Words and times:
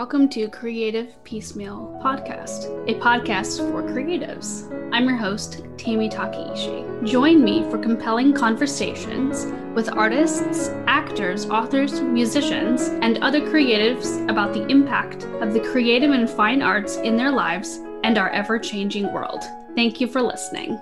welcome 0.00 0.30
to 0.30 0.48
Creative 0.48 1.22
Piecemeal 1.24 2.00
Podcast, 2.02 2.64
a 2.88 2.98
podcast 3.00 3.58
for 3.70 3.82
creatives. 3.82 4.64
I'm 4.94 5.06
your 5.06 5.18
host, 5.18 5.62
Tammy 5.76 6.08
Takeishi. 6.08 7.06
Join 7.06 7.44
me 7.44 7.64
for 7.64 7.76
compelling 7.76 8.32
conversations 8.32 9.44
with 9.74 9.92
artists, 9.92 10.70
actors, 10.86 11.44
authors, 11.50 12.00
musicians, 12.00 12.88
and 13.02 13.18
other 13.18 13.42
creatives 13.42 14.26
about 14.30 14.54
the 14.54 14.66
impact 14.68 15.24
of 15.42 15.52
the 15.52 15.60
creative 15.60 16.12
and 16.12 16.30
fine 16.30 16.62
arts 16.62 16.96
in 16.96 17.18
their 17.18 17.30
lives 17.30 17.80
and 18.02 18.16
our 18.16 18.30
ever 18.30 18.58
changing 18.58 19.12
world. 19.12 19.42
Thank 19.74 20.00
you 20.00 20.06
for 20.06 20.22
listening. 20.22 20.80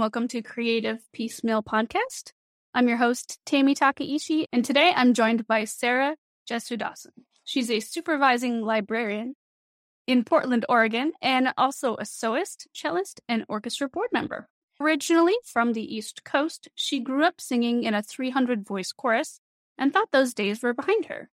Welcome 0.00 0.26
to 0.26 0.40
Creative 0.40 0.98
Piecemeal 1.12 1.62
Podcast. 1.62 2.32
I'm 2.72 2.88
your 2.88 2.96
host, 2.96 3.38
Tammy 3.44 3.74
Takeishi, 3.74 4.46
and 4.50 4.64
today 4.64 4.94
I'm 4.96 5.12
joined 5.12 5.46
by 5.46 5.64
Sarah 5.64 6.16
Jesu 6.48 6.78
Dawson. 6.78 7.12
She's 7.44 7.70
a 7.70 7.80
supervising 7.80 8.62
librarian 8.62 9.36
in 10.06 10.24
Portland, 10.24 10.64
Oregon, 10.70 11.12
and 11.20 11.52
also 11.58 11.96
a 11.98 12.06
soloist, 12.06 12.66
cellist, 12.74 13.20
and 13.28 13.44
orchestra 13.46 13.90
board 13.90 14.08
member. 14.10 14.48
Originally 14.80 15.36
from 15.44 15.74
the 15.74 15.94
East 15.94 16.24
Coast, 16.24 16.68
she 16.74 17.00
grew 17.00 17.22
up 17.22 17.38
singing 17.38 17.84
in 17.84 17.92
a 17.92 18.02
300 18.02 18.66
voice 18.66 18.92
chorus 18.92 19.38
and 19.76 19.92
thought 19.92 20.12
those 20.12 20.32
days 20.32 20.62
were 20.62 20.72
behind 20.72 21.04
her. 21.06 21.28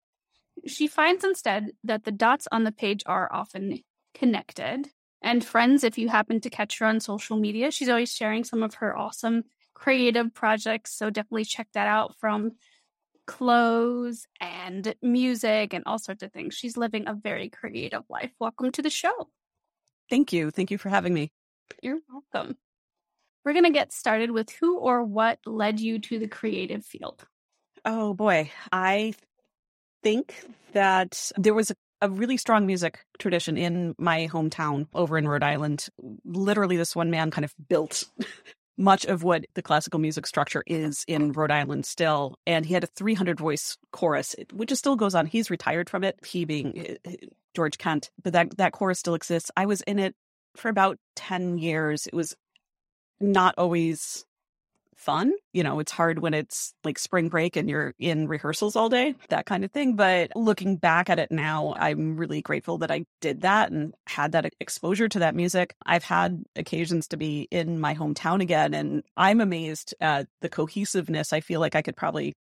She 0.66 0.88
finds 0.88 1.24
instead 1.24 1.74
that 1.84 2.04
the 2.04 2.12
dots 2.12 2.48
on 2.52 2.64
the 2.64 2.72
page 2.72 3.04
are 3.06 3.32
often 3.32 3.84
connected 4.16 4.90
and 5.26 5.44
friends 5.44 5.84
if 5.84 5.98
you 5.98 6.08
happen 6.08 6.40
to 6.40 6.50
catch 6.52 6.78
her 6.80 6.86
on 6.86 7.00
social 7.00 7.36
media. 7.36 7.72
She's 7.72 7.90
always 7.90 8.14
sharing 8.14 8.44
some 8.44 8.62
of 8.62 8.76
her 8.76 8.96
awesome 8.96 9.44
creative 9.74 10.34
projects. 10.34 10.94
So 10.94 11.10
definitely 11.10 11.46
check 11.46 11.68
that 11.74 11.88
out 11.88 12.16
from 12.20 12.52
clothes 13.26 14.28
and 14.40 14.94
music 15.02 15.74
and 15.74 15.84
all 15.88 15.98
sorts 15.98 16.22
of 16.22 16.32
things. 16.32 16.54
She's 16.54 16.78
living 16.78 17.08
a 17.08 17.16
very 17.16 17.50
creative 17.50 18.04
life. 18.08 18.32
Welcome 18.40 18.72
to 18.74 18.84
the 18.84 18.92
show. 18.92 19.30
Thank 20.12 20.32
you. 20.32 20.52
Thank 20.52 20.70
you 20.70 20.78
for 20.78 20.90
having 20.90 21.14
me. 21.14 21.32
You're 21.82 22.00
welcome. 22.08 22.56
We're 23.44 23.54
going 23.54 23.66
to 23.66 23.72
get 23.72 23.92
started 23.92 24.30
with 24.30 24.52
who 24.52 24.78
or 24.78 25.04
what 25.04 25.40
led 25.46 25.80
you 25.80 25.98
to 26.00 26.20
the 26.20 26.28
creative 26.28 26.86
field. 26.86 27.26
Oh 27.84 28.14
boy. 28.14 28.52
I 28.72 29.16
think 30.04 30.36
that 30.74 31.32
there 31.36 31.56
was 31.56 31.72
a 31.72 31.76
a 32.02 32.10
really 32.10 32.38
strong 32.38 32.66
music 32.66 33.00
tradition 33.20 33.58
in 33.58 33.96
my 33.98 34.28
hometown 34.28 34.88
over 34.94 35.18
in 35.18 35.28
Rhode 35.28 35.44
Island. 35.44 35.88
Literally, 36.24 36.78
this 36.78 36.96
one 36.96 37.10
man 37.10 37.32
kind 37.32 37.46
of 37.46 37.54
built 37.68 38.04
much 38.78 39.06
of 39.06 39.24
what 39.24 39.46
the 39.54 39.62
classical 39.62 40.00
music 40.00 40.28
structure 40.28 40.64
is 40.68 41.04
in 41.08 41.32
Rhode 41.32 41.52
Island 41.52 41.86
still. 41.86 42.36
And 42.46 42.66
he 42.66 42.74
had 42.74 42.84
a 42.84 42.88
300 42.88 43.40
voice 43.40 43.78
chorus, 43.92 44.36
which 44.54 44.72
still 44.74 44.96
goes 44.96 45.16
on. 45.16 45.26
He's 45.26 45.50
retired 45.50 45.90
from 45.90 46.04
it, 46.04 46.20
he 46.26 46.46
being 46.46 46.78
eh, 46.78 46.96
eh, 47.06 47.16
George 47.56 47.78
Kent, 47.78 48.10
but 48.22 48.34
that, 48.34 48.58
that 48.58 48.74
chorus 48.74 49.00
still 49.00 49.16
exists. 49.16 49.50
I 49.56 49.66
was 49.66 49.82
in 49.82 50.00
it 50.00 50.16
for 50.58 50.70
about 50.70 50.98
10 51.16 51.58
years. 51.58 52.08
It 52.08 52.14
was 52.14 52.36
not 53.20 53.56
always 53.58 54.26
fun. 54.96 55.34
You 55.54 55.64
know, 55.64 55.80
it's 55.80 55.92
hard 55.92 56.20
when 56.20 56.34
it's 56.34 56.74
like 56.84 56.98
spring 56.98 57.30
break 57.30 57.56
and 57.56 57.70
you're 57.70 57.94
in 58.00 58.28
rehearsals 58.28 58.76
all 58.76 58.90
day, 58.90 59.16
that 59.30 59.46
kind 59.46 59.64
of 59.64 59.72
thing. 59.72 59.96
But 59.96 60.32
looking 60.36 60.78
back 60.78 61.10
at 61.10 61.20
it 61.20 61.32
now, 61.32 61.76
I'm 61.78 62.18
really 62.18 62.42
grateful 62.42 62.78
that 62.80 62.92
I 62.92 63.06
did 63.22 63.42
that 63.42 63.72
and 63.72 63.94
had 64.08 64.32
that 64.34 64.54
exposure 64.60 65.10
to 65.10 65.20
that 65.20 65.36
music. 65.36 65.76
I've 65.86 66.04
had 66.04 66.44
occasions 66.56 67.08
to 67.10 67.18
be 67.18 67.48
in 67.52 67.80
my 67.80 67.96
hometown 67.96 68.42
again, 68.42 68.74
and 68.74 69.04
I'm 69.18 69.42
amazed 69.42 69.94
at 70.00 70.28
the 70.42 70.50
cohesiveness. 70.50 71.34
I 71.34 71.42
feel 71.42 71.60
like 71.60 71.76
I 71.76 71.82
could 71.82 71.96
probably 71.96 72.34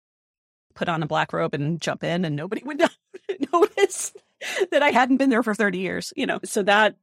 put 0.75 0.89
on 0.89 1.03
a 1.03 1.07
black 1.07 1.33
robe 1.33 1.53
and 1.53 1.79
jump 1.79 2.03
in 2.03 2.25
and 2.25 2.35
nobody 2.35 2.63
would 2.65 2.81
notice 3.53 4.13
that 4.71 4.83
I 4.83 4.89
hadn't 4.89 5.17
been 5.17 5.29
there 5.29 5.43
for 5.43 5.55
30 5.55 5.77
years, 5.77 6.13
you 6.15 6.25
know. 6.25 6.39
So 6.43 6.63
that 6.63 6.95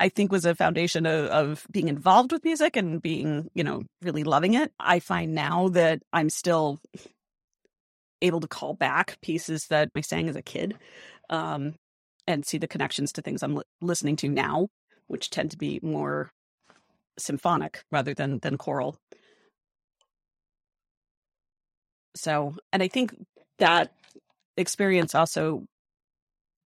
I 0.00 0.08
think 0.08 0.32
was 0.32 0.46
a 0.46 0.54
foundation 0.54 1.04
of, 1.04 1.26
of, 1.26 1.66
being 1.70 1.88
involved 1.88 2.32
with 2.32 2.42
music 2.42 2.74
and 2.74 3.02
being, 3.02 3.50
you 3.54 3.62
know, 3.62 3.82
really 4.00 4.24
loving 4.24 4.54
it. 4.54 4.72
I 4.80 4.98
find 4.98 5.34
now 5.34 5.68
that 5.68 6.02
I'm 6.10 6.30
still 6.30 6.80
able 8.22 8.40
to 8.40 8.48
call 8.48 8.72
back 8.74 9.18
pieces 9.20 9.66
that 9.68 9.90
I 9.94 10.00
sang 10.00 10.30
as 10.30 10.36
a 10.36 10.42
kid 10.42 10.74
um, 11.28 11.74
and 12.26 12.46
see 12.46 12.56
the 12.56 12.66
connections 12.66 13.12
to 13.12 13.22
things 13.22 13.42
I'm 13.42 13.56
li- 13.56 13.64
listening 13.82 14.16
to 14.16 14.28
now, 14.28 14.68
which 15.06 15.28
tend 15.28 15.50
to 15.50 15.58
be 15.58 15.80
more 15.82 16.30
symphonic 17.18 17.82
rather 17.92 18.14
than 18.14 18.38
than 18.38 18.56
choral. 18.56 18.96
So, 22.16 22.56
and 22.72 22.82
I 22.82 22.88
think 22.88 23.14
that 23.58 23.92
experience 24.56 25.14
also 25.14 25.64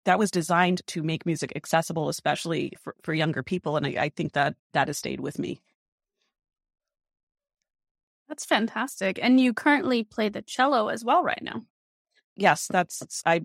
that 0.04 0.18
was 0.18 0.30
designed 0.30 0.86
to 0.88 1.02
make 1.02 1.26
music 1.26 1.52
accessible, 1.56 2.08
especially 2.08 2.72
for, 2.80 2.94
for 3.02 3.14
younger 3.14 3.42
people. 3.42 3.76
And 3.76 3.86
I, 3.86 3.96
I 3.98 4.08
think 4.10 4.32
that 4.32 4.54
that 4.72 4.88
has 4.88 4.98
stayed 4.98 5.20
with 5.20 5.38
me. 5.38 5.60
That's 8.28 8.44
fantastic. 8.44 9.18
And 9.22 9.40
you 9.40 9.52
currently 9.52 10.04
play 10.04 10.28
the 10.28 10.42
cello 10.42 10.88
as 10.88 11.04
well 11.04 11.22
right 11.22 11.42
now. 11.42 11.62
Yes, 12.36 12.68
that's 12.68 13.22
I 13.24 13.42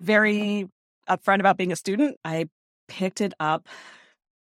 very 0.00 0.68
upfront 1.08 1.40
about 1.40 1.56
being 1.56 1.72
a 1.72 1.76
student. 1.76 2.18
I 2.24 2.48
picked 2.88 3.20
it 3.20 3.34
up 3.40 3.68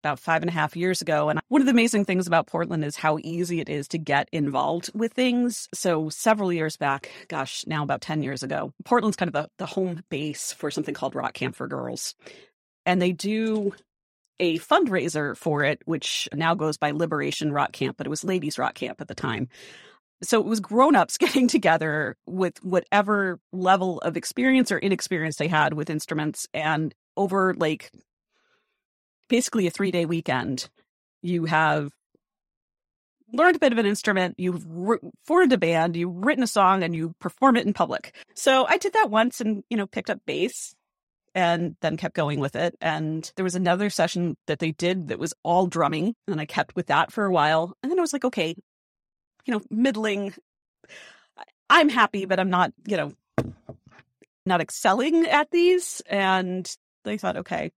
about 0.06 0.20
five 0.20 0.42
and 0.42 0.48
a 0.48 0.52
half 0.52 0.76
years 0.76 1.02
ago. 1.02 1.28
And 1.28 1.40
one 1.48 1.60
of 1.60 1.66
the 1.66 1.72
amazing 1.72 2.04
things 2.04 2.26
about 2.26 2.46
Portland 2.46 2.84
is 2.84 2.96
how 2.96 3.18
easy 3.22 3.60
it 3.60 3.68
is 3.68 3.88
to 3.88 3.98
get 3.98 4.28
involved 4.32 4.90
with 4.94 5.12
things. 5.12 5.68
So 5.74 6.08
several 6.08 6.52
years 6.52 6.76
back, 6.76 7.10
gosh, 7.28 7.64
now 7.66 7.82
about 7.82 8.00
10 8.00 8.22
years 8.22 8.42
ago, 8.42 8.72
Portland's 8.84 9.16
kind 9.16 9.28
of 9.28 9.32
the, 9.32 9.48
the 9.58 9.66
home 9.66 10.02
base 10.08 10.52
for 10.52 10.70
something 10.70 10.94
called 10.94 11.14
Rock 11.16 11.34
Camp 11.34 11.56
for 11.56 11.66
Girls. 11.66 12.14
And 12.84 13.02
they 13.02 13.10
do 13.12 13.72
a 14.38 14.58
fundraiser 14.58 15.36
for 15.36 15.64
it, 15.64 15.82
which 15.86 16.28
now 16.32 16.54
goes 16.54 16.76
by 16.76 16.92
Liberation 16.92 17.52
Rock 17.52 17.72
Camp, 17.72 17.96
but 17.96 18.06
it 18.06 18.10
was 18.10 18.22
Ladies 18.22 18.58
Rock 18.58 18.74
Camp 18.74 19.00
at 19.00 19.08
the 19.08 19.14
time. 19.14 19.48
So 20.22 20.40
it 20.40 20.46
was 20.46 20.60
grown 20.60 20.94
ups 20.94 21.18
getting 21.18 21.48
together 21.48 22.16
with 22.26 22.62
whatever 22.62 23.40
level 23.52 23.98
of 24.00 24.16
experience 24.16 24.70
or 24.70 24.78
inexperience 24.78 25.36
they 25.36 25.48
had 25.48 25.74
with 25.74 25.90
instruments 25.90 26.46
and 26.54 26.94
over 27.16 27.54
like 27.54 27.90
basically 29.28 29.66
a 29.66 29.70
three 29.70 29.90
day 29.90 30.06
weekend. 30.06 30.68
You 31.22 31.44
have 31.46 31.90
learned 33.32 33.56
a 33.56 33.60
bit 33.60 33.72
of 33.72 33.78
an 33.78 33.86
instrument, 33.86 34.36
you've 34.38 34.64
formed 35.24 35.52
a 35.52 35.58
band, 35.58 35.96
you've 35.96 36.14
written 36.14 36.44
a 36.44 36.48
song, 36.48 36.82
and 36.82 36.94
you 36.94 37.14
perform 37.18 37.56
it 37.56 37.66
in 37.66 37.72
public. 37.72 38.14
So 38.34 38.66
I 38.68 38.78
did 38.78 38.92
that 38.92 39.10
once 39.10 39.40
and, 39.40 39.64
you 39.68 39.76
know, 39.76 39.86
picked 39.86 40.10
up 40.10 40.20
bass 40.26 40.74
and 41.34 41.76
then 41.82 41.96
kept 41.96 42.14
going 42.14 42.40
with 42.40 42.56
it. 42.56 42.76
And 42.80 43.30
there 43.36 43.44
was 43.44 43.54
another 43.54 43.90
session 43.90 44.36
that 44.46 44.58
they 44.58 44.72
did 44.72 45.08
that 45.08 45.18
was 45.18 45.34
all 45.42 45.66
drumming, 45.66 46.14
and 46.26 46.40
I 46.40 46.46
kept 46.46 46.76
with 46.76 46.86
that 46.86 47.12
for 47.12 47.24
a 47.24 47.32
while. 47.32 47.74
And 47.82 47.90
then 47.90 47.98
I 47.98 48.02
was 48.02 48.12
like, 48.12 48.24
okay, 48.24 48.54
you 49.44 49.54
know, 49.54 49.60
middling. 49.70 50.32
I'm 51.68 51.88
happy, 51.88 52.26
but 52.26 52.40
I'm 52.40 52.50
not, 52.50 52.72
you 52.86 52.96
know, 52.96 53.12
not 54.46 54.60
excelling 54.60 55.26
at 55.26 55.50
these. 55.50 56.00
And 56.06 56.70
they 57.04 57.18
thought, 57.18 57.36
okay, 57.38 57.72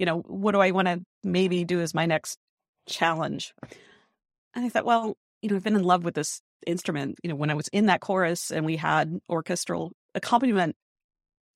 you 0.00 0.06
know, 0.06 0.20
what 0.20 0.52
do 0.52 0.60
I 0.60 0.70
want 0.70 0.88
to 0.88 1.02
maybe 1.22 1.64
do 1.64 1.80
as 1.82 1.92
my 1.92 2.06
next 2.06 2.38
challenge? 2.88 3.52
And 4.54 4.64
I 4.64 4.70
thought, 4.70 4.86
well, 4.86 5.14
you 5.42 5.50
know, 5.50 5.56
I've 5.56 5.62
been 5.62 5.76
in 5.76 5.84
love 5.84 6.04
with 6.04 6.14
this 6.14 6.40
instrument. 6.66 7.18
You 7.22 7.28
know, 7.28 7.36
when 7.36 7.50
I 7.50 7.54
was 7.54 7.68
in 7.68 7.86
that 7.86 8.00
chorus 8.00 8.50
and 8.50 8.64
we 8.64 8.76
had 8.76 9.20
orchestral 9.28 9.92
accompaniment, 10.14 10.74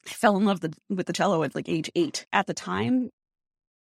I 0.07 0.11
fell 0.11 0.37
in 0.37 0.45
love 0.45 0.61
the, 0.61 0.75
with 0.91 1.07
the 1.07 1.15
cello 1.15 1.43
at 1.43 1.55
like 1.55 1.71
age 1.71 1.91
eight. 1.95 2.27
At 2.35 2.47
the 2.47 2.53
time, 2.53 3.09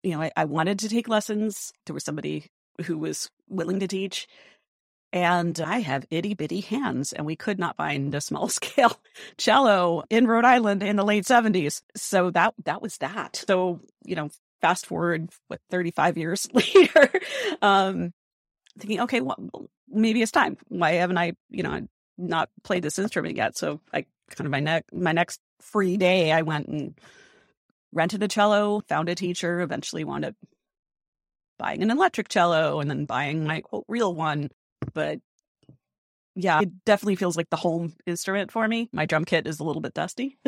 you 0.03 0.11
know, 0.11 0.21
I, 0.21 0.31
I 0.37 0.45
wanted 0.45 0.77
to 0.79 0.89
take 0.89 1.07
lessons. 1.07 1.73
There 1.87 1.95
was 1.95 2.03
somebody 2.03 2.45
who 2.85 2.99
was 2.99 3.31
willing 3.49 3.79
to 3.79 3.87
teach 3.87 4.27
and 5.15 5.61
I 5.61 5.79
have 5.79 6.05
itty 6.11 6.33
bitty 6.33 6.59
hands, 6.59 7.13
and 7.13 7.25
we 7.25 7.37
could 7.37 7.57
not 7.57 7.77
find 7.77 8.13
a 8.13 8.19
small 8.19 8.49
scale 8.49 8.99
cello 9.37 10.03
in 10.09 10.27
Rhode 10.27 10.43
Island 10.43 10.83
in 10.83 10.97
the 10.97 11.05
late 11.05 11.23
70s. 11.23 11.81
So 11.95 12.29
that 12.31 12.53
that 12.65 12.81
was 12.81 12.97
that. 12.97 13.37
So, 13.47 13.79
you 14.03 14.15
know, 14.15 14.29
fast 14.61 14.85
forward 14.85 15.29
what 15.47 15.61
35 15.71 16.17
years 16.17 16.47
later, 16.53 17.09
um, 17.61 18.11
thinking, 18.77 18.99
okay, 19.01 19.21
well, 19.21 19.37
maybe 19.87 20.21
it's 20.21 20.31
time. 20.31 20.57
Why 20.67 20.91
haven't 20.93 21.17
I, 21.17 21.33
you 21.49 21.63
know, 21.63 21.87
not 22.17 22.49
played 22.65 22.83
this 22.83 22.99
instrument 22.99 23.37
yet? 23.37 23.57
So 23.57 23.79
I 23.93 24.05
kind 24.31 24.45
of 24.45 24.51
my 24.51 24.59
next 24.59 24.93
my 24.93 25.13
next 25.13 25.39
free 25.61 25.95
day, 25.95 26.33
I 26.33 26.41
went 26.41 26.67
and 26.67 26.93
rented 27.93 28.21
a 28.21 28.27
cello, 28.27 28.81
found 28.89 29.07
a 29.07 29.15
teacher, 29.15 29.61
eventually 29.61 30.03
wound 30.03 30.25
up 30.25 30.35
buying 31.57 31.81
an 31.81 31.89
electric 31.89 32.27
cello 32.27 32.81
and 32.81 32.89
then 32.89 33.05
buying 33.05 33.45
my 33.45 33.61
quote 33.61 33.85
real 33.87 34.13
one 34.13 34.49
but 34.93 35.19
yeah, 36.35 36.61
it 36.61 36.85
definitely 36.85 37.15
feels 37.15 37.37
like 37.37 37.49
the 37.49 37.55
home 37.57 37.93
instrument 38.05 38.51
for 38.51 38.67
me. 38.67 38.89
My 38.91 39.05
drum 39.05 39.25
kit 39.25 39.47
is 39.47 39.59
a 39.59 39.63
little 39.63 39.81
bit 39.81 39.93
dusty. 39.93 40.37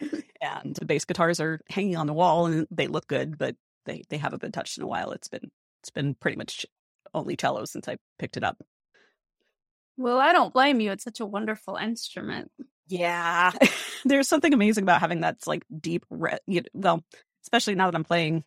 and 0.40 0.74
the 0.76 0.84
bass 0.84 1.04
guitars 1.04 1.40
are 1.40 1.60
hanging 1.68 1.96
on 1.96 2.06
the 2.06 2.12
wall 2.12 2.46
and 2.46 2.66
they 2.70 2.86
look 2.86 3.06
good, 3.06 3.38
but 3.38 3.56
they, 3.86 4.02
they 4.08 4.16
haven't 4.16 4.42
been 4.42 4.52
touched 4.52 4.78
in 4.78 4.84
a 4.84 4.86
while. 4.86 5.12
It's 5.12 5.28
been 5.28 5.50
it's 5.80 5.90
been 5.90 6.14
pretty 6.14 6.36
much 6.36 6.66
only 7.14 7.36
cello 7.36 7.64
since 7.64 7.88
I 7.88 7.96
picked 8.18 8.36
it 8.36 8.44
up. 8.44 8.62
Well, 9.96 10.18
I 10.18 10.32
don't 10.32 10.52
blame 10.52 10.80
you. 10.80 10.92
It's 10.92 11.04
such 11.04 11.20
a 11.20 11.26
wonderful 11.26 11.76
instrument. 11.76 12.50
Yeah. 12.86 13.52
There's 14.04 14.28
something 14.28 14.52
amazing 14.52 14.82
about 14.82 15.00
having 15.00 15.20
that's 15.20 15.46
like 15.46 15.64
deep, 15.80 16.04
re- 16.10 16.38
you 16.46 16.60
know, 16.60 16.68
well, 16.74 17.04
especially 17.42 17.74
now 17.74 17.90
that 17.90 17.96
I'm 17.96 18.04
playing, 18.04 18.44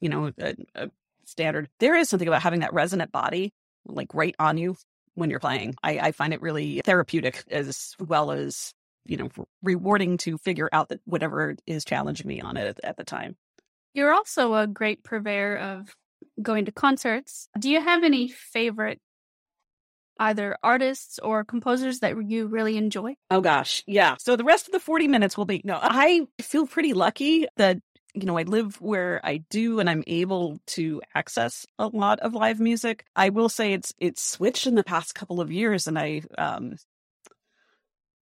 you 0.00 0.08
know, 0.08 0.32
a, 0.38 0.54
a 0.74 0.90
standard. 1.24 1.68
There 1.80 1.96
is 1.96 2.08
something 2.08 2.28
about 2.28 2.42
having 2.42 2.60
that 2.60 2.72
resonant 2.72 3.12
body 3.12 3.52
like 3.86 4.14
right 4.14 4.34
on 4.38 4.58
you 4.58 4.76
when 5.14 5.30
you're 5.30 5.40
playing. 5.40 5.74
I, 5.82 5.98
I 5.98 6.12
find 6.12 6.32
it 6.32 6.42
really 6.42 6.80
therapeutic 6.84 7.44
as 7.50 7.94
well 7.98 8.30
as, 8.30 8.72
you 9.04 9.16
know, 9.16 9.28
rewarding 9.62 10.18
to 10.18 10.38
figure 10.38 10.68
out 10.72 10.88
that 10.90 11.00
whatever 11.04 11.56
is 11.66 11.84
challenging 11.84 12.26
me 12.26 12.40
on 12.40 12.56
it 12.56 12.66
at, 12.66 12.84
at 12.84 12.96
the 12.96 13.04
time. 13.04 13.36
You're 13.94 14.12
also 14.12 14.54
a 14.54 14.66
great 14.66 15.02
purveyor 15.02 15.56
of 15.56 15.94
going 16.40 16.66
to 16.66 16.72
concerts. 16.72 17.48
Do 17.58 17.70
you 17.70 17.80
have 17.80 18.04
any 18.04 18.28
favorite 18.28 19.00
either 20.18 20.56
artists 20.62 21.18
or 21.18 21.44
composers 21.44 22.00
that 22.00 22.14
you 22.28 22.46
really 22.46 22.76
enjoy? 22.76 23.16
Oh 23.30 23.40
gosh, 23.40 23.82
yeah. 23.86 24.16
So 24.18 24.36
the 24.36 24.44
rest 24.44 24.66
of 24.66 24.72
the 24.72 24.80
40 24.80 25.08
minutes 25.08 25.36
will 25.36 25.46
be 25.46 25.62
no, 25.64 25.78
I 25.80 26.26
feel 26.40 26.66
pretty 26.66 26.92
lucky 26.92 27.46
that 27.56 27.78
you 28.14 28.26
know, 28.26 28.38
I 28.38 28.42
live 28.42 28.80
where 28.80 29.20
I 29.24 29.38
do 29.50 29.80
and 29.80 29.88
I'm 29.88 30.04
able 30.06 30.58
to 30.68 31.00
access 31.14 31.66
a 31.78 31.88
lot 31.88 32.20
of 32.20 32.34
live 32.34 32.60
music. 32.60 33.04
I 33.14 33.28
will 33.28 33.48
say 33.48 33.72
it's 33.72 33.92
it's 33.98 34.22
switched 34.22 34.66
in 34.66 34.74
the 34.74 34.84
past 34.84 35.14
couple 35.14 35.40
of 35.40 35.52
years 35.52 35.86
and 35.86 35.98
I 35.98 36.22
um 36.38 36.76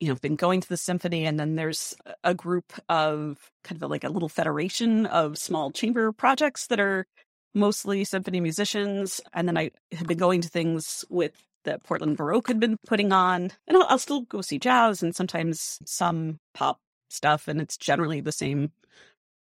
you 0.00 0.08
know, 0.08 0.14
been 0.14 0.36
going 0.36 0.60
to 0.60 0.68
the 0.68 0.76
symphony 0.76 1.26
and 1.26 1.40
then 1.40 1.56
there's 1.56 1.96
a 2.22 2.32
group 2.32 2.72
of 2.88 3.50
kind 3.64 3.82
of 3.82 3.90
like 3.90 4.04
a 4.04 4.08
little 4.08 4.28
federation 4.28 5.06
of 5.06 5.36
small 5.36 5.72
chamber 5.72 6.12
projects 6.12 6.68
that 6.68 6.78
are 6.78 7.04
mostly 7.52 8.04
symphony 8.04 8.40
musicians 8.40 9.20
and 9.34 9.48
then 9.48 9.58
I 9.58 9.70
have 9.92 10.06
been 10.06 10.18
going 10.18 10.40
to 10.42 10.48
things 10.48 11.04
with 11.08 11.32
that 11.64 11.82
Portland 11.82 12.16
Baroque 12.16 12.48
had 12.48 12.60
been 12.60 12.76
putting 12.86 13.12
on. 13.12 13.50
And 13.66 13.76
I'll, 13.76 13.86
I'll 13.88 13.98
still 13.98 14.22
go 14.22 14.40
see 14.40 14.58
jazz 14.58 15.02
and 15.02 15.14
sometimes 15.14 15.78
some 15.84 16.40
pop 16.54 16.78
stuff. 17.08 17.48
And 17.48 17.60
it's 17.60 17.76
generally 17.76 18.20
the 18.20 18.32
same 18.32 18.72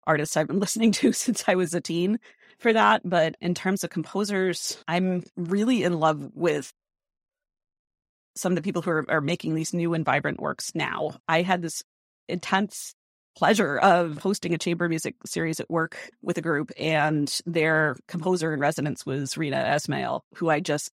artists 0.07 0.37
I've 0.37 0.47
been 0.47 0.59
listening 0.61 0.91
to 0.93 1.13
since 1.13 1.43
I 1.47 1.55
was 1.55 1.73
a 1.73 1.81
teen 1.81 2.19
for 2.59 2.73
that. 2.73 3.01
But 3.03 3.35
in 3.41 3.53
terms 3.53 3.83
of 3.83 3.89
composers, 3.89 4.77
I'm 4.87 5.23
really 5.35 5.83
in 5.83 5.99
love 5.99 6.29
with 6.33 6.71
some 8.35 8.51
of 8.51 8.55
the 8.55 8.61
people 8.61 8.81
who 8.81 8.91
are, 8.91 9.05
are 9.09 9.21
making 9.21 9.55
these 9.55 9.73
new 9.73 9.93
and 9.93 10.05
vibrant 10.05 10.39
works 10.39 10.73
now. 10.75 11.17
I 11.27 11.41
had 11.41 11.61
this 11.61 11.83
intense 12.27 12.93
pleasure 13.37 13.77
of 13.77 14.17
hosting 14.17 14.53
a 14.53 14.57
chamber 14.57 14.87
music 14.87 15.15
series 15.25 15.59
at 15.59 15.69
work 15.69 15.97
with 16.21 16.37
a 16.37 16.41
group 16.41 16.71
and 16.79 17.39
their 17.45 17.97
composer 18.07 18.53
in 18.53 18.59
residence 18.59 19.05
was 19.05 19.33
Reena 19.33 19.63
Esmail, 19.65 20.21
who 20.35 20.49
I 20.49 20.61
just 20.61 20.91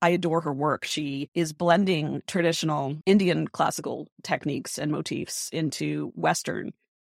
I 0.00 0.10
adore 0.10 0.40
her 0.40 0.52
work. 0.52 0.84
She 0.84 1.30
is 1.34 1.52
blending 1.52 2.22
traditional 2.26 2.96
Indian 3.06 3.46
classical 3.46 4.08
techniques 4.24 4.78
and 4.78 4.90
motifs 4.90 5.48
into 5.52 6.12
Western, 6.16 6.72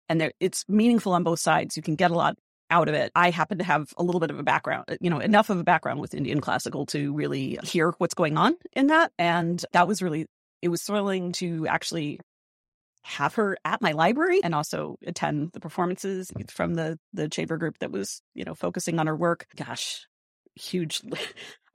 and 0.10 0.32
it's 0.40 0.66
meaningful 0.68 1.14
on 1.14 1.24
both 1.24 1.40
sides. 1.40 1.78
You 1.78 1.84
can 1.84 1.96
get 1.96 2.12
a 2.12 2.16
lot 2.16 2.36
out 2.72 2.88
of 2.88 2.96
it. 2.96 3.12
I 3.16 3.30
happen 3.32 3.58
to 3.60 3.64
have 3.64 3.94
a 3.98 4.04
little 4.04 4.20
bit 4.20 4.32
of 4.32 4.40
a 4.40 4.44
background, 4.44 4.86
uh, 4.90 4.98
you 5.02 5.10
know, 5.10 5.20
enough 5.20 5.50
of 5.50 5.58
a 5.58 5.64
background 5.64 6.00
with 6.00 6.14
Indian 6.14 6.42
classical 6.42 6.86
to 6.88 7.14
really 7.14 7.58
hear 7.64 7.94
what's 7.98 8.14
going 8.14 8.38
on 8.38 8.56
in 8.74 8.88
that. 8.88 9.12
And 9.18 9.64
that 9.72 9.88
was 9.88 10.02
really, 10.02 10.28
it 10.62 10.70
was 10.70 10.84
thrilling 10.84 11.32
to 11.34 11.68
actually 11.68 12.20
have 13.04 13.36
her 13.36 13.58
at 13.64 13.82
my 13.82 13.94
library 13.94 14.42
and 14.44 14.54
also 14.54 14.98
attend 15.06 15.52
the 15.54 15.60
performances 15.60 16.32
from 16.50 16.76
the 16.76 17.00
the 17.14 17.30
chamber 17.30 17.58
group 17.58 17.78
that 17.80 17.92
was, 17.92 18.22
you 18.36 18.44
know, 18.44 18.54
focusing 18.54 19.00
on 19.00 19.08
her 19.08 19.16
work. 19.16 19.48
Gosh, 19.56 20.06
huge 20.56 21.02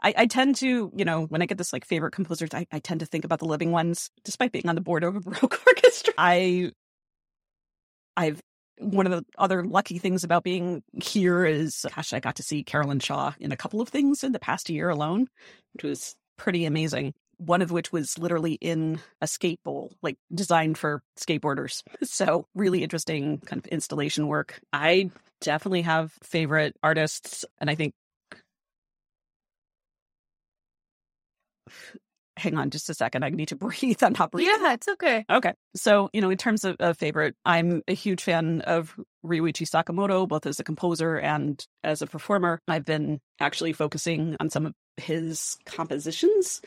I, 0.03 0.13
I, 0.19 0.27
tend 0.27 0.57
to, 0.57 0.93
you 0.95 1.05
know, 1.07 1.25
when 1.25 1.41
I 1.41 1.47
get 1.47 1.57
this 1.57 1.73
like 1.73 1.87
favorite 1.87 2.13
composers, 2.13 2.51
I, 2.53 2.67
I 2.71 2.79
tend 2.79 3.01
to 3.01 3.07
think 3.07 3.25
about 3.25 3.39
the 3.39 3.47
living 3.47 3.73
ones, 3.73 4.11
despite 4.23 4.53
being 4.53 4.69
on 4.69 4.75
the 4.75 4.83
board 4.83 5.03
of 5.03 5.17
a 5.17 5.21
Baroque 5.23 5.63
orchestra. 5.67 6.13
I, 6.19 6.73
I've 8.17 8.41
one 8.79 9.07
of 9.07 9.13
the 9.13 9.25
other 9.39 9.65
lucky 9.65 9.99
things 9.99 10.25
about 10.25 10.43
being 10.43 10.83
here 11.03 11.45
is, 11.45 11.87
gosh, 11.95 12.13
I 12.13 12.21
got 12.21 12.37
to 12.37 12.43
see 12.43 12.65
Caroline 12.65 12.99
Shaw 12.99 13.33
in 13.39 13.53
a 13.53 13.57
couple 13.57 13.81
of 13.81 13.89
things 13.89 14.25
in 14.25 14.33
the 14.33 14.41
past 14.41 14.69
year 14.69 14.89
alone, 14.89 15.29
which 15.75 15.85
was 15.85 16.17
pretty 16.37 16.65
amazing. 16.65 17.15
One 17.39 17.63
of 17.63 17.71
which 17.71 17.93
was 17.93 18.19
literally 18.19 18.55
in 18.55 19.01
a 19.21 19.27
skate 19.27 19.61
bowl, 19.65 19.93
like 20.03 20.17
designed 20.35 20.79
for 20.79 21.03
skateboarders. 21.19 21.83
So, 22.05 22.47
really 22.55 22.83
interesting 22.83 23.39
kind 23.39 23.59
of 23.65 23.67
installation 23.67 24.27
work. 24.29 24.61
I 24.73 25.11
definitely 25.41 25.83
have 25.83 26.13
favorite 26.23 26.77
artists, 26.83 27.45
and 27.61 27.71
I 27.71 27.75
think 27.75 27.93
hang 32.37 32.57
on 32.57 32.71
just 32.71 32.91
a 32.91 32.95
second. 32.95 33.25
I 33.25 33.31
need 33.31 33.49
to 33.49 33.57
breathe. 33.57 34.03
I'm 34.03 34.15
not 34.19 34.31
breathing. 34.31 34.55
Yeah, 34.61 34.73
it's 34.73 34.89
okay. 34.89 35.25
Okay. 35.31 35.53
So, 35.77 36.11
you 36.13 36.21
know, 36.21 36.31
in 36.31 36.39
terms 36.39 36.65
of 36.65 36.77
a 36.81 36.95
favorite, 36.95 37.37
I'm 37.45 37.83
a 37.89 37.95
huge 37.95 38.23
fan 38.23 38.61
of 38.63 38.99
Ryuichi 39.25 39.69
Sakamoto, 39.69 40.27
both 40.29 40.47
as 40.47 40.61
a 40.61 40.65
composer 40.65 41.17
and 41.19 41.65
as 41.83 42.03
a 42.03 42.07
performer. 42.07 42.61
I've 42.69 42.85
been 42.85 43.21
actually 43.41 43.73
focusing 43.73 44.37
on 44.41 44.51
some 44.51 44.67
of 44.67 44.75
his 44.97 45.57
compositions, 45.67 46.61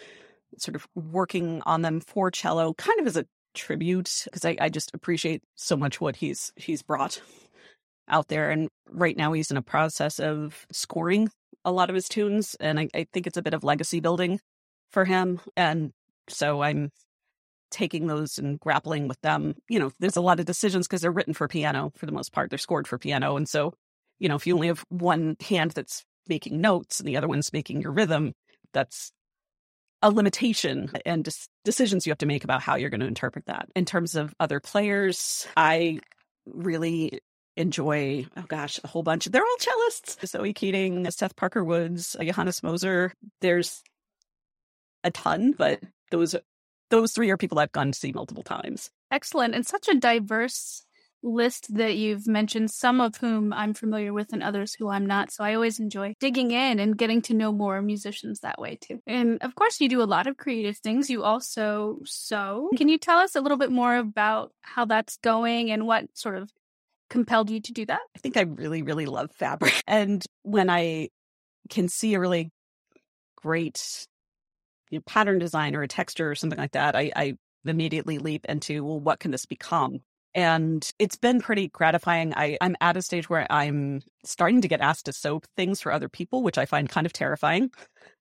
sort 0.57 0.75
of 0.75 0.87
working 0.95 1.61
on 1.65 1.81
them 1.81 2.01
for 2.01 2.31
cello, 2.31 2.73
kind 2.73 2.99
of 2.99 3.07
as 3.07 3.17
a 3.17 3.25
tribute, 3.53 4.23
because 4.25 4.45
I, 4.45 4.55
I 4.59 4.69
just 4.69 4.91
appreciate 4.93 5.41
so 5.55 5.75
much 5.75 5.99
what 5.99 6.15
he's 6.15 6.51
he's 6.55 6.81
brought 6.81 7.21
out 8.07 8.27
there. 8.27 8.49
And 8.49 8.69
right 8.89 9.17
now 9.17 9.33
he's 9.33 9.51
in 9.51 9.57
a 9.57 9.61
process 9.61 10.19
of 10.19 10.65
scoring 10.71 11.29
a 11.65 11.71
lot 11.71 11.89
of 11.89 11.95
his 11.95 12.07
tunes. 12.07 12.55
And 12.59 12.79
I, 12.79 12.87
I 12.93 13.07
think 13.11 13.27
it's 13.27 13.37
a 13.37 13.41
bit 13.41 13.53
of 13.53 13.63
legacy 13.63 13.99
building 13.99 14.39
for 14.91 15.05
him. 15.05 15.39
And 15.55 15.91
so 16.29 16.61
I'm 16.61 16.91
taking 17.71 18.07
those 18.07 18.37
and 18.37 18.59
grappling 18.59 19.07
with 19.07 19.19
them. 19.21 19.55
You 19.69 19.79
know, 19.79 19.91
there's 19.99 20.15
a 20.15 20.21
lot 20.21 20.39
of 20.39 20.45
decisions 20.45 20.87
because 20.87 21.01
they're 21.01 21.11
written 21.11 21.33
for 21.33 21.47
piano 21.47 21.91
for 21.95 22.05
the 22.05 22.11
most 22.11 22.31
part. 22.31 22.49
They're 22.49 22.57
scored 22.57 22.87
for 22.87 22.97
piano. 22.97 23.37
And 23.37 23.47
so, 23.47 23.73
you 24.19 24.29
know, 24.29 24.35
if 24.35 24.47
you 24.47 24.55
only 24.55 24.67
have 24.67 24.85
one 24.89 25.35
hand 25.41 25.71
that's 25.71 26.03
making 26.27 26.61
notes 26.61 26.99
and 26.99 27.07
the 27.07 27.17
other 27.17 27.27
one's 27.27 27.53
making 27.53 27.81
your 27.81 27.91
rhythm, 27.91 28.33
that's 28.73 29.11
a 30.01 30.11
limitation 30.11 30.91
and 31.05 31.27
decisions 31.65 32.05
you 32.05 32.11
have 32.11 32.19
to 32.19 32.25
make 32.25 32.43
about 32.43 32.61
how 32.61 32.75
you're 32.75 32.89
going 32.89 33.01
to 33.01 33.07
interpret 33.07 33.45
that. 33.47 33.67
In 33.75 33.85
terms 33.85 34.15
of 34.15 34.33
other 34.39 34.59
players, 34.59 35.47
I 35.57 35.99
really 36.45 37.19
enjoy, 37.55 38.25
oh 38.37 38.45
gosh, 38.47 38.79
a 38.83 38.87
whole 38.87 39.03
bunch. 39.03 39.25
They're 39.25 39.43
all 39.43 39.57
cellists. 39.59 40.25
Zoe 40.27 40.53
Keating, 40.53 41.09
Seth 41.09 41.35
Parker 41.35 41.63
Woods, 41.63 42.15
Johannes 42.21 42.61
Moser. 42.61 43.11
There's 43.41 43.81
a 45.07 45.11
ton, 45.11 45.53
but 45.57 45.81
those 46.11 46.35
those 46.89 47.11
three 47.11 47.29
are 47.29 47.37
people 47.37 47.59
I've 47.59 47.71
gone 47.71 47.91
to 47.91 47.99
see 47.99 48.11
multiple 48.11 48.43
times. 48.43 48.91
Excellent. 49.11 49.55
And 49.55 49.65
such 49.65 49.87
a 49.87 49.95
diverse 49.95 50.85
list 51.23 51.73
that 51.75 51.97
you've 51.97 52.27
mentioned, 52.27 52.71
some 52.71 53.01
of 53.01 53.17
whom 53.17 53.51
I'm 53.51 53.73
familiar 53.73 54.13
with 54.13 54.31
and 54.33 54.43
others 54.43 54.73
who 54.73 54.89
I'm 54.89 55.05
not. 55.05 55.31
So 55.31 55.43
I 55.43 55.53
always 55.53 55.79
enjoy 55.79 56.13
digging 56.19 56.51
in 56.51 56.79
and 56.79 56.97
getting 56.97 57.21
to 57.23 57.33
know 57.33 57.51
more 57.51 57.81
musicians 57.81 58.41
that 58.41 58.59
way 58.59 58.77
too. 58.79 59.01
And 59.07 59.41
of 59.41 59.55
course, 59.55 59.81
you 59.81 59.89
do 59.89 60.01
a 60.01 60.05
lot 60.05 60.27
of 60.27 60.37
creative 60.37 60.77
things. 60.77 61.09
You 61.09 61.23
also 61.23 61.99
sew. 62.05 62.67
Mm-hmm. 62.67 62.77
Can 62.77 62.89
you 62.89 62.97
tell 62.97 63.17
us 63.17 63.35
a 63.35 63.41
little 63.41 63.57
bit 63.57 63.71
more 63.71 63.97
about 63.97 64.51
how 64.61 64.85
that's 64.85 65.17
going 65.17 65.71
and 65.71 65.87
what 65.87 66.05
sort 66.13 66.37
of 66.37 66.51
compelled 67.09 67.49
you 67.49 67.61
to 67.61 67.73
do 67.73 67.85
that? 67.85 68.01
I 68.15 68.19
think 68.19 68.37
I 68.37 68.41
really, 68.41 68.83
really 68.83 69.05
love 69.05 69.31
fabric. 69.31 69.81
And 69.87 70.23
when 70.43 70.69
I 70.69 71.09
can 71.69 71.89
see 71.89 72.13
a 72.13 72.19
really 72.19 72.51
great 73.35 74.07
you 74.89 74.99
know, 74.99 75.03
pattern 75.05 75.39
design 75.39 75.75
or 75.75 75.83
a 75.83 75.87
texture 75.87 76.29
or 76.29 76.35
something 76.35 76.59
like 76.59 76.71
that, 76.73 76.95
I, 76.95 77.11
I 77.15 77.33
immediately 77.65 78.17
leap 78.17 78.45
into, 78.45 78.83
well, 78.83 78.99
what 78.99 79.19
can 79.19 79.31
this 79.31 79.45
become? 79.45 79.99
And 80.33 80.89
it's 80.99 81.17
been 81.17 81.41
pretty 81.41 81.69
gratifying. 81.69 82.33
I, 82.35 82.57
I'm 82.61 82.75
at 82.79 82.97
a 82.97 83.01
stage 83.01 83.29
where 83.29 83.51
I'm 83.51 84.01
starting 84.23 84.61
to 84.61 84.67
get 84.67 84.81
asked 84.81 85.05
to 85.05 85.13
sew 85.13 85.41
things 85.55 85.81
for 85.81 85.91
other 85.91 86.09
people, 86.09 86.43
which 86.43 86.57
I 86.57 86.65
find 86.65 86.87
kind 86.87 87.07
of 87.07 87.13
terrifying. 87.13 87.71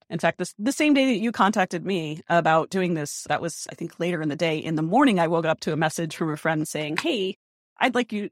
In 0.09 0.19
fact, 0.19 0.37
this 0.37 0.55
the 0.57 0.71
same 0.71 0.93
day 0.93 1.05
that 1.07 1.19
you 1.19 1.31
contacted 1.31 1.85
me 1.85 2.21
about 2.29 2.69
doing 2.69 2.93
this, 2.93 3.25
that 3.27 3.41
was 3.41 3.67
I 3.69 3.75
think 3.75 3.99
later 3.99 4.21
in 4.21 4.29
the 4.29 4.35
day. 4.37 4.57
In 4.57 4.75
the 4.75 4.81
morning, 4.81 5.19
I 5.19 5.27
woke 5.27 5.45
up 5.45 5.59
to 5.61 5.73
a 5.73 5.77
message 5.77 6.15
from 6.15 6.31
a 6.31 6.37
friend 6.37 6.65
saying, 6.65 6.97
"Hey, 6.97 7.37
I'd 7.77 7.93
like 7.93 8.13
you, 8.13 8.29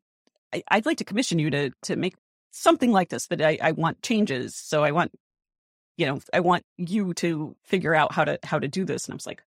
I, 0.53 0.63
would 0.73 0.85
like 0.85 0.97
to 0.99 1.03
commission 1.03 1.37
you 1.37 1.49
to 1.49 1.71
to 1.83 1.95
make 1.97 2.15
something 2.51 2.91
like 2.91 3.09
this, 3.09 3.27
but 3.27 3.41
I, 3.41 3.57
I 3.61 3.71
want 3.73 4.01
changes. 4.01 4.55
So 4.55 4.83
I 4.83 4.91
want 4.91 5.11
you 5.97 6.05
know, 6.05 6.19
I 6.33 6.41
want 6.41 6.63
you 6.77 7.13
to 7.15 7.55
figure 7.63 7.95
out 7.95 8.11
how 8.11 8.25
to 8.25 8.39
how 8.43 8.59
to 8.59 8.67
do 8.67 8.85
this. 8.85 9.05
And 9.05 9.13
I 9.13 9.15
was 9.15 9.27
like, 9.27 9.41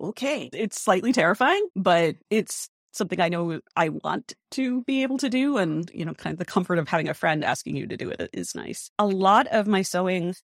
okay. 0.00 0.48
It's 0.52 0.80
slightly 0.80 1.12
terrifying, 1.12 1.66
but 1.74 2.16
it's 2.30 2.68
something 2.92 3.20
I 3.20 3.28
know 3.28 3.60
I 3.76 3.90
want 3.90 4.34
to 4.52 4.82
be 4.84 5.02
able 5.02 5.18
to 5.18 5.28
do. 5.28 5.58
And, 5.58 5.90
you 5.92 6.04
know, 6.04 6.14
kind 6.14 6.32
of 6.32 6.38
the 6.38 6.44
comfort 6.44 6.78
of 6.78 6.88
having 6.88 7.08
a 7.08 7.14
friend 7.14 7.44
asking 7.44 7.76
you 7.76 7.86
to 7.86 7.96
do 7.96 8.10
it 8.10 8.30
is 8.32 8.54
nice. 8.54 8.90
A 8.98 9.06
lot 9.06 9.46
of 9.48 9.66
my 9.66 9.82
sewing 9.82 10.34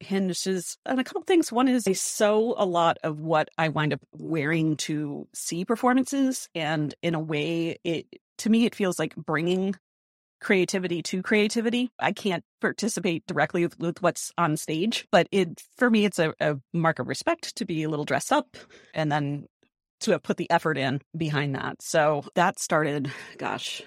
hinges 0.00 0.76
on 0.86 0.98
a 0.98 1.04
couple 1.04 1.22
things. 1.22 1.52
One 1.52 1.68
is 1.68 1.86
I 1.86 1.92
sew 1.92 2.54
a 2.56 2.64
lot 2.64 2.98
of 3.04 3.20
what 3.20 3.48
I 3.58 3.68
wind 3.68 3.92
up 3.92 4.00
wearing 4.12 4.76
to 4.78 5.28
see 5.34 5.64
performances. 5.64 6.48
And 6.54 6.94
in 7.02 7.14
a 7.14 7.20
way, 7.20 7.78
it 7.84 8.06
to 8.38 8.50
me, 8.50 8.64
it 8.64 8.74
feels 8.74 8.98
like 8.98 9.14
bringing 9.14 9.76
creativity 10.40 11.02
to 11.02 11.22
creativity. 11.22 11.90
I 11.98 12.12
can't 12.12 12.44
participate 12.60 13.26
directly 13.26 13.64
with, 13.64 13.78
with 13.78 14.02
what's 14.02 14.32
on 14.38 14.56
stage, 14.56 15.06
but 15.10 15.28
it 15.30 15.62
for 15.76 15.90
me, 15.90 16.04
it's 16.04 16.18
a, 16.18 16.34
a 16.40 16.56
mark 16.72 16.98
of 16.98 17.08
respect 17.08 17.56
to 17.56 17.64
be 17.64 17.82
a 17.82 17.88
little 17.88 18.04
dressed 18.04 18.32
up 18.32 18.56
and 18.94 19.10
then 19.10 19.46
to 20.00 20.12
have 20.12 20.22
put 20.22 20.38
the 20.38 20.50
effort 20.50 20.78
in 20.78 21.00
behind 21.16 21.54
that. 21.54 21.82
So 21.82 22.24
that 22.34 22.58
started, 22.58 23.12
gosh, 23.38 23.82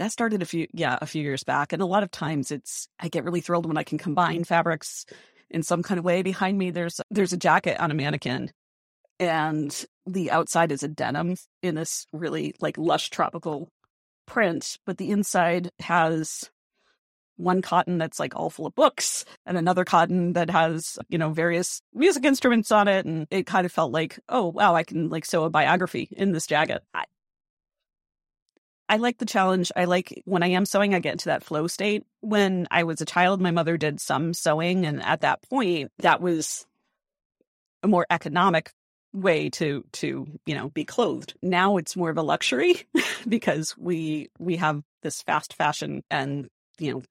that 0.00 0.12
started 0.12 0.40
a 0.40 0.46
few 0.46 0.66
yeah 0.72 0.96
a 1.02 1.06
few 1.06 1.22
years 1.22 1.44
back 1.44 1.74
and 1.74 1.82
a 1.82 1.86
lot 1.86 2.02
of 2.02 2.10
times 2.10 2.50
it's 2.50 2.88
i 2.98 3.08
get 3.08 3.22
really 3.22 3.42
thrilled 3.42 3.66
when 3.66 3.76
i 3.76 3.82
can 3.82 3.98
combine 3.98 4.44
fabrics 4.44 5.04
in 5.50 5.62
some 5.62 5.82
kind 5.82 5.98
of 5.98 6.06
way 6.06 6.22
behind 6.22 6.56
me 6.56 6.70
there's 6.70 7.02
there's 7.10 7.34
a 7.34 7.36
jacket 7.36 7.78
on 7.78 7.90
a 7.90 7.94
mannequin 7.94 8.50
and 9.18 9.84
the 10.06 10.30
outside 10.30 10.72
is 10.72 10.82
a 10.82 10.88
denim 10.88 11.36
in 11.62 11.74
this 11.74 12.06
really 12.14 12.54
like 12.60 12.78
lush 12.78 13.10
tropical 13.10 13.68
print 14.30 14.78
but 14.86 14.96
the 14.96 15.10
inside 15.10 15.70
has 15.80 16.48
one 17.36 17.62
cotton 17.62 17.98
that's 17.98 18.20
like 18.20 18.36
all 18.36 18.48
full 18.48 18.66
of 18.66 18.74
books 18.76 19.24
and 19.44 19.58
another 19.58 19.84
cotton 19.84 20.34
that 20.34 20.48
has 20.48 20.98
you 21.08 21.18
know 21.18 21.30
various 21.30 21.82
music 21.92 22.24
instruments 22.24 22.70
on 22.70 22.86
it 22.86 23.04
and 23.04 23.26
it 23.32 23.44
kind 23.44 23.66
of 23.66 23.72
felt 23.72 23.90
like 23.90 24.20
oh 24.28 24.46
wow 24.46 24.72
i 24.76 24.84
can 24.84 25.08
like 25.08 25.24
sew 25.24 25.42
a 25.42 25.50
biography 25.50 26.08
in 26.12 26.30
this 26.30 26.46
jacket 26.46 26.80
I, 26.94 27.04
I 28.88 28.96
like 28.96 29.18
the 29.18 29.24
challenge. 29.24 29.70
I 29.76 29.84
like 29.84 30.20
when 30.24 30.42
I 30.42 30.48
am 30.48 30.66
sewing, 30.66 30.96
I 30.96 30.98
get 30.98 31.12
into 31.12 31.26
that 31.26 31.44
flow 31.44 31.68
state. 31.68 32.04
When 32.22 32.66
I 32.72 32.82
was 32.82 33.00
a 33.00 33.04
child, 33.04 33.40
my 33.40 33.52
mother 33.52 33.76
did 33.76 34.00
some 34.00 34.34
sewing. 34.34 34.84
And 34.84 35.00
at 35.00 35.20
that 35.20 35.42
point, 35.48 35.92
that 36.00 36.20
was 36.20 36.66
a 37.84 37.86
more 37.86 38.04
economic 38.10 38.72
way 39.12 39.50
to 39.50 39.84
to 39.92 40.26
you 40.46 40.54
know 40.54 40.68
be 40.68 40.84
clothed 40.84 41.34
now 41.42 41.76
it's 41.76 41.96
more 41.96 42.10
of 42.10 42.18
a 42.18 42.22
luxury 42.22 42.74
because 43.28 43.76
we 43.76 44.28
we 44.38 44.56
have 44.56 44.82
this 45.02 45.20
fast 45.22 45.54
fashion 45.54 46.02
and 46.10 46.48
you 46.78 46.92
know 46.92 47.02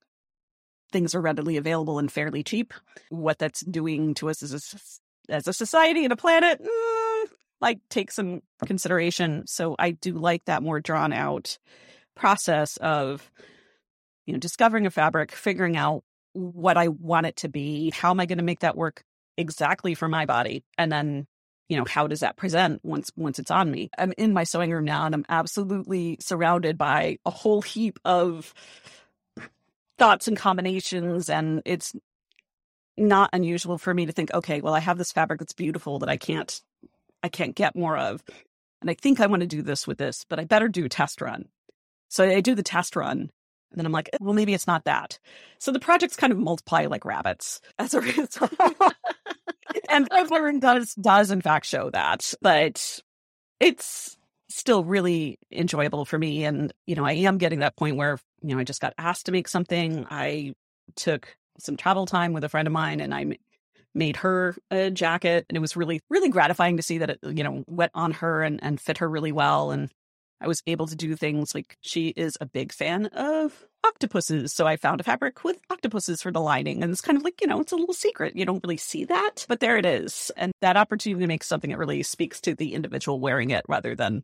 things 0.92 1.14
are 1.14 1.22
readily 1.22 1.58
available 1.58 2.00
and 2.00 2.12
fairly 2.12 2.42
cheap 2.42 2.74
what 3.10 3.38
that's 3.38 3.66
doing 3.66 4.14
to 4.14 4.30
us 4.30 4.42
as 4.42 4.54
a 4.54 5.34
as 5.34 5.48
a 5.48 5.54
society 5.54 6.04
and 6.06 6.14
a 6.14 6.16
planet 6.16 6.62
mm, 6.64 7.26
like 7.62 7.80
take 7.90 8.12
some 8.12 8.42
consideration. 8.66 9.46
So 9.48 9.76
I 9.78 9.92
do 9.92 10.14
like 10.14 10.46
that 10.46 10.64
more 10.64 10.80
drawn 10.80 11.14
out 11.14 11.58
process 12.16 12.78
of 12.78 13.32
you 14.26 14.34
know 14.34 14.40
discovering 14.40 14.86
a 14.86 14.92
fabric, 14.92 15.32
figuring 15.32 15.78
out 15.78 16.04
what 16.34 16.78
I 16.78 16.88
want 16.90 17.26
it 17.26 17.38
to 17.38 17.50
be, 17.50 17.92
how 17.92 18.12
am 18.12 18.20
I 18.20 18.26
going 18.26 18.38
to 18.38 18.44
make 18.44 18.60
that 18.60 18.78
work 18.78 19.04
exactly 19.38 19.96
for 19.96 20.08
my 20.08 20.26
body, 20.26 20.64
and 20.78 20.92
then 20.92 21.28
you 21.70 21.78
know 21.78 21.86
how 21.88 22.08
does 22.08 22.20
that 22.20 22.36
present 22.36 22.84
once 22.84 23.12
once 23.16 23.40
it's 23.40 23.52
on 23.52 23.72
me. 23.72 23.90
I'm 23.98 24.14
in 24.18 24.34
my 24.34 24.44
sewing 24.44 24.72
room 24.72 24.86
now, 24.86 25.06
and 25.06 25.16
I'm 25.16 25.26
absolutely 25.30 26.18
surrounded 26.20 26.78
by 26.78 27.20
a 27.26 27.32
whole 27.32 27.62
heap 27.62 28.00
of 28.04 28.54
thoughts 29.98 30.28
and 30.28 30.36
combinations, 30.36 31.30
and 31.30 31.62
it's 31.66 31.94
not 32.98 33.30
unusual 33.32 33.78
for 33.78 33.94
me 33.94 34.08
to 34.08 34.12
think, 34.12 34.34
okay, 34.34 34.62
well, 34.62 34.74
I 34.74 34.80
have 34.80 34.98
this 34.98 35.12
fabric 35.12 35.40
that's 35.40 35.54
beautiful 35.54 36.00
that 36.00 36.10
I 36.10 36.18
can't 36.18 36.60
I 37.24 37.30
can't 37.30 37.56
get 37.56 37.76
more 37.76 37.98
of. 37.98 38.24
And 38.82 38.90
I 38.90 38.94
think 38.94 39.20
I 39.20 39.28
want 39.28 39.42
to 39.42 39.48
do 39.48 39.62
this 39.62 39.86
with 39.86 39.98
this, 39.98 40.26
but 40.28 40.40
I 40.40 40.46
better 40.46 40.68
do 40.68 40.86
a 40.86 40.90
test 40.90 41.22
run. 41.22 41.46
So 42.08 42.24
I 42.24 42.42
do 42.42 42.56
the 42.56 42.64
test 42.64 42.96
run. 42.96 43.30
And 43.72 43.78
then 43.78 43.86
I'm 43.86 43.92
like, 43.92 44.10
well, 44.20 44.34
maybe 44.34 44.54
it's 44.54 44.66
not 44.66 44.86
that. 44.86 45.20
So 45.60 45.72
the 45.72 45.80
projects 45.80 46.16
kind 46.16 46.34
of 46.34 46.40
multiply 46.40 46.88
like 46.88 47.06
rabbits 47.06 47.62
as 47.78 47.94
a 47.94 48.02
result. 48.02 48.52
and 49.90 50.08
I've 50.12 50.32
learned 50.32 50.62
does 50.62 50.94
does 50.96 51.32
in 51.32 51.42
fact 51.42 51.66
show 51.66 51.90
that. 51.92 52.34
But 52.42 53.02
it's 53.60 54.18
still 54.50 54.84
really 54.84 55.38
enjoyable 55.52 56.06
for 56.06 56.18
me. 56.18 56.44
And, 56.44 56.74
you 56.88 56.96
know, 56.96 57.06
I 57.06 57.14
am 57.14 57.38
getting 57.38 57.60
that 57.60 57.78
point 57.78 57.98
where, 57.98 58.20
you 58.42 58.56
know, 58.56 58.60
I 58.60 58.64
just 58.64 58.82
got 58.82 58.94
asked 58.98 59.28
to 59.28 59.32
make 59.32 59.48
something. 59.48 60.08
I 60.10 60.54
took 60.96 61.36
some 61.60 61.78
travel 61.78 62.06
time 62.06 62.34
with 62.34 62.44
a 62.44 62.50
friend 62.50 62.68
of 62.68 62.72
mine 62.72 63.00
and 63.00 63.14
I 63.14 63.38
made 63.94 64.18
her 64.18 64.56
a 64.72 64.90
jacket 64.92 65.46
and 65.50 65.58
it 65.58 65.60
was 65.60 65.76
really 65.76 66.00
really 66.10 66.30
gratifying 66.30 66.78
to 66.78 66.84
see 66.84 67.00
that 67.00 67.10
it 67.10 67.20
you 67.24 67.44
know 67.44 67.64
went 67.68 67.92
on 67.96 68.12
her 68.12 68.44
and, 68.44 68.64
and 68.64 68.80
fit 68.80 69.00
her 69.00 69.10
really 69.10 69.32
well 69.32 69.72
and 69.72 69.90
i 70.42 70.48
was 70.48 70.62
able 70.68 70.88
to 70.88 70.96
do 70.96 71.16
things 71.16 71.54
like 71.54 71.78
she 71.82 72.10
is 72.10 72.38
a 72.42 72.46
big 72.46 72.72
fan 72.72 73.08
of 73.08 73.66
octopuses 73.84 74.54
so 74.54 74.68
i 74.68 74.76
found 74.76 75.00
a 75.00 75.04
fabric 75.04 75.44
with 75.44 75.60
octopuses 75.70 76.22
for 76.22 76.32
the 76.32 76.42
lining 76.42 76.84
and 76.84 76.92
it's 76.92 77.02
kind 77.02 77.18
of 77.18 77.24
like 77.24 77.40
you 77.42 77.48
know 77.48 77.60
it's 77.60 77.72
a 77.72 77.76
little 77.76 77.94
secret. 77.94 78.36
You 78.36 78.46
don't 78.46 78.64
really 78.64 78.78
see 78.78 79.06
that 79.06 79.46
but 79.48 79.60
there 79.60 79.78
it 79.78 79.86
is 79.86 80.32
and 80.36 80.52
that 80.62 80.78
opportunity 80.78 81.22
to 81.22 81.28
make 81.28 81.44
something 81.44 81.70
that 81.70 81.78
really 81.78 82.04
speaks 82.04 82.42
to 82.42 82.56
the 82.56 82.74
individual 82.74 83.20
wearing 83.20 83.52
it 83.52 83.64
rather 83.68 83.96
than 83.96 84.24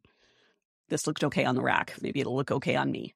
this 0.90 1.08
looked 1.08 1.24
okay 1.24 1.46
on 1.46 1.56
the 1.56 1.62
rack. 1.62 1.96
Maybe 2.02 2.20
it'll 2.20 2.36
look 2.36 2.52
okay 2.52 2.76
on 2.76 2.92
me. 2.92 3.14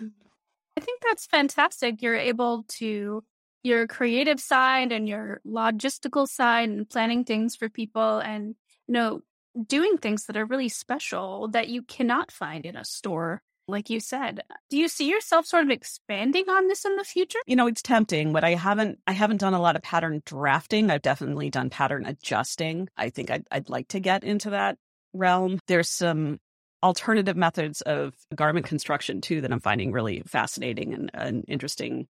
I 0.00 0.80
think 0.80 1.00
that's 1.02 1.26
fantastic. 1.26 2.02
You're 2.02 2.16
able 2.16 2.64
to 2.78 3.24
your 3.62 3.86
creative 3.86 4.38
side 4.38 4.92
and 4.92 5.08
your 5.08 5.40
logistical 5.46 6.28
side 6.28 6.68
and 6.68 6.88
planning 6.88 7.24
things 7.24 7.56
for 7.56 7.68
people 7.68 8.18
and 8.18 8.54
you 8.86 8.92
know 8.92 9.20
doing 9.66 9.96
things 9.98 10.26
that 10.26 10.36
are 10.36 10.44
really 10.44 10.68
special 10.68 11.48
that 11.48 11.68
you 11.68 11.82
cannot 11.82 12.30
find 12.30 12.66
in 12.66 12.76
a 12.76 12.84
store 12.84 13.42
like 13.68 13.90
you 13.90 14.00
said. 14.00 14.42
Do 14.70 14.76
you 14.76 14.88
see 14.88 15.08
yourself 15.10 15.46
sort 15.46 15.64
of 15.64 15.70
expanding 15.70 16.48
on 16.48 16.68
this 16.68 16.84
in 16.84 16.96
the 16.96 17.04
future? 17.04 17.38
You 17.46 17.56
know 17.56 17.66
it's 17.66 17.82
tempting 17.82 18.32
but 18.32 18.44
i 18.44 18.54
haven't 18.54 19.00
i 19.06 19.12
haven't 19.12 19.38
done 19.38 19.54
a 19.54 19.60
lot 19.60 19.76
of 19.76 19.82
pattern 19.82 20.22
drafting. 20.24 20.90
I've 20.90 21.02
definitely 21.02 21.50
done 21.50 21.70
pattern 21.70 22.06
adjusting. 22.06 22.88
I 22.96 23.10
think 23.10 23.30
i'd, 23.30 23.44
I'd 23.50 23.68
like 23.68 23.88
to 23.88 24.00
get 24.00 24.24
into 24.24 24.50
that 24.50 24.78
realm. 25.12 25.58
There's 25.66 25.88
some 25.88 26.38
alternative 26.82 27.36
methods 27.36 27.80
of 27.80 28.14
garment 28.34 28.66
construction 28.66 29.20
too 29.20 29.40
that 29.40 29.50
i'm 29.50 29.60
finding 29.60 29.90
really 29.90 30.22
fascinating 30.26 30.94
and, 30.94 31.10
and 31.14 31.44
interesting 31.48 32.06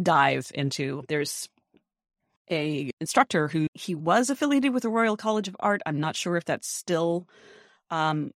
dive 0.00 0.50
into. 0.54 1.02
There's 1.08 1.48
a 2.50 2.90
instructor 3.00 3.48
who 3.48 3.66
he 3.74 3.94
was 3.94 4.30
affiliated 4.30 4.72
with 4.72 4.82
the 4.82 4.90
Royal 4.90 5.16
College 5.16 5.48
of 5.48 5.56
Art. 5.60 5.82
I'm 5.86 6.00
not 6.00 6.16
sure 6.16 6.36
if 6.36 6.44
that's 6.44 6.68
still 6.68 7.26
um, 7.90 8.32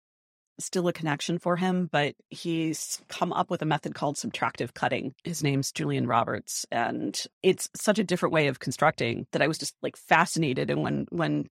still 0.60 0.88
a 0.88 0.93
connection 0.93 1.39
for 1.39 1.55
him, 1.55 1.89
but 1.91 2.15
he's 2.29 3.01
come 3.10 3.34
up 3.34 3.50
with 3.50 3.62
a 3.62 3.65
method 3.65 3.96
called 3.96 4.15
subtractive 4.15 4.74
cutting. 4.74 5.13
His 5.24 5.43
name's 5.43 5.72
Julian 5.72 6.08
Roberts, 6.08 6.65
and 6.72 7.20
it's 7.41 7.70
such 7.75 8.00
a 8.00 8.03
different 8.03 8.34
way 8.34 8.48
of 8.48 8.60
constructing 8.60 9.27
that 9.32 9.41
I 9.41 9.48
was 9.48 9.58
just 9.58 9.75
like 9.82 9.98
fascinated. 9.98 10.70
And 10.70 10.84
when 10.84 11.05
when 11.10 11.48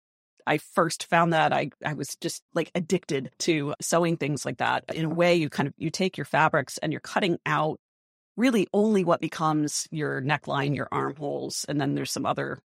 I 0.47 0.59
first 0.59 1.07
found 1.07 1.33
that, 1.33 1.53
I 1.53 1.71
I 1.85 1.95
was 1.95 2.17
just 2.17 2.43
like 2.55 2.71
addicted 2.75 3.31
to 3.41 3.75
sewing 3.81 4.17
things 4.17 4.45
like 4.45 4.59
that. 4.59 4.85
In 4.95 5.05
a 5.05 5.15
way, 5.15 5.35
you 5.35 5.49
kind 5.49 5.67
of 5.67 5.75
you 5.77 5.91
take 5.91 6.17
your 6.17 6.25
fabrics 6.25 6.79
and 6.79 6.93
you're 6.93 7.01
cutting 7.01 7.39
out 7.47 7.79
really 8.37 8.67
only 8.73 9.05
what 9.05 9.21
becomes 9.21 9.87
your 9.91 10.23
neckline, 10.23 10.75
your 10.75 10.89
armholes, 10.91 11.65
and 11.69 11.81
then 11.81 11.95
there's 11.95 12.11
some 12.11 12.27
other 12.27 12.59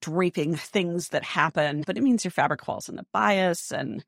draping 0.00 0.54
things 0.54 1.08
that 1.08 1.24
happen, 1.24 1.82
but 1.86 1.96
it 1.96 2.02
means 2.02 2.24
your 2.24 2.30
fabric 2.30 2.64
falls 2.64 2.88
in 2.88 2.96
the 2.96 3.06
bias 3.12 3.70
and 3.70 4.04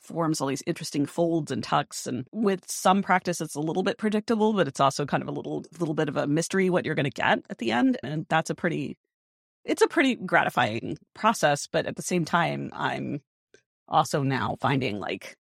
forms 0.00 0.40
all 0.40 0.46
these 0.46 0.62
interesting 0.66 1.04
folds 1.04 1.50
and 1.50 1.64
tucks. 1.64 2.06
And 2.06 2.26
with 2.32 2.70
some 2.70 3.02
practice, 3.02 3.40
it's 3.40 3.54
a 3.54 3.60
little 3.60 3.82
bit 3.82 3.98
predictable, 3.98 4.52
but 4.52 4.68
it's 4.68 4.80
also 4.80 5.04
kind 5.04 5.22
of 5.22 5.28
a 5.28 5.32
little 5.32 5.64
little 5.78 5.94
bit 5.94 6.08
of 6.08 6.16
a 6.16 6.26
mystery 6.26 6.70
what 6.70 6.84
you're 6.84 6.94
going 6.94 7.04
to 7.04 7.10
get 7.10 7.40
at 7.50 7.58
the 7.58 7.72
end. 7.72 7.98
And 8.02 8.26
that's 8.28 8.50
a 8.50 8.54
pretty 8.54 8.98
it's 9.64 9.82
a 9.82 9.88
pretty 9.88 10.14
gratifying 10.14 10.96
process, 11.14 11.66
but 11.66 11.86
at 11.86 11.96
the 11.96 12.02
same 12.02 12.24
time, 12.24 12.70
I'm 12.72 13.20
also 13.88 14.22
now 14.22 14.56
finding 14.60 14.98
like 15.00 15.36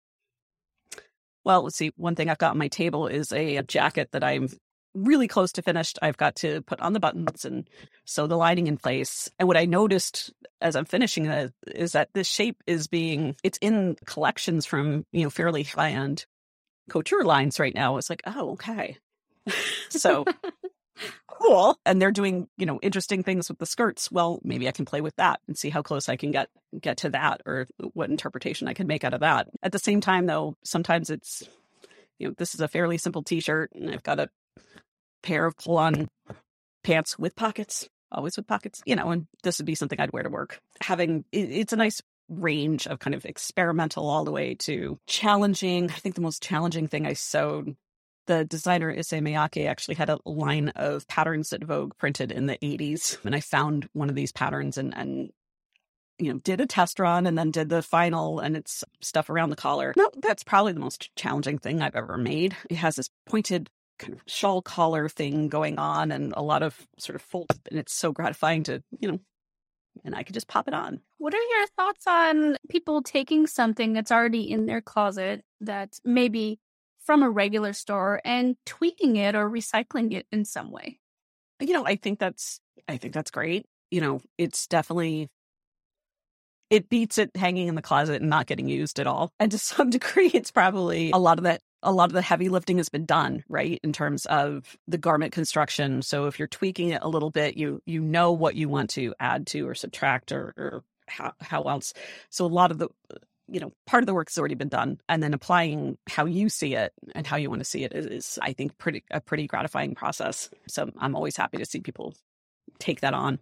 well, 1.44 1.62
let's 1.62 1.76
see. 1.76 1.92
One 1.96 2.14
thing 2.14 2.30
I've 2.30 2.38
got 2.38 2.52
on 2.52 2.58
my 2.58 2.68
table 2.68 3.06
is 3.06 3.32
a, 3.32 3.56
a 3.56 3.62
jacket 3.62 4.10
that 4.12 4.24
I'm 4.24 4.48
really 4.94 5.28
close 5.28 5.52
to 5.52 5.62
finished. 5.62 5.98
I've 6.02 6.16
got 6.16 6.36
to 6.36 6.62
put 6.62 6.80
on 6.80 6.92
the 6.92 7.00
buttons 7.00 7.44
and 7.44 7.68
sew 8.04 8.26
the 8.26 8.36
lining 8.36 8.66
in 8.66 8.76
place. 8.76 9.30
And 9.38 9.48
what 9.48 9.56
I 9.56 9.64
noticed 9.64 10.32
as 10.60 10.76
I'm 10.76 10.84
finishing 10.84 11.26
it 11.26 11.52
is 11.66 11.92
that 11.92 12.10
this 12.12 12.28
shape 12.28 12.62
is 12.66 12.86
being 12.86 13.36
it's 13.42 13.58
in 13.60 13.96
collections 14.04 14.66
from, 14.66 15.04
you 15.12 15.24
know, 15.24 15.30
fairly 15.30 15.62
high 15.62 15.90
end 15.90 16.26
couture 16.90 17.24
lines 17.24 17.58
right 17.58 17.74
now. 17.74 17.96
It's 17.96 18.10
like, 18.10 18.22
oh, 18.26 18.52
okay. 18.52 18.98
so 19.88 20.24
cool. 21.26 21.76
And 21.84 22.00
they're 22.00 22.12
doing, 22.12 22.48
you 22.56 22.66
know, 22.66 22.78
interesting 22.82 23.22
things 23.22 23.48
with 23.48 23.58
the 23.58 23.66
skirts. 23.66 24.10
Well, 24.10 24.40
maybe 24.42 24.68
I 24.68 24.72
can 24.72 24.84
play 24.84 25.00
with 25.00 25.16
that 25.16 25.40
and 25.46 25.56
see 25.56 25.70
how 25.70 25.82
close 25.82 26.08
I 26.08 26.16
can 26.16 26.30
get 26.30 26.48
get 26.80 26.98
to 26.98 27.10
that 27.10 27.42
or 27.46 27.66
what 27.94 28.10
interpretation 28.10 28.68
I 28.68 28.74
can 28.74 28.86
make 28.86 29.04
out 29.04 29.14
of 29.14 29.20
that. 29.20 29.48
At 29.62 29.72
the 29.72 29.78
same 29.78 30.00
time 30.00 30.26
though, 30.26 30.56
sometimes 30.64 31.10
it's 31.10 31.42
you 32.18 32.28
know, 32.28 32.34
this 32.38 32.54
is 32.54 32.60
a 32.60 32.68
fairly 32.68 32.98
simple 32.98 33.22
t-shirt 33.22 33.72
and 33.74 33.90
I've 33.90 34.02
got 34.02 34.20
a 34.20 34.28
pair 35.22 35.44
of 35.46 35.56
pull-on 35.56 36.08
pants 36.84 37.18
with 37.18 37.34
pockets, 37.34 37.88
always 38.10 38.36
with 38.36 38.46
pockets, 38.46 38.82
you 38.86 38.94
know, 38.94 39.10
and 39.10 39.26
this 39.42 39.58
would 39.58 39.66
be 39.66 39.74
something 39.74 39.98
I'd 39.98 40.12
wear 40.12 40.22
to 40.22 40.30
work. 40.30 40.60
Having 40.80 41.24
it's 41.32 41.72
a 41.72 41.76
nice 41.76 42.00
range 42.28 42.86
of 42.86 42.98
kind 42.98 43.14
of 43.14 43.24
experimental 43.24 44.08
all 44.08 44.24
the 44.24 44.32
way 44.32 44.54
to 44.54 44.98
challenging. 45.06 45.90
I 45.90 45.94
think 45.94 46.14
the 46.14 46.20
most 46.20 46.42
challenging 46.42 46.88
thing 46.88 47.06
I 47.06 47.12
sewed 47.14 47.76
the 48.32 48.44
designer 48.44 48.90
Issey 48.90 49.20
Miyake 49.20 49.66
actually 49.66 49.96
had 49.96 50.08
a 50.08 50.18
line 50.24 50.70
of 50.70 51.06
patterns 51.06 51.50
that 51.50 51.64
Vogue 51.64 51.96
printed 51.98 52.32
in 52.32 52.46
the 52.46 52.56
80s. 52.58 53.22
And 53.24 53.34
I 53.34 53.40
found 53.40 53.88
one 53.92 54.08
of 54.08 54.14
these 54.14 54.32
patterns 54.32 54.78
and, 54.78 54.96
and 54.96 55.30
you 56.18 56.32
know, 56.32 56.38
did 56.38 56.60
a 56.60 56.66
test 56.66 56.98
run 56.98 57.26
and 57.26 57.36
then 57.36 57.50
did 57.50 57.68
the 57.68 57.82
final 57.82 58.40
and 58.40 58.56
it's 58.56 58.84
stuff 59.00 59.28
around 59.28 59.50
the 59.50 59.56
collar. 59.56 59.92
No, 59.96 60.08
that's 60.22 60.44
probably 60.44 60.72
the 60.72 60.80
most 60.80 61.14
challenging 61.14 61.58
thing 61.58 61.82
I've 61.82 61.96
ever 61.96 62.16
made. 62.16 62.56
It 62.70 62.76
has 62.76 62.96
this 62.96 63.10
pointed 63.26 63.68
kind 63.98 64.14
of 64.14 64.22
shawl 64.26 64.62
collar 64.62 65.08
thing 65.08 65.48
going 65.48 65.78
on 65.78 66.10
and 66.10 66.32
a 66.36 66.42
lot 66.42 66.62
of 66.62 66.86
sort 66.98 67.16
of 67.16 67.22
fold 67.22 67.50
and 67.70 67.78
it's 67.78 67.92
so 67.92 68.12
gratifying 68.12 68.62
to, 68.64 68.82
you 68.98 69.12
know, 69.12 69.20
and 70.04 70.14
I 70.14 70.22
could 70.22 70.34
just 70.34 70.48
pop 70.48 70.68
it 70.68 70.74
on. 70.74 71.00
What 71.18 71.34
are 71.34 71.36
your 71.36 71.66
thoughts 71.76 72.06
on 72.06 72.56
people 72.70 73.02
taking 73.02 73.46
something 73.46 73.92
that's 73.92 74.10
already 74.10 74.50
in 74.50 74.64
their 74.64 74.80
closet 74.80 75.44
that 75.60 75.98
maybe 76.04 76.58
from 77.04 77.22
a 77.22 77.30
regular 77.30 77.72
store 77.72 78.20
and 78.24 78.56
tweaking 78.66 79.16
it 79.16 79.34
or 79.34 79.48
recycling 79.48 80.12
it 80.12 80.26
in 80.32 80.44
some 80.44 80.70
way? 80.70 80.98
You 81.60 81.74
know, 81.74 81.86
I 81.86 81.96
think 81.96 82.18
that's 82.18 82.60
I 82.88 82.96
think 82.96 83.14
that's 83.14 83.30
great. 83.30 83.66
You 83.90 84.00
know, 84.00 84.20
it's 84.38 84.66
definitely 84.66 85.28
it 86.70 86.88
beats 86.88 87.18
it 87.18 87.30
hanging 87.36 87.68
in 87.68 87.74
the 87.74 87.82
closet 87.82 88.22
and 88.22 88.30
not 88.30 88.46
getting 88.46 88.66
used 88.66 88.98
at 88.98 89.06
all. 89.06 89.30
And 89.38 89.52
to 89.52 89.58
some 89.58 89.90
degree, 89.98 90.30
it's 90.32 90.50
probably 90.50 91.10
a 91.12 91.18
lot 91.18 91.38
of 91.38 91.44
that 91.44 91.60
a 91.82 91.92
lot 91.92 92.08
of 92.08 92.12
the 92.12 92.22
heavy 92.22 92.48
lifting 92.48 92.78
has 92.78 92.88
been 92.88 93.04
done, 93.04 93.44
right? 93.48 93.80
In 93.82 93.92
terms 93.92 94.24
of 94.26 94.76
the 94.86 94.98
garment 94.98 95.32
construction. 95.32 96.00
So 96.02 96.26
if 96.26 96.38
you're 96.38 96.48
tweaking 96.48 96.90
it 96.90 97.02
a 97.02 97.08
little 97.08 97.30
bit, 97.30 97.56
you 97.56 97.82
you 97.86 98.00
know 98.00 98.32
what 98.32 98.54
you 98.54 98.68
want 98.68 98.90
to 98.90 99.14
add 99.20 99.46
to 99.48 99.68
or 99.68 99.74
subtract 99.74 100.32
or, 100.32 100.54
or 100.56 100.84
how, 101.08 101.32
how 101.40 101.62
else. 101.62 101.92
So 102.30 102.44
a 102.44 102.46
lot 102.46 102.70
of 102.70 102.78
the 102.78 102.88
you 103.48 103.60
know 103.60 103.72
part 103.86 104.02
of 104.02 104.06
the 104.06 104.14
work 104.14 104.28
has 104.28 104.38
already 104.38 104.54
been 104.54 104.68
done 104.68 104.98
and 105.08 105.22
then 105.22 105.34
applying 105.34 105.98
how 106.08 106.24
you 106.24 106.48
see 106.48 106.74
it 106.74 106.92
and 107.14 107.26
how 107.26 107.36
you 107.36 107.48
want 107.50 107.60
to 107.60 107.64
see 107.64 107.84
it 107.84 107.92
is, 107.94 108.38
i 108.42 108.52
think 108.52 108.76
pretty 108.78 109.04
a 109.10 109.20
pretty 109.20 109.46
gratifying 109.46 109.94
process 109.94 110.50
so 110.68 110.90
i'm 110.98 111.16
always 111.16 111.36
happy 111.36 111.58
to 111.58 111.66
see 111.66 111.80
people 111.80 112.14
take 112.78 113.00
that 113.00 113.14
on 113.14 113.38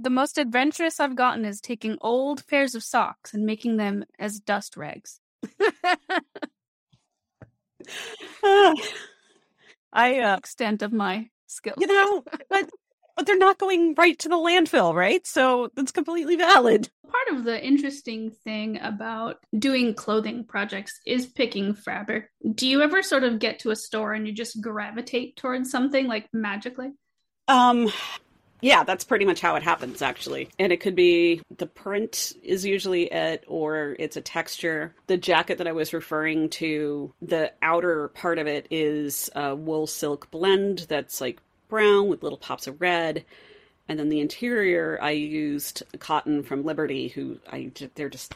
the 0.00 0.10
most 0.10 0.38
adventurous 0.38 1.00
I've 1.00 1.16
gotten 1.16 1.44
is 1.44 1.60
taking 1.60 1.98
old 2.00 2.46
pairs 2.46 2.76
of 2.76 2.84
socks 2.84 3.34
and 3.34 3.44
making 3.44 3.78
them 3.78 4.04
as 4.18 4.38
dust 4.38 4.76
rags. 4.76 5.20
I 9.92 10.20
uh, 10.20 10.36
extent 10.36 10.82
of 10.82 10.92
my 10.92 11.30
skill. 11.46 11.74
You 11.78 11.86
know, 11.86 12.24
but 12.48 12.70
but 13.18 13.26
they're 13.26 13.36
not 13.36 13.58
going 13.58 13.94
right 13.98 14.16
to 14.20 14.28
the 14.28 14.36
landfill, 14.36 14.94
right? 14.94 15.26
So 15.26 15.72
that's 15.74 15.90
completely 15.90 16.36
valid. 16.36 16.88
Part 17.02 17.36
of 17.36 17.44
the 17.44 17.60
interesting 17.62 18.30
thing 18.30 18.78
about 18.80 19.38
doing 19.58 19.92
clothing 19.92 20.44
projects 20.44 21.00
is 21.04 21.26
picking 21.26 21.74
fabric. 21.74 22.30
Do 22.54 22.68
you 22.68 22.80
ever 22.80 23.02
sort 23.02 23.24
of 23.24 23.40
get 23.40 23.58
to 23.60 23.72
a 23.72 23.76
store 23.76 24.12
and 24.12 24.24
you 24.24 24.32
just 24.32 24.60
gravitate 24.60 25.36
towards 25.36 25.68
something 25.68 26.06
like 26.06 26.28
magically? 26.32 26.92
Um 27.48 27.90
yeah, 28.60 28.82
that's 28.82 29.04
pretty 29.04 29.24
much 29.24 29.40
how 29.40 29.54
it 29.54 29.62
happens, 29.62 30.02
actually. 30.02 30.48
And 30.58 30.72
it 30.72 30.80
could 30.80 30.96
be 30.96 31.42
the 31.56 31.66
print 31.66 32.32
is 32.42 32.64
usually 32.64 33.04
it, 33.04 33.44
or 33.46 33.94
it's 33.98 34.16
a 34.16 34.20
texture. 34.20 34.94
The 35.06 35.16
jacket 35.16 35.58
that 35.58 35.68
I 35.68 35.72
was 35.72 35.92
referring 35.92 36.50
to, 36.50 37.14
the 37.22 37.52
outer 37.62 38.08
part 38.08 38.38
of 38.38 38.48
it 38.48 38.66
is 38.70 39.30
a 39.36 39.54
wool 39.54 39.86
silk 39.86 40.30
blend 40.32 40.86
that's 40.88 41.20
like 41.20 41.40
brown 41.68 42.08
with 42.08 42.22
little 42.22 42.38
pops 42.38 42.66
of 42.66 42.80
red. 42.80 43.24
And 43.88 43.98
then 43.98 44.08
the 44.08 44.20
interior, 44.20 44.98
I 45.00 45.12
used 45.12 45.82
cotton 45.98 46.42
from 46.42 46.64
Liberty, 46.64 47.08
who 47.08 47.38
I 47.50 47.70
they're 47.94 48.10
just 48.10 48.34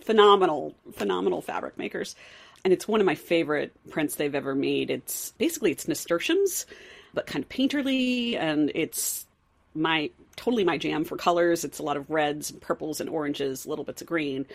phenomenal, 0.00 0.74
phenomenal 0.92 1.40
fabric 1.40 1.78
makers. 1.78 2.14
And 2.64 2.72
it's 2.72 2.88
one 2.88 3.00
of 3.00 3.06
my 3.06 3.14
favorite 3.14 3.72
prints 3.90 4.16
they've 4.16 4.34
ever 4.34 4.54
made. 4.54 4.90
It's 4.90 5.32
basically 5.38 5.70
it's 5.70 5.88
nasturtiums 5.88 6.66
but 7.14 7.26
kind 7.26 7.44
of 7.44 7.48
painterly, 7.48 8.36
and 8.36 8.70
it's 8.74 9.24
my 9.74 10.10
totally 10.36 10.64
my 10.64 10.76
jam 10.76 11.04
for 11.04 11.16
colors. 11.16 11.64
It's 11.64 11.78
a 11.78 11.82
lot 11.82 11.96
of 11.96 12.10
reds 12.10 12.50
and 12.50 12.60
purples 12.60 13.00
and 13.00 13.08
oranges, 13.08 13.66
little 13.66 13.84
bits 13.84 14.02
of 14.02 14.08
green. 14.08 14.46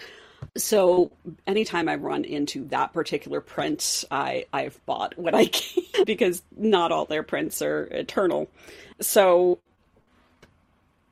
So 0.57 1.11
anytime 1.47 1.87
I 1.89 1.95
run 1.95 2.25
into 2.25 2.65
that 2.65 2.93
particular 2.93 3.41
print, 3.41 4.03
I 4.11 4.45
I've 4.51 4.83
bought 4.85 5.17
what 5.17 5.35
I 5.35 5.45
can 5.47 6.05
because 6.05 6.41
not 6.55 6.91
all 6.91 7.05
their 7.05 7.23
prints 7.23 7.61
are 7.61 7.83
eternal. 7.85 8.49
So 8.99 9.59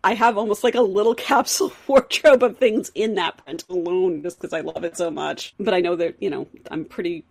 I 0.03 0.13
have 0.13 0.37
almost 0.37 0.63
like 0.63 0.75
a 0.75 0.81
little 0.81 1.15
capsule 1.29 1.73
wardrobe 1.87 2.43
of 2.43 2.57
things 2.57 2.91
in 2.95 3.15
that 3.15 3.37
print 3.43 3.65
alone 3.69 4.21
just 4.23 4.39
because 4.39 4.53
I 4.53 4.61
love 4.61 4.83
it 4.83 4.97
so 4.97 5.11
much. 5.11 5.53
But 5.59 5.73
I 5.73 5.81
know 5.81 5.95
that, 5.95 6.15
you 6.21 6.29
know, 6.29 6.47
I'm 6.71 6.85
pretty 6.85 7.23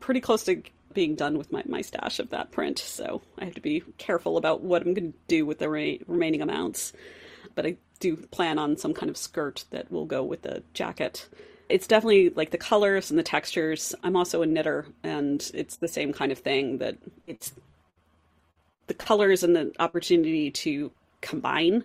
pretty 0.00 0.20
close 0.20 0.44
to 0.44 0.62
being 0.92 1.14
done 1.14 1.38
with 1.38 1.50
my, 1.50 1.62
my 1.66 1.80
stash 1.80 2.20
of 2.20 2.30
that 2.30 2.52
print, 2.52 2.78
so 2.78 3.22
I 3.38 3.44
have 3.46 3.54
to 3.54 3.60
be 3.60 3.82
careful 3.98 4.36
about 4.36 4.60
what 4.62 4.82
I'm 4.82 4.94
going 4.94 5.12
to 5.12 5.18
do 5.26 5.44
with 5.44 5.58
the 5.58 5.68
re- 5.68 6.00
remaining 6.06 6.40
amounts. 6.40 6.92
But 7.54 7.66
I 7.66 7.76
do 8.00 8.16
plan 8.16 8.58
on 8.58 8.76
some 8.76 8.94
kind 8.94 9.10
of 9.10 9.16
skirt 9.16 9.64
that 9.70 9.90
will 9.90 10.06
go 10.06 10.22
with 10.22 10.42
the 10.42 10.62
jacket. 10.72 11.28
It's 11.68 11.86
definitely 11.86 12.30
like 12.30 12.50
the 12.50 12.58
colors 12.58 13.10
and 13.10 13.18
the 13.18 13.24
textures. 13.24 13.94
I'm 14.02 14.16
also 14.16 14.42
a 14.42 14.46
knitter, 14.46 14.86
and 15.02 15.50
it's 15.54 15.76
the 15.76 15.88
same 15.88 16.12
kind 16.12 16.30
of 16.30 16.38
thing 16.38 16.78
that 16.78 16.96
it's 17.26 17.52
the 18.86 18.94
colors 18.94 19.42
and 19.42 19.56
the 19.56 19.72
opportunity 19.78 20.50
to 20.50 20.90
combine 21.22 21.84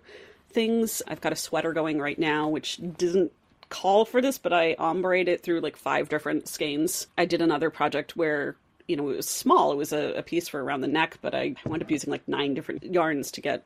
things. 0.50 1.02
I've 1.08 1.22
got 1.22 1.32
a 1.32 1.38
sweater 1.38 1.72
going 1.72 2.00
right 2.00 2.19
now, 2.19 2.50
which 2.50 2.80
doesn't 2.98 3.32
call 3.69 4.04
for 4.04 4.22
this, 4.22 4.38
but 4.38 4.52
I 4.52 4.76
ombre 4.78 5.22
it 5.22 5.43
through 5.43 5.62
like 5.62 5.78
five 5.78 6.10
different 6.10 6.48
skeins. 6.50 7.08
I 7.17 7.26
did 7.26 7.41
another 7.41 7.69
project 7.69 8.17
where 8.17 8.58
you 8.89 8.95
know, 8.95 9.10
it 9.12 9.17
was 9.17 9.30
small. 9.30 9.72
It 9.72 9.78
was 9.78 9.93
a, 9.93 10.15
a 10.15 10.24
piece 10.24 10.48
for 10.48 10.62
around 10.62 10.82
the 10.82 10.88
neck, 10.88 11.19
but 11.22 11.36
I 11.36 11.56
wound 11.63 11.84
up 11.84 11.91
using 11.91 12.10
like 12.10 12.28
nine 12.28 12.56
different 12.56 12.84
yarns 12.84 13.30
to 13.34 13.41
get 13.41 13.63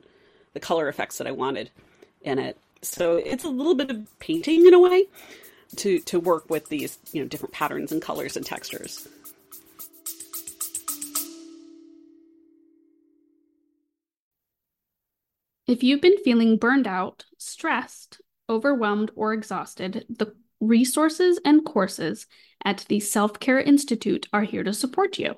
the 0.54 0.60
color 0.60 0.90
effects 0.90 1.18
that 1.18 1.28
I 1.28 1.32
wanted 1.32 1.72
in 2.24 2.40
it. 2.40 2.58
So 2.82 3.18
it's 3.18 3.44
a 3.44 3.50
little 3.50 3.76
bit 3.76 3.90
of 3.90 4.20
painting 4.20 4.66
in 4.66 4.74
a 4.74 4.80
way 4.80 5.06
to 5.78 6.00
to 6.00 6.20
work 6.20 6.50
with 6.50 6.70
these, 6.70 6.98
you 7.12 7.22
know, 7.22 7.28
different 7.28 7.54
patterns 7.54 7.92
and 7.92 8.02
colors 8.02 8.36
and 8.36 8.46
textures. 8.46 9.08
If 15.66 15.82
you've 15.82 16.02
been 16.02 16.18
feeling 16.24 16.58
burned 16.58 16.88
out, 16.88 17.24
stressed, 17.38 18.22
overwhelmed, 18.50 19.12
or 19.16 19.34
exhausted, 19.34 20.06
the 20.10 20.36
resources 20.60 21.40
and 21.46 21.66
courses 21.66 22.28
at 22.66 22.86
the 22.90 23.00
Self 23.00 23.40
Care 23.40 23.62
Institute 23.62 24.28
are 24.34 24.44
here 24.44 24.64
to 24.64 24.74
support 24.74 25.18
you. 25.18 25.38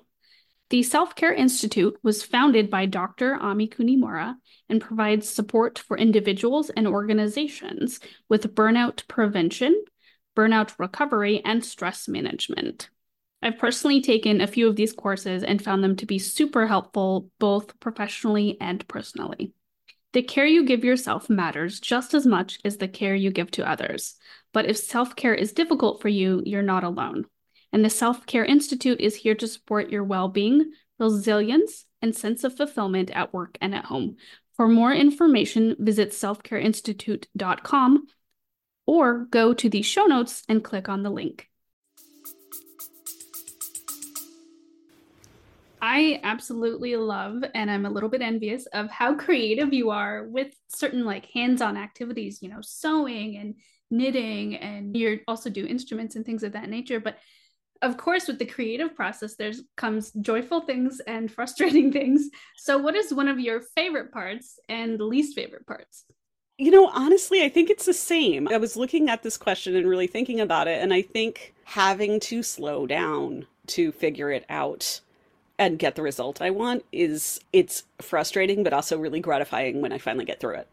The 0.69 0.81
Self 0.81 1.13
Care 1.13 1.33
Institute 1.33 1.95
was 2.01 2.23
founded 2.23 2.71
by 2.71 2.87
Dr. 2.87 3.35
Ami 3.35 3.67
Kunimura 3.67 4.35
and 4.67 4.81
provides 4.81 5.29
support 5.29 5.77
for 5.77 5.95
individuals 5.95 6.71
and 6.71 6.87
organizations 6.87 7.99
with 8.29 8.55
burnout 8.55 9.07
prevention, 9.07 9.83
burnout 10.35 10.73
recovery, 10.79 11.41
and 11.45 11.63
stress 11.63 12.07
management. 12.07 12.89
I've 13.43 13.59
personally 13.59 14.01
taken 14.01 14.41
a 14.41 14.47
few 14.47 14.67
of 14.67 14.75
these 14.75 14.91
courses 14.91 15.43
and 15.43 15.63
found 15.63 15.83
them 15.83 15.95
to 15.97 16.05
be 16.07 16.17
super 16.17 16.65
helpful 16.65 17.29
both 17.37 17.79
professionally 17.79 18.57
and 18.59 18.87
personally. 18.87 19.53
The 20.13 20.23
care 20.23 20.47
you 20.47 20.65
give 20.65 20.83
yourself 20.83 21.29
matters 21.29 21.79
just 21.79 22.15
as 22.15 22.25
much 22.25 22.57
as 22.65 22.77
the 22.77 22.87
care 22.87 23.13
you 23.13 23.29
give 23.29 23.51
to 23.51 23.69
others. 23.69 24.15
But 24.51 24.65
if 24.65 24.77
self 24.77 25.15
care 25.15 25.35
is 25.35 25.53
difficult 25.53 26.01
for 26.01 26.09
you, 26.09 26.41
you're 26.43 26.63
not 26.63 26.83
alone. 26.83 27.25
And 27.71 27.83
the 27.83 27.89
Self 27.89 28.25
Care 28.25 28.45
Institute 28.45 28.99
is 29.01 29.15
here 29.15 29.35
to 29.35 29.47
support 29.47 29.89
your 29.89 30.03
well 30.03 30.27
being, 30.27 30.71
resilience, 30.99 31.85
and 32.01 32.15
sense 32.15 32.43
of 32.43 32.55
fulfillment 32.55 33.11
at 33.11 33.33
work 33.33 33.57
and 33.61 33.75
at 33.75 33.85
home. 33.85 34.17
For 34.55 34.67
more 34.67 34.93
information, 34.93 35.75
visit 35.79 36.11
selfcareinstitute.com 36.11 38.07
or 38.85 39.25
go 39.25 39.53
to 39.53 39.69
the 39.69 39.81
show 39.81 40.05
notes 40.05 40.43
and 40.47 40.63
click 40.63 40.87
on 40.87 41.03
the 41.03 41.09
link. 41.09 41.49
I 45.81 46.19
absolutely 46.23 46.95
love 46.95 47.43
and 47.53 47.69
I'm 47.69 47.85
a 47.85 47.89
little 47.89 48.09
bit 48.09 48.21
envious 48.21 48.65
of 48.67 48.89
how 48.89 49.13
creative 49.15 49.71
you 49.71 49.91
are 49.91 50.23
with 50.23 50.55
certain 50.67 51.05
like 51.05 51.27
hands-on 51.27 51.77
activities, 51.77 52.39
you 52.41 52.49
know, 52.49 52.61
sewing 52.61 53.37
and 53.37 53.55
knitting 53.91 54.55
and 54.55 54.97
you 54.97 55.19
also 55.27 55.49
do 55.49 55.65
instruments 55.65 56.15
and 56.15 56.25
things 56.25 56.43
of 56.43 56.53
that 56.53 56.69
nature 56.69 56.99
but 56.99 57.17
of 57.81 57.97
course 57.97 58.27
with 58.27 58.39
the 58.39 58.45
creative 58.45 58.95
process 58.95 59.35
there's 59.35 59.63
comes 59.75 60.11
joyful 60.21 60.61
things 60.61 60.99
and 61.07 61.31
frustrating 61.31 61.91
things. 61.99 62.29
So 62.57 62.77
what 62.77 62.95
is 62.95 63.13
one 63.13 63.27
of 63.27 63.39
your 63.39 63.61
favorite 63.75 64.11
parts 64.11 64.59
and 64.69 64.99
least 64.99 65.35
favorite 65.35 65.67
parts? 65.67 66.05
You 66.57 66.71
know 66.71 66.87
honestly 66.87 67.43
i 67.43 67.49
think 67.49 67.69
it's 67.69 67.85
the 67.85 67.93
same. 67.93 68.47
I 68.47 68.57
was 68.57 68.77
looking 68.77 69.09
at 69.09 69.23
this 69.23 69.37
question 69.37 69.75
and 69.75 69.87
really 69.87 70.07
thinking 70.07 70.39
about 70.39 70.67
it 70.67 70.81
and 70.81 70.93
i 70.93 71.01
think 71.01 71.53
having 71.65 72.19
to 72.21 72.43
slow 72.43 72.87
down 72.87 73.45
to 73.67 73.91
figure 73.91 74.31
it 74.31 74.45
out 74.49 75.01
and 75.57 75.79
get 75.79 75.95
the 75.95 76.01
result 76.01 76.41
i 76.41 76.49
want 76.49 76.83
is 76.91 77.39
it's 77.53 77.83
frustrating 78.01 78.63
but 78.63 78.73
also 78.73 78.97
really 78.97 79.19
gratifying 79.19 79.81
when 79.81 79.91
i 79.91 79.97
finally 79.97 80.25
get 80.25 80.39
through 80.39 80.55
it 80.55 80.67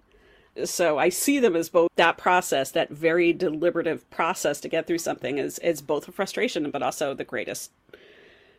so 0.65 0.99
I 0.99 1.09
see 1.09 1.39
them 1.39 1.57
as 1.57 1.69
both 1.69 1.91
that 1.97 2.19
process, 2.19 2.71
that 2.73 2.91
very 2.91 3.33
deliberative 3.33 4.09
process 4.11 4.61
to 4.61 4.69
get 4.69 4.87
through 4.87 4.99
something, 4.99 5.39
is 5.39 5.59
as 5.59 5.81
both 5.81 6.09
a 6.09 6.13
frustration, 6.13 6.71
but 6.71 6.83
also 6.83 7.15
the 7.15 7.25
greatest 7.25 7.71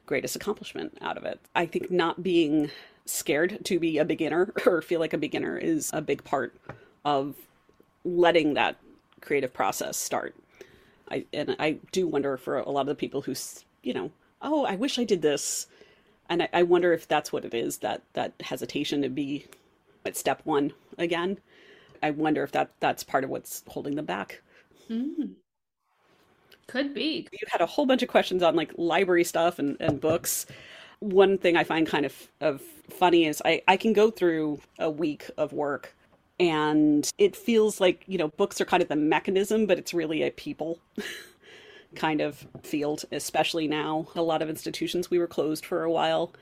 greatest 0.06 0.36
accomplishment 0.36 0.98
out 1.02 1.18
of 1.18 1.24
it. 1.24 1.40
I 1.56 1.66
think 1.66 1.90
not 1.90 2.24
being 2.24 2.70
scared 3.06 3.64
to 3.64 3.80
be 3.80 3.98
a 3.98 4.06
beginner 4.06 4.54
or 4.66 4.82
feel 4.82 5.00
like 5.00 5.14
a 5.14 5.18
beginner 5.18 5.58
is 5.58 5.90
a 5.94 6.02
big 6.02 6.24
part 6.24 6.56
of 7.06 7.36
letting 8.04 8.54
that 8.54 8.78
creative 9.22 9.54
process 9.54 9.98
start. 9.98 10.36
I 11.10 11.26
and 11.32 11.56
I 11.60 11.78
do 11.92 12.08
wonder 12.08 12.38
for 12.38 12.58
a 12.58 12.70
lot 12.70 12.82
of 12.82 12.88
the 12.88 12.96
people 12.96 13.22
who 13.22 13.36
you 13.84 13.94
know, 13.94 14.12
oh, 14.42 14.66
I 14.66 14.76
wish 14.76 14.98
I 14.98 15.04
did 15.04 15.22
this, 15.22 15.68
and 16.30 16.44
I, 16.44 16.50
I 16.54 16.64
wonder 16.64 16.94
if 16.94 17.08
that's 17.08 17.32
what 17.32 17.46
it 17.46 17.54
is 17.54 17.80
that 17.80 18.02
that 18.14 18.34
hesitation 18.42 19.02
to 19.02 19.10
be 19.10 19.46
at 20.06 20.18
step 20.18 20.42
one 20.44 20.74
again. 20.98 21.38
I 22.04 22.12
wonder 22.12 22.44
if 22.44 22.52
that 22.52 22.72
that's 22.80 23.04
part 23.04 23.24
of 23.24 23.30
what's 23.30 23.63
holding 23.68 23.96
them 23.96 24.06
back. 24.06 24.42
Mm. 24.89 25.32
Could 26.68 26.94
be. 26.94 27.28
You 27.32 27.39
had 27.50 27.62
a 27.62 27.66
whole 27.66 27.86
bunch 27.86 28.04
of 28.04 28.10
questions 28.10 28.44
on 28.44 28.56
like 28.56 28.72
library 28.78 29.24
stuff 29.24 29.58
and, 29.58 29.78
and 29.80 30.00
books. 30.00 30.46
One 31.00 31.38
thing 31.38 31.58
I 31.58 31.63
find 31.63 31.88
kind 31.88 32.06
of, 32.06 32.13
of 32.39 32.62
funny 32.89 33.26
is 33.26 33.42
I, 33.44 33.62
I 33.68 33.78
can 33.78 33.94
go 33.94 34.12
through 34.12 34.60
a 34.80 34.89
week 34.89 35.30
of 35.38 35.54
work 35.54 35.96
and 36.39 37.10
it 37.18 37.36
feels 37.36 37.80
like, 37.80 38.04
you 38.08 38.18
know, 38.18 38.30
books 38.30 38.60
are 38.60 38.66
kind 38.66 38.82
of 38.82 38.89
the 38.89 38.96
mechanism, 38.96 39.66
but 39.66 39.78
it's 39.78 39.94
really 39.94 40.24
a 40.24 40.32
people 40.32 40.80
kind 41.96 42.22
of 42.22 42.48
field, 42.63 43.06
especially 43.12 43.68
now. 43.68 44.08
A 44.16 44.22
lot 44.22 44.42
of 44.42 44.50
institutions 44.50 45.10
we 45.10 45.20
were 45.20 45.28
closed 45.28 45.66
for 45.66 45.84
a 45.84 45.92
while. 45.92 46.34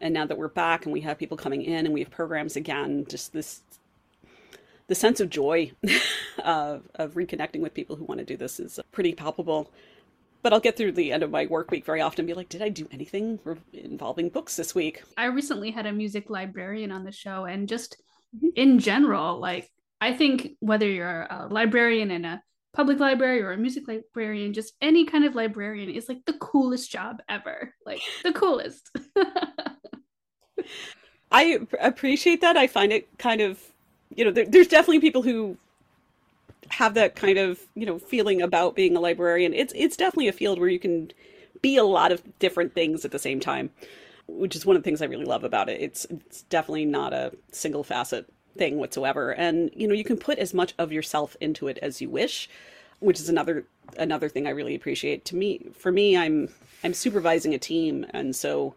And 0.00 0.14
now 0.14 0.26
that 0.26 0.38
we're 0.38 0.48
back 0.48 0.84
and 0.84 0.92
we 0.92 1.00
have 1.02 1.18
people 1.18 1.36
coming 1.36 1.62
in 1.62 1.86
and 1.86 1.92
we 1.92 2.00
have 2.00 2.10
programs 2.10 2.56
again, 2.56 3.06
just 3.08 3.32
this 3.32 3.62
the 4.92 4.96
sense 4.96 5.20
of 5.20 5.30
joy 5.30 5.72
of, 6.44 6.82
of 6.96 7.14
reconnecting 7.14 7.60
with 7.60 7.72
people 7.72 7.96
who 7.96 8.04
want 8.04 8.18
to 8.18 8.26
do 8.26 8.36
this 8.36 8.60
is 8.60 8.78
pretty 8.92 9.14
palpable. 9.14 9.70
But 10.42 10.52
I'll 10.52 10.60
get 10.60 10.76
through 10.76 10.92
the 10.92 11.12
end 11.12 11.22
of 11.22 11.30
my 11.30 11.46
work 11.46 11.70
week 11.70 11.86
very 11.86 12.02
often 12.02 12.20
and 12.20 12.26
be 12.26 12.34
like, 12.34 12.50
did 12.50 12.60
I 12.60 12.68
do 12.68 12.86
anything 12.92 13.38
involving 13.72 14.28
books 14.28 14.54
this 14.54 14.74
week? 14.74 15.02
I 15.16 15.24
recently 15.26 15.70
had 15.70 15.86
a 15.86 15.92
music 15.92 16.28
librarian 16.28 16.92
on 16.92 17.04
the 17.04 17.12
show, 17.12 17.46
and 17.46 17.66
just 17.66 17.96
mm-hmm. 18.36 18.48
in 18.54 18.78
general, 18.80 19.40
like, 19.40 19.70
I 20.02 20.12
think 20.12 20.50
whether 20.60 20.86
you're 20.86 21.22
a 21.22 21.46
librarian 21.48 22.10
in 22.10 22.26
a 22.26 22.42
public 22.74 23.00
library 23.00 23.40
or 23.40 23.52
a 23.52 23.56
music 23.56 23.84
librarian, 23.88 24.52
just 24.52 24.74
any 24.82 25.06
kind 25.06 25.24
of 25.24 25.34
librarian 25.34 25.88
is 25.88 26.06
like 26.06 26.22
the 26.26 26.34
coolest 26.34 26.92
job 26.92 27.22
ever. 27.30 27.72
Like, 27.86 28.02
the 28.24 28.34
coolest. 28.34 28.90
I 31.30 31.60
appreciate 31.80 32.42
that. 32.42 32.58
I 32.58 32.66
find 32.66 32.92
it 32.92 33.08
kind 33.16 33.40
of 33.40 33.71
you 34.16 34.24
know, 34.24 34.30
there, 34.30 34.46
there's 34.46 34.68
definitely 34.68 35.00
people 35.00 35.22
who 35.22 35.56
have 36.70 36.94
that 36.94 37.14
kind 37.14 37.38
of 37.38 37.60
you 37.74 37.84
know 37.84 37.98
feeling 37.98 38.40
about 38.40 38.74
being 38.74 38.96
a 38.96 39.00
librarian. 39.00 39.52
It's 39.52 39.72
it's 39.76 39.96
definitely 39.96 40.28
a 40.28 40.32
field 40.32 40.58
where 40.58 40.68
you 40.68 40.78
can 40.78 41.12
be 41.60 41.76
a 41.76 41.84
lot 41.84 42.12
of 42.12 42.22
different 42.38 42.74
things 42.74 43.04
at 43.04 43.10
the 43.10 43.18
same 43.18 43.40
time, 43.40 43.70
which 44.26 44.56
is 44.56 44.66
one 44.66 44.76
of 44.76 44.82
the 44.82 44.84
things 44.84 45.02
I 45.02 45.06
really 45.06 45.24
love 45.24 45.44
about 45.44 45.68
it. 45.68 45.80
It's 45.80 46.04
it's 46.06 46.42
definitely 46.42 46.86
not 46.86 47.12
a 47.12 47.32
single 47.50 47.84
facet 47.84 48.26
thing 48.56 48.78
whatsoever, 48.78 49.32
and 49.32 49.70
you 49.74 49.86
know 49.86 49.94
you 49.94 50.04
can 50.04 50.16
put 50.16 50.38
as 50.38 50.54
much 50.54 50.74
of 50.78 50.92
yourself 50.92 51.36
into 51.40 51.68
it 51.68 51.78
as 51.82 52.00
you 52.00 52.08
wish, 52.08 52.48
which 53.00 53.20
is 53.20 53.28
another 53.28 53.64
another 53.98 54.28
thing 54.28 54.46
I 54.46 54.50
really 54.50 54.74
appreciate. 54.74 55.24
To 55.26 55.36
me, 55.36 55.66
for 55.74 55.92
me, 55.92 56.16
I'm 56.16 56.48
I'm 56.82 56.94
supervising 56.94 57.54
a 57.54 57.58
team, 57.58 58.06
and 58.10 58.34
so 58.34 58.74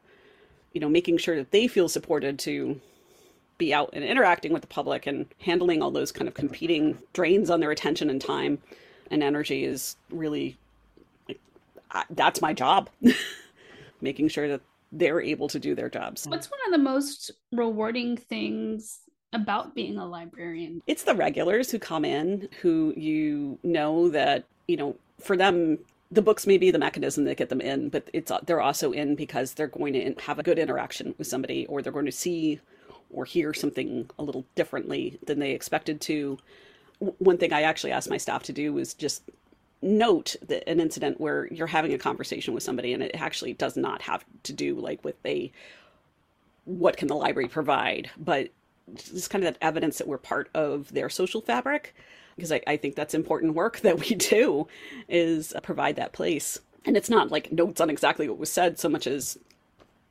you 0.73 0.81
know 0.81 0.89
making 0.89 1.17
sure 1.17 1.37
that 1.37 1.51
they 1.51 1.67
feel 1.67 1.87
supported 1.87 2.37
to 2.39 2.79
be 3.57 3.73
out 3.73 3.89
and 3.93 4.03
interacting 4.03 4.51
with 4.51 4.61
the 4.61 4.67
public 4.67 5.07
and 5.07 5.25
handling 5.39 5.81
all 5.81 5.91
those 5.91 6.11
kind 6.11 6.27
of 6.27 6.33
competing 6.33 6.97
drains 7.13 7.49
on 7.49 7.59
their 7.59 7.71
attention 7.71 8.09
and 8.09 8.21
time 8.21 8.59
and 9.11 9.23
energy 9.23 9.63
is 9.63 9.95
really 10.09 10.57
like 11.27 11.39
I, 11.91 12.03
that's 12.09 12.41
my 12.41 12.53
job. 12.53 12.89
Making 14.01 14.27
sure 14.27 14.47
that 14.47 14.61
they're 14.91 15.21
able 15.21 15.47
to 15.49 15.59
do 15.59 15.75
their 15.75 15.89
jobs. 15.89 16.25
What's 16.27 16.49
one 16.49 16.59
of 16.67 16.71
the 16.71 16.83
most 16.83 17.31
rewarding 17.51 18.17
things 18.17 18.99
about 19.33 19.75
being 19.75 19.97
a 19.97 20.05
librarian? 20.05 20.81
It's 20.87 21.03
the 21.03 21.15
regulars 21.15 21.71
who 21.71 21.79
come 21.79 22.05
in 22.05 22.49
who 22.61 22.93
you 22.95 23.59
know 23.63 24.09
that 24.09 24.45
you 24.67 24.77
know 24.77 24.95
for 25.19 25.37
them 25.37 25.79
the 26.11 26.21
books 26.21 26.45
may 26.45 26.57
be 26.57 26.71
the 26.71 26.79
mechanism 26.79 27.25
that 27.25 27.37
get 27.37 27.49
them 27.49 27.61
in 27.61 27.89
but 27.89 28.09
it's 28.13 28.31
they're 28.45 28.61
also 28.61 28.91
in 28.91 29.15
because 29.15 29.53
they're 29.53 29.67
going 29.67 29.93
to 29.93 30.13
have 30.21 30.39
a 30.39 30.43
good 30.43 30.59
interaction 30.59 31.15
with 31.17 31.27
somebody 31.27 31.65
or 31.65 31.81
they're 31.81 31.91
going 31.91 32.05
to 32.05 32.11
see 32.11 32.59
or 33.15 33.25
hear 33.25 33.53
something 33.53 34.09
a 34.19 34.23
little 34.23 34.45
differently 34.55 35.17
than 35.25 35.39
they 35.39 35.51
expected 35.51 36.01
to. 36.01 36.37
One 36.99 37.37
thing 37.37 37.53
I 37.53 37.63
actually 37.63 37.91
asked 37.91 38.09
my 38.09 38.17
staff 38.17 38.43
to 38.43 38.53
do 38.53 38.73
was 38.73 38.93
just 38.93 39.23
note 39.81 40.35
that 40.47 40.67
an 40.69 40.79
incident 40.79 41.19
where 41.19 41.47
you're 41.51 41.67
having 41.67 41.93
a 41.93 41.97
conversation 41.97 42.53
with 42.53 42.63
somebody 42.63 42.93
and 42.93 43.03
it 43.03 43.15
actually 43.15 43.53
does 43.53 43.77
not 43.77 44.01
have 44.01 44.23
to 44.43 44.53
do 44.53 44.75
like 44.75 45.03
with 45.03 45.15
a 45.25 45.51
what 46.65 46.97
can 46.97 47.07
the 47.07 47.15
library 47.15 47.47
provide, 47.47 48.09
but 48.17 48.49
just 48.95 49.29
kind 49.29 49.43
of 49.43 49.53
that 49.53 49.63
evidence 49.63 49.97
that 49.97 50.07
we're 50.07 50.17
part 50.17 50.49
of 50.53 50.91
their 50.93 51.09
social 51.09 51.41
fabric 51.41 51.95
because 52.35 52.51
I, 52.51 52.61
I 52.67 52.77
think 52.77 52.95
that's 52.95 53.13
important 53.13 53.53
work 53.53 53.79
that 53.81 53.99
we 53.99 54.15
do 54.15 54.67
is 55.07 55.53
uh, 55.53 55.59
provide 55.59 55.95
that 55.97 56.13
place. 56.13 56.59
And 56.85 56.95
it's 56.95 57.09
not 57.09 57.31
like 57.31 57.51
notes 57.51 57.81
on 57.81 57.89
exactly 57.89 58.27
what 58.27 58.37
was 58.37 58.51
said 58.51 58.79
so 58.79 58.89
much 58.89 59.07
as 59.07 59.37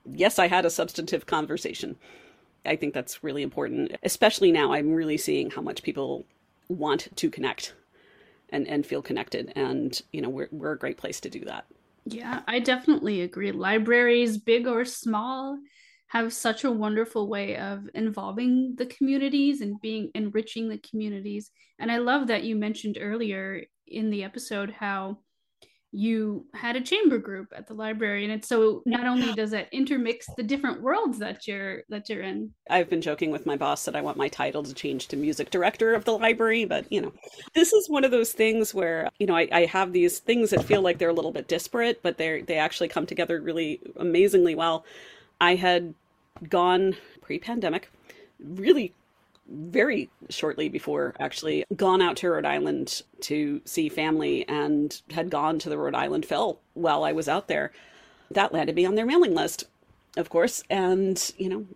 yes 0.07 0.39
i 0.39 0.49
had 0.49 0.65
a 0.65 0.71
substantive 0.71 1.27
conversation 1.27 1.97
I 2.65 2.77
think 2.77 2.95
that's 2.95 3.23
really 3.23 3.43
important, 3.43 3.97
especially 4.03 4.53
now. 4.53 4.73
I'm 4.73 4.93
really 4.93 5.17
seeing 5.17 5.51
how 5.51 5.63
much 5.63 5.83
people 5.83 6.25
want 6.69 7.09
to 7.17 7.31
connect 7.31 7.75
and, 8.51 8.67
and 8.69 8.87
feel 8.87 9.03
connected. 9.03 9.53
And, 9.55 10.01
you 10.13 10.21
know, 10.21 10.29
we're, 10.29 10.49
we're 10.51 10.73
a 10.73 10.79
great 10.79 10.97
place 10.97 11.21
to 11.21 11.31
do 11.31 11.45
that. 11.45 11.67
Yeah, 12.07 12.41
I 12.47 12.61
definitely 12.61 13.23
agree. 13.23 13.53
Libraries, 13.53 14.39
big 14.39 14.67
or 14.67 14.85
small, 14.85 15.59
have 16.09 16.33
such 16.33 16.65
a 16.65 16.71
wonderful 16.71 17.29
way 17.29 17.57
of 17.57 17.89
involving 17.95 18.75
the 18.77 18.87
communities 18.87 19.61
and 19.61 19.81
being 19.81 20.11
enriching 20.15 20.69
the 20.69 20.79
communities. 20.79 21.51
And 21.79 21.91
I 21.91 21.99
love 21.99 22.29
that 22.29 22.45
you 22.45 22.57
mentioned 22.57 22.99
earlier 23.01 23.63
in 23.87 24.11
the 24.11 24.23
episode 24.25 24.71
how 24.71 25.19
you 25.97 26.45
had 26.55 26.75
a 26.77 26.81
chamber 26.81 27.19
group 27.19 27.53
at 27.57 27.67
the 27.67 27.75
library 27.75 28.25
and 28.25 28.33
it's 28.33 28.49
so 28.49 28.83
not 28.85 29.07
only 29.07 29.33
does 29.35 29.53
that 29.53 29.69
intermix 29.73 30.27
the 30.37 30.43
different 30.43 30.83
worlds 30.83 31.19
that 31.19 31.47
you're 31.47 31.83
that 31.89 32.09
you're 32.09 32.23
in. 32.23 32.51
I've 32.69 32.91
been 32.91 33.01
joking 33.01 33.31
with 33.31 33.47
my 33.47 33.57
boss 33.57 33.85
that 33.85 33.95
i 33.95 34.01
want 34.01 34.17
my 34.17 34.29
title 34.29 34.63
to 34.63 34.75
change 34.75 35.09
to 35.09 35.17
music 35.17 35.51
director 35.51 35.95
of 35.95 36.05
the 36.05 36.13
library 36.19 36.65
but 36.65 36.91
you 36.91 37.01
know 37.01 37.13
this 37.55 37.73
is 37.73 37.89
one 37.89 38.05
of 38.05 38.11
those 38.11 38.33
things 38.33 38.75
where 38.75 39.09
you 39.19 39.27
know 39.27 39.37
i, 39.37 39.49
I 39.53 39.65
have 39.67 39.93
these 39.93 40.19
things 40.19 40.51
that 40.51 40.65
feel 40.65 40.83
like 40.83 40.99
they're 40.99 41.09
a 41.09 41.15
little 41.15 41.33
bit 41.33 41.49
disparate 41.49 42.03
but 42.03 42.19
they're 42.19 42.43
they 42.43 42.57
actually 42.59 42.89
come 42.89 43.07
together 43.07 43.41
really 43.41 43.81
amazingly 43.97 44.55
well. 44.55 44.85
I 45.41 45.55
had 45.57 45.95
gone 46.49 46.97
pre-pandemic 47.23 47.91
really 48.41 48.93
very 49.49 50.11
shortly 50.31 50.69
before 50.69 51.15
actually 51.21 51.65
gone 51.77 52.01
out 52.01 52.17
to 52.17 52.31
Rhode 52.31 52.47
Island 52.47 53.03
to 53.21 53.61
see 53.65 53.89
family 53.89 54.49
and 54.49 55.01
had 55.11 55.31
gone 55.31 55.59
to 55.61 55.69
the 55.69 55.79
Rhode 55.79 55.95
Island 55.95 56.25
Phil 56.25 56.59
while 56.75 57.05
I 57.05 57.13
was 57.13 57.29
out 57.29 57.49
there. 57.49 57.73
That 58.31 58.53
landed 58.53 58.75
me 58.75 58.87
on 58.87 58.95
their 58.95 59.07
mailing 59.07 59.35
list, 59.35 59.65
of 60.17 60.31
course. 60.31 60.63
And, 60.71 61.33
you 61.37 61.49
know, 61.49 61.67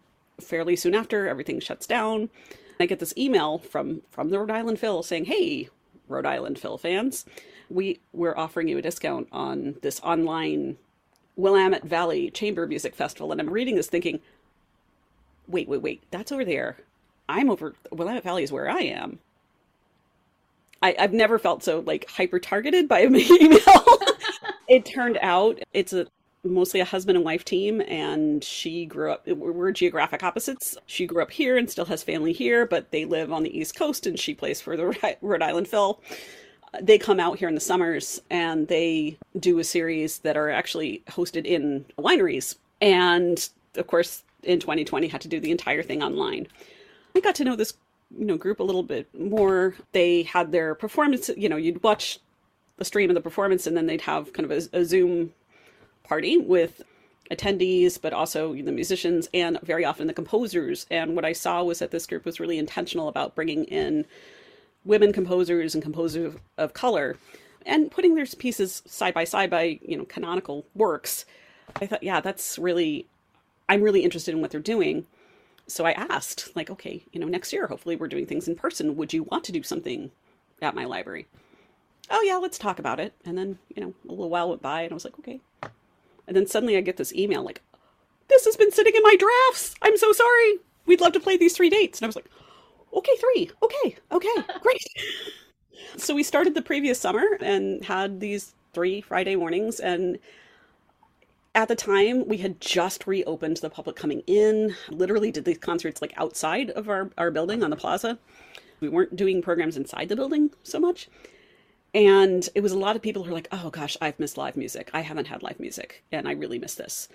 fairly 0.40 0.76
soon 0.76 0.94
after, 0.94 1.28
everything 1.28 1.61
shuts 1.61 1.87
down. 1.87 2.31
I 2.81 2.87
get 2.87 3.00
this 3.00 3.14
email 3.16 3.59
from 3.59 4.02
from 4.11 4.31
the 4.31 4.38
Rhode 4.38 4.50
Island 4.50 4.78
Phil 4.78 5.02
saying, 5.02 5.26
"Hey, 5.26 5.68
Rhode 6.09 6.26
Island 6.26 6.59
Phil 6.59 6.78
fans, 6.78 7.26
we 7.68 8.00
we're 8.12 8.37
offering 8.37 8.68
you 8.68 8.78
a 8.78 8.83
discount 8.83 9.28
on 9.33 9.76
this 9.83 10.00
online 10.00 10.78
Willamette 11.37 11.85
Valley 11.85 12.31
Chamber 12.31 12.66
Music 12.66 12.94
Festival." 12.94 13.33
And 13.33 13.40
I'm 13.40 13.50
reading 13.50 13.74
this 13.74 13.88
thinking, 13.88 14.20
"Wait, 15.48 15.68
wait, 15.68 15.83
wait, 15.83 16.02
that's 16.11 16.31
over 16.31 16.44
there. 16.44 16.78
I'm 17.28 17.50
over 17.50 17.74
Willamette 17.90 18.24
Valley 18.24 18.42
is 18.42 18.52
where 18.52 18.68
I 18.70 18.80
am. 18.80 19.18
I, 20.82 20.94
I've 20.98 21.12
never 21.12 21.38
felt 21.38 21.62
so 21.62 21.80
like 21.80 22.08
hyper 22.08 22.38
targeted 22.38 22.88
by 22.88 23.00
a 23.00 23.06
email. 23.08 23.98
it 24.68 24.84
turned 24.84 25.18
out 25.22 25.58
it's 25.72 25.92
a 25.92 26.06
mostly 26.44 26.80
a 26.80 26.84
husband 26.84 27.16
and 27.16 27.24
wife 27.24 27.44
team 27.44 27.82
and 27.88 28.42
she 28.44 28.86
grew 28.86 29.12
up 29.12 29.26
we're 29.26 29.72
geographic 29.72 30.22
opposites 30.22 30.78
she 30.86 31.04
grew 31.04 31.20
up 31.20 31.30
here 31.30 31.56
and 31.56 31.68
still 31.68 31.84
has 31.84 32.02
family 32.02 32.32
here 32.32 32.64
but 32.64 32.90
they 32.92 33.04
live 33.04 33.32
on 33.32 33.42
the 33.42 33.58
east 33.58 33.76
coast 33.76 34.06
and 34.06 34.18
she 34.18 34.34
plays 34.34 34.60
for 34.60 34.76
the 34.76 35.16
rhode 35.20 35.42
island 35.42 35.66
phil 35.66 36.00
they 36.80 36.96
come 36.96 37.18
out 37.18 37.38
here 37.38 37.48
in 37.48 37.54
the 37.54 37.60
summers 37.60 38.20
and 38.30 38.68
they 38.68 39.18
do 39.40 39.58
a 39.58 39.64
series 39.64 40.18
that 40.18 40.36
are 40.36 40.48
actually 40.48 41.02
hosted 41.08 41.44
in 41.44 41.84
wineries 41.98 42.54
and 42.80 43.48
of 43.74 43.86
course 43.88 44.22
in 44.44 44.60
2020 44.60 45.08
had 45.08 45.20
to 45.20 45.28
do 45.28 45.40
the 45.40 45.50
entire 45.50 45.82
thing 45.82 46.02
online 46.02 46.46
I 47.18 47.20
got 47.20 47.35
to 47.37 47.44
know 47.44 47.57
this, 47.57 47.74
you 48.16 48.24
know, 48.24 48.37
group 48.37 48.61
a 48.61 48.64
little 48.64 48.83
bit 48.83 49.09
more. 49.18 49.74
They 49.92 50.22
had 50.22 50.52
their 50.52 50.74
performance, 50.74 51.31
you 51.37 51.48
know, 51.48 51.57
you'd 51.57 51.83
watch 51.83 52.18
the 52.76 52.85
stream 52.85 53.11
of 53.11 53.14
the 53.14 53.20
performance 53.20 53.66
and 53.66 53.76
then 53.76 53.87
they'd 53.87 54.00
have 54.02 54.33
kind 54.33 54.50
of 54.50 54.70
a, 54.72 54.78
a 54.78 54.85
Zoom 54.85 55.33
party 56.04 56.38
with 56.38 56.83
attendees, 57.31 58.00
but 58.00 58.12
also 58.12 58.54
the 58.54 58.72
musicians 58.72 59.28
and 59.35 59.61
very 59.62 59.85
often 59.85 60.07
the 60.07 60.14
composers. 60.14 60.87
And 60.90 61.14
what 61.14 61.24
I 61.24 61.33
saw 61.33 61.62
was 61.62 61.81
that 61.81 61.90
this 61.90 62.07
group 62.07 62.24
was 62.24 62.40
really 62.40 62.59
intentional 62.59 63.09
about 63.09 63.35
bringing 63.35 63.64
in 63.64 64.07
women 64.85 65.12
composers 65.12 65.74
and 65.74 65.83
composers 65.83 66.35
of 66.57 66.72
color 66.72 67.16
and 67.66 67.90
putting 67.90 68.14
their 68.14 68.24
pieces 68.24 68.83
side 68.87 69.12
by 69.12 69.24
side 69.24 69.50
by, 69.50 69.78
you 69.83 69.98
know, 69.98 70.04
canonical 70.04 70.64
works 70.74 71.26
I 71.81 71.87
thought, 71.87 72.02
yeah, 72.02 72.20
that's 72.20 72.59
really, 72.59 73.07
I'm 73.68 73.83
really 73.83 74.02
interested 74.02 74.35
in 74.35 74.40
what 74.40 74.50
they're 74.50 74.61
doing. 74.61 75.07
So 75.68 75.85
I 75.85 75.92
asked, 75.92 76.57
like, 76.57 76.70
okay, 76.70 77.04
you 77.12 77.20
know, 77.20 77.28
next 77.28 77.52
year, 77.52 77.66
hopefully 77.66 77.94
we're 77.94 78.09
doing 78.09 78.26
things 78.26 78.48
in 78.48 78.57
person. 78.57 78.96
Would 78.96 79.12
you 79.12 79.24
want 79.24 79.44
to 79.44 79.52
do 79.52 79.62
something 79.62 80.11
at 80.62 80.74
my 80.74 80.87
library? 80.87 81.26
Oh, 82.11 82.22
yeah, 82.22 82.37
let's 82.37 82.59
talk 82.59 82.78
about 82.78 82.98
it. 82.98 83.12
And 83.24 83.37
then, 83.37 83.59
you 83.74 83.83
know, 83.83 83.94
a 84.09 84.11
little 84.11 84.31
while 84.31 84.48
went 84.48 84.62
by 84.62 84.83
and 84.83 84.92
I 84.92 84.94
was 84.94 85.04
like, 85.04 85.18
okay. 85.18 85.40
And 86.26 86.35
then 86.37 86.46
suddenly 86.46 86.76
I 86.76 86.81
get 86.81 86.96
this 86.96 87.14
email 87.14 87.42
like, 87.42 87.61
this 88.28 88.46
has 88.46 88.57
been 88.57 88.72
sitting 88.72 88.94
in 88.94 89.02
my 89.02 89.16
drafts. 89.16 89.74
I'm 89.83 89.96
so 89.96 90.12
sorry. 90.12 90.59
We'd 90.87 91.00
love 91.00 91.12
to 91.12 91.20
play 91.20 91.37
these 91.37 91.54
three 91.54 91.70
dates. 91.70 91.98
And 91.98 92.07
I 92.07 92.09
was 92.09 92.16
like, 92.16 92.31
okay, 92.94 93.16
three. 93.20 93.50
Okay, 93.62 93.96
okay, 94.11 94.28
great. 94.61 94.78
so 95.96 96.14
we 96.14 96.22
started 96.22 96.54
the 96.54 96.62
previous 96.62 96.98
summer 96.98 97.24
and 97.40 97.85
had 97.85 98.20
these 98.20 98.54
three 98.72 99.02
Friday 99.02 99.37
mornings. 99.37 99.81
And 99.81 100.18
at 101.54 101.68
the 101.68 101.76
time, 101.76 102.26
we 102.28 102.38
had 102.38 102.61
just 102.61 103.06
reopened 103.06 103.58
the 103.58 103.70
public 103.70 103.96
coming 103.96 104.22
in, 104.26 104.74
literally 104.90 105.30
did 105.30 105.44
these 105.44 105.58
concerts 105.58 106.00
like 106.00 106.12
outside 106.16 106.70
of 106.70 106.88
our, 106.88 107.11
our 107.18 107.30
building 107.30 107.62
on 107.62 107.70
the 107.70 107.76
plaza. 107.76 108.18
We 108.80 108.88
weren't 108.88 109.16
doing 109.16 109.42
programs 109.42 109.76
inside 109.76 110.08
the 110.08 110.16
building 110.16 110.50
so 110.62 110.78
much. 110.78 111.08
And 111.94 112.48
it 112.54 112.61
was 112.61 112.72
a 112.72 112.78
lot 112.78 112.96
of 112.96 113.02
people 113.02 113.24
who 113.24 113.30
are 113.30 113.34
like, 113.34 113.48
oh 113.50 113.70
gosh, 113.70 113.96
I've 114.00 114.20
missed 114.20 114.37
live 114.37 114.56
music. 114.56 114.90
I 114.92 115.00
haven't 115.00 115.26
had 115.26 115.42
live 115.42 115.58
music 115.58 116.04
and 116.12 116.28
I 116.28 116.32
really 116.32 116.58
miss 116.58 116.74
this 116.74 117.08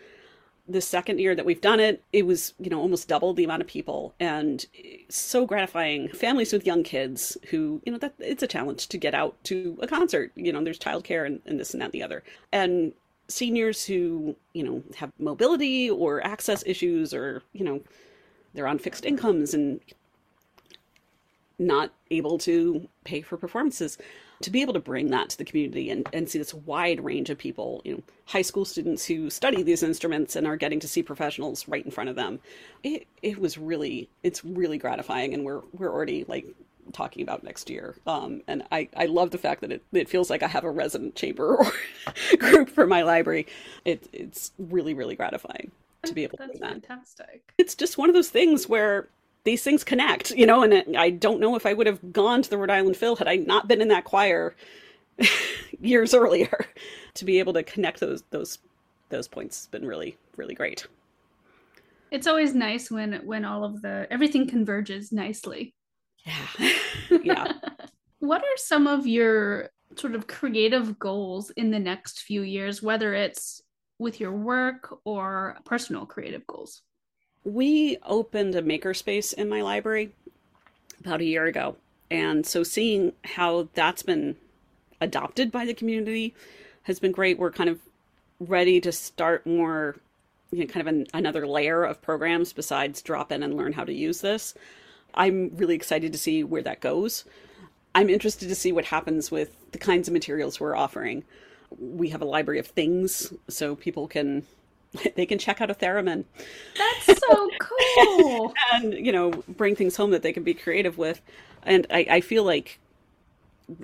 the 0.67 0.81
second 0.81 1.19
year 1.19 1.35
that 1.35 1.45
we've 1.45 1.59
done 1.59 1.79
it, 1.79 2.03
it 2.13 2.25
was, 2.25 2.53
you 2.57 2.69
know, 2.69 2.79
almost 2.79 3.07
double 3.07 3.33
the 3.33 3.43
amount 3.43 3.61
of 3.61 3.67
people 3.67 4.13
and 4.19 4.65
so 5.09 5.45
gratifying. 5.45 6.07
Families 6.09 6.53
with 6.53 6.65
young 6.65 6.83
kids 6.83 7.37
who, 7.49 7.81
you 7.85 7.91
know, 7.91 7.97
that 7.97 8.13
it's 8.19 8.43
a 8.43 8.47
challenge 8.47 8.87
to 8.87 8.97
get 8.97 9.13
out 9.13 9.35
to 9.45 9.77
a 9.81 9.87
concert. 9.87 10.31
You 10.35 10.53
know, 10.53 10.63
there's 10.63 10.79
childcare 10.79 11.25
and, 11.25 11.41
and 11.45 11.59
this 11.59 11.73
and 11.73 11.81
that 11.81 11.85
and 11.85 11.93
the 11.93 12.03
other. 12.03 12.23
And 12.51 12.93
seniors 13.27 13.85
who, 13.85 14.35
you 14.53 14.63
know, 14.63 14.83
have 14.97 15.11
mobility 15.19 15.89
or 15.89 16.25
access 16.25 16.63
issues 16.65 17.13
or, 17.13 17.41
you 17.53 17.63
know, 17.63 17.81
they're 18.53 18.67
on 18.67 18.79
fixed 18.79 19.05
incomes 19.05 19.53
and 19.53 19.79
not 21.59 21.91
able 22.11 22.37
to 22.37 22.87
pay 23.03 23.21
for 23.21 23.37
performances 23.37 23.97
to 24.41 24.49
be 24.49 24.61
able 24.61 24.73
to 24.73 24.79
bring 24.79 25.09
that 25.09 25.29
to 25.29 25.37
the 25.37 25.45
community 25.45 25.89
and, 25.89 26.07
and 26.11 26.29
see 26.29 26.37
this 26.37 26.53
wide 26.53 27.03
range 27.03 27.29
of 27.29 27.37
people, 27.37 27.81
you 27.85 27.93
know, 27.93 28.03
high 28.25 28.41
school 28.41 28.65
students 28.65 29.05
who 29.05 29.29
study 29.29 29.63
these 29.63 29.83
instruments 29.83 30.35
and 30.35 30.45
are 30.45 30.57
getting 30.57 30.79
to 30.81 30.87
see 30.87 31.01
professionals 31.01 31.67
right 31.67 31.85
in 31.85 31.91
front 31.91 32.09
of 32.09 32.15
them. 32.15 32.39
It 32.83 33.07
it 33.21 33.39
was 33.39 33.57
really 33.57 34.09
it's 34.21 34.43
really 34.43 34.77
gratifying 34.77 35.33
and 35.33 35.45
we're 35.45 35.61
we're 35.71 35.91
already 35.91 36.25
like 36.27 36.45
talking 36.91 37.21
about 37.21 37.43
next 37.43 37.69
year. 37.69 37.95
Um, 38.05 38.41
and 38.47 38.63
I, 38.71 38.89
I 38.95 39.05
love 39.05 39.31
the 39.31 39.37
fact 39.37 39.61
that 39.61 39.71
it, 39.71 39.83
it 39.91 40.09
feels 40.09 40.29
like 40.29 40.43
I 40.43 40.47
have 40.47 40.63
a 40.63 40.71
resident 40.71 41.15
chamber 41.15 41.55
or 41.55 41.71
group 42.37 42.69
for 42.69 42.85
my 42.85 43.03
library. 43.03 43.47
It, 43.85 44.07
it's 44.11 44.51
really, 44.57 44.93
really 44.93 45.15
gratifying 45.15 45.71
to 46.03 46.13
be 46.13 46.23
able 46.23 46.37
That's 46.37 46.53
to 46.53 46.57
do 46.57 46.63
that. 46.63 46.73
fantastic. 46.73 47.53
It's 47.57 47.75
just 47.75 47.97
one 47.97 48.09
of 48.09 48.15
those 48.15 48.29
things 48.29 48.67
where 48.67 49.07
these 49.45 49.63
things 49.63 49.83
connect, 49.83 50.31
you 50.31 50.45
know, 50.45 50.63
and 50.63 50.73
it, 50.73 50.95
I 50.95 51.09
don't 51.09 51.39
know 51.39 51.55
if 51.55 51.65
I 51.65 51.73
would 51.73 51.87
have 51.87 52.13
gone 52.13 52.41
to 52.41 52.49
the 52.49 52.57
Rhode 52.57 52.69
Island 52.69 52.97
Phil 52.97 53.15
had 53.15 53.27
I 53.27 53.37
not 53.37 53.67
been 53.67 53.81
in 53.81 53.89
that 53.89 54.03
choir 54.03 54.55
years 55.79 56.13
earlier. 56.13 56.65
to 57.15 57.25
be 57.25 57.39
able 57.39 57.53
to 57.53 57.63
connect 57.63 57.99
those 57.99 58.23
those 58.29 58.59
those 59.09 59.27
points 59.27 59.61
has 59.61 59.67
been 59.67 59.85
really 59.85 60.17
really 60.37 60.55
great. 60.55 60.87
It's 62.11 62.27
always 62.27 62.53
nice 62.53 62.91
when 62.91 63.13
when 63.25 63.45
all 63.45 63.63
of 63.63 63.81
the 63.81 64.07
everything 64.11 64.47
converges 64.47 65.11
nicely. 65.11 65.73
Yeah. 66.25 66.69
yeah. 67.23 67.51
what 68.19 68.41
are 68.41 68.57
some 68.57 68.87
of 68.87 69.05
your 69.05 69.69
sort 69.97 70.15
of 70.15 70.27
creative 70.27 70.97
goals 70.99 71.49
in 71.51 71.71
the 71.71 71.79
next 71.79 72.21
few 72.21 72.41
years, 72.41 72.81
whether 72.81 73.13
it's 73.13 73.61
with 73.99 74.19
your 74.19 74.31
work 74.31 74.99
or 75.05 75.57
personal 75.65 76.05
creative 76.05 76.45
goals? 76.47 76.81
We 77.43 77.97
opened 78.03 78.55
a 78.55 78.61
makerspace 78.61 79.33
in 79.33 79.49
my 79.49 79.61
library 79.61 80.13
about 81.01 81.21
a 81.21 81.25
year 81.25 81.45
ago. 81.45 81.75
And 82.09 82.45
so 82.45 82.63
seeing 82.63 83.13
how 83.23 83.69
that's 83.73 84.03
been 84.03 84.37
adopted 85.01 85.51
by 85.51 85.65
the 85.65 85.73
community 85.73 86.33
has 86.83 86.99
been 86.99 87.11
great. 87.11 87.37
We're 87.37 87.51
kind 87.51 87.69
of 87.69 87.79
ready 88.39 88.79
to 88.81 88.91
start 88.91 89.45
more, 89.45 89.97
you 90.51 90.59
know, 90.59 90.65
kind 90.65 90.81
of 90.81 90.87
an, 90.87 91.07
another 91.13 91.47
layer 91.47 91.83
of 91.83 92.01
programs 92.01 92.53
besides 92.53 93.01
drop 93.01 93.31
in 93.31 93.43
and 93.43 93.57
learn 93.57 93.73
how 93.73 93.83
to 93.83 93.93
use 93.93 94.21
this. 94.21 94.53
I'm 95.15 95.51
really 95.55 95.75
excited 95.75 96.11
to 96.11 96.17
see 96.17 96.43
where 96.43 96.61
that 96.63 96.79
goes. 96.79 97.25
I'm 97.95 98.09
interested 98.09 98.49
to 98.49 98.55
see 98.55 98.71
what 98.71 98.85
happens 98.85 99.31
with 99.31 99.55
the 99.71 99.77
kinds 99.77 100.07
of 100.07 100.13
materials 100.13 100.59
we're 100.59 100.75
offering. 100.75 101.23
We 101.77 102.09
have 102.09 102.21
a 102.21 102.25
library 102.25 102.59
of 102.59 102.67
things, 102.67 103.33
so 103.47 103.75
people 103.75 104.07
can 104.07 104.43
they 105.15 105.25
can 105.25 105.39
check 105.39 105.61
out 105.61 105.71
a 105.71 105.75
theremin. 105.75 106.25
That's 106.77 107.19
so 107.19 107.49
cool. 107.59 108.53
and 108.73 108.93
you 108.93 109.11
know, 109.11 109.31
bring 109.47 109.75
things 109.75 109.95
home 109.95 110.11
that 110.11 110.21
they 110.21 110.33
can 110.33 110.43
be 110.43 110.53
creative 110.53 110.97
with. 110.97 111.21
And 111.63 111.87
I, 111.89 112.05
I 112.09 112.21
feel 112.21 112.43
like 112.43 112.79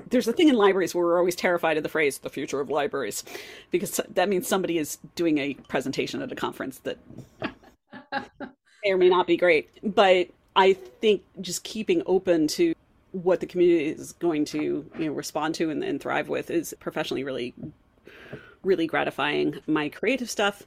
there's 0.09 0.27
a 0.27 0.33
thing 0.33 0.49
in 0.49 0.55
libraries 0.55 0.93
where 0.93 1.05
we're 1.05 1.17
always 1.17 1.35
terrified 1.35 1.77
of 1.77 1.83
the 1.83 1.89
phrase 1.89 2.19
"the 2.19 2.29
future 2.29 2.59
of 2.59 2.69
libraries," 2.69 3.23
because 3.71 3.99
that 4.09 4.29
means 4.29 4.47
somebody 4.47 4.77
is 4.77 4.97
doing 5.15 5.37
a 5.37 5.53
presentation 5.67 6.21
at 6.21 6.31
a 6.31 6.35
conference 6.35 6.79
that 6.79 6.97
may 8.11 8.91
or 8.91 8.97
may 8.97 9.09
not 9.09 9.27
be 9.27 9.37
great. 9.37 9.69
But 9.83 10.29
I 10.55 10.73
think 10.73 11.23
just 11.41 11.63
keeping 11.63 12.03
open 12.05 12.47
to 12.47 12.73
what 13.11 13.39
the 13.39 13.47
community 13.47 13.87
is 13.87 14.11
going 14.13 14.45
to 14.45 14.85
you 14.97 15.05
know 15.05 15.13
respond 15.13 15.55
to 15.55 15.69
and, 15.69 15.83
and 15.83 15.99
thrive 15.99 16.29
with 16.29 16.51
is 16.51 16.75
professionally 16.79 17.23
really 17.23 17.53
really 18.63 18.87
gratifying. 18.87 19.59
My 19.67 19.89
creative 19.89 20.29
stuff, 20.29 20.63